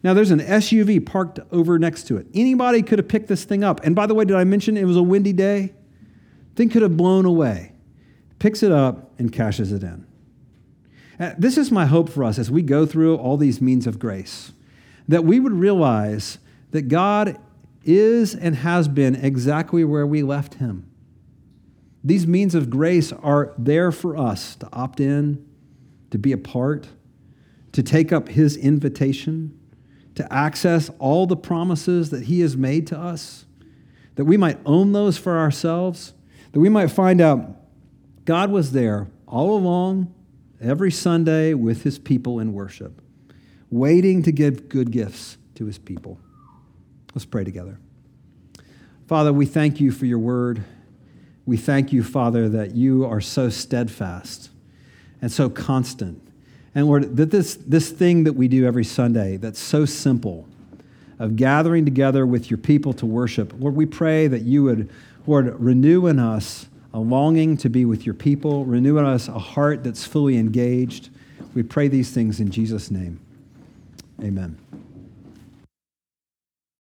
Now, 0.04 0.14
there's 0.14 0.32
an 0.32 0.40
SUV 0.40 1.06
parked 1.06 1.40
over 1.52 1.78
next 1.78 2.08
to 2.08 2.18
it. 2.18 2.28
Anybody 2.34 2.82
could 2.82 3.00
have 3.00 3.08
picked 3.08 3.28
this 3.28 3.44
thing 3.44 3.64
up. 3.64 3.84
And 3.84 3.96
by 3.96 4.06
the 4.06 4.14
way, 4.14 4.26
did 4.26 4.36
I 4.36 4.44
mention 4.44 4.78
it 4.78 4.86
was 4.86 4.98
a 4.98 5.04
windy 5.04 5.34
day? 5.34 5.74
Thing 6.56 6.70
could 6.70 6.82
have 6.82 6.96
blown 6.98 7.26
away. 7.26 7.74
Picks 8.40 8.64
it 8.64 8.72
up 8.72 9.12
and 9.20 9.32
cashes 9.32 9.72
it 9.72 9.84
in. 9.84 10.06
Uh, 11.20 11.34
this 11.38 11.58
is 11.58 11.72
my 11.72 11.86
hope 11.86 12.10
for 12.10 12.24
us 12.24 12.38
as 12.38 12.52
we 12.52 12.62
go 12.62 12.86
through 12.86 13.16
all 13.16 13.38
these 13.38 13.60
means 13.60 13.88
of 13.88 13.98
grace, 13.98 14.52
that 15.08 15.24
we 15.24 15.40
would 15.40 15.54
realize 15.54 16.38
that 16.72 16.84
God 16.84 17.40
is 17.84 18.36
and 18.36 18.56
has 18.58 18.88
been 18.88 19.16
exactly 19.16 19.84
where 19.84 20.06
we 20.06 20.22
left 20.22 20.56
him. 20.56 20.86
These 22.04 22.28
means 22.28 22.54
of 22.54 22.70
grace 22.70 23.12
are 23.12 23.54
there 23.58 23.92
for 23.92 24.16
us 24.16 24.56
to 24.58 24.70
opt 24.72 25.00
in, 25.00 25.44
to 26.12 26.18
be 26.18 26.32
a 26.32 26.38
part, 26.38 26.88
to 27.72 27.82
take 27.82 28.12
up 28.12 28.30
his 28.30 28.56
invitation, 28.56 29.58
to 30.16 30.32
access 30.32 30.92
all 31.00 31.26
the 31.26 31.36
promises 31.36 32.12
that 32.12 32.24
he 32.24 32.42
has 32.42 32.56
made 32.56 32.86
to 32.88 32.98
us, 32.98 33.46
that 34.16 34.26
we 34.26 34.38
might 34.38 34.60
own 34.66 34.92
those 34.92 35.18
for 35.18 35.38
ourselves, 35.38 36.14
that 36.52 36.60
we 36.60 36.70
might 36.70 36.88
find 36.88 37.22
out 37.22 37.56
God 38.26 38.52
was 38.52 38.72
there 38.72 39.08
all 39.28 39.56
along 39.58 40.14
every 40.62 40.92
Sunday 40.92 41.54
with 41.54 41.84
his 41.84 42.00
people 42.00 42.40
in 42.40 42.54
worship, 42.54 43.02
waiting 43.70 44.24
to 44.24 44.32
give 44.32 44.70
good 44.70 44.92
gifts 44.92 45.38
to 45.56 45.66
his 45.66 45.78
people. 45.78 46.20
Let's 47.14 47.26
pray 47.26 47.44
together. 47.44 47.80
Father, 49.08 49.32
we 49.34 49.46
thank 49.46 49.80
you 49.80 49.92
for 49.92 50.06
your 50.06 50.20
word. 50.20 50.64
We 51.46 51.58
thank 51.58 51.94
you, 51.94 52.04
Father, 52.04 52.50
that 52.50 52.76
you 52.76 53.06
are 53.06 53.22
so 53.22 53.50
steadfast 53.50 54.50
and 55.22 55.32
so 55.32 55.50
constant 55.50 56.22
And 56.78 56.86
Lord, 56.86 57.18
that 57.18 57.32
this, 57.32 57.56
this 57.56 57.90
thing 57.90 58.26
that 58.26 58.34
we 58.34 58.48
do 58.48 58.68
every 58.68 58.86
Sunday 58.86 59.38
that's 59.38 59.60
so 59.60 59.84
simple, 59.86 60.48
of 61.18 61.36
gathering 61.36 61.84
together 61.86 62.28
with 62.28 62.52
your 62.52 62.60
people 62.60 62.94
to 62.94 63.06
worship, 63.08 63.52
Lord, 63.58 63.76
we 63.76 63.88
pray 63.88 64.28
that 64.28 64.44
you 64.44 64.62
would, 64.66 64.88
Lord, 65.26 65.60
renew 65.60 66.06
in 66.06 66.20
us 66.20 66.68
a 66.98 67.00
longing 67.00 67.56
to 67.56 67.70
be 67.70 67.86
with 67.86 68.08
your 68.08 68.16
people, 68.16 68.66
renew 68.66 68.98
in 68.98 69.06
us 69.06 69.28
a 69.28 69.38
heart 69.38 69.84
that's 69.84 70.04
fully 70.04 70.36
engaged. 70.36 71.12
We 71.54 71.62
pray 71.62 71.90
these 71.90 72.10
things 72.10 72.40
in 72.40 72.50
Jesus' 72.50 72.90
name. 72.90 73.20
Amen. 74.24 74.58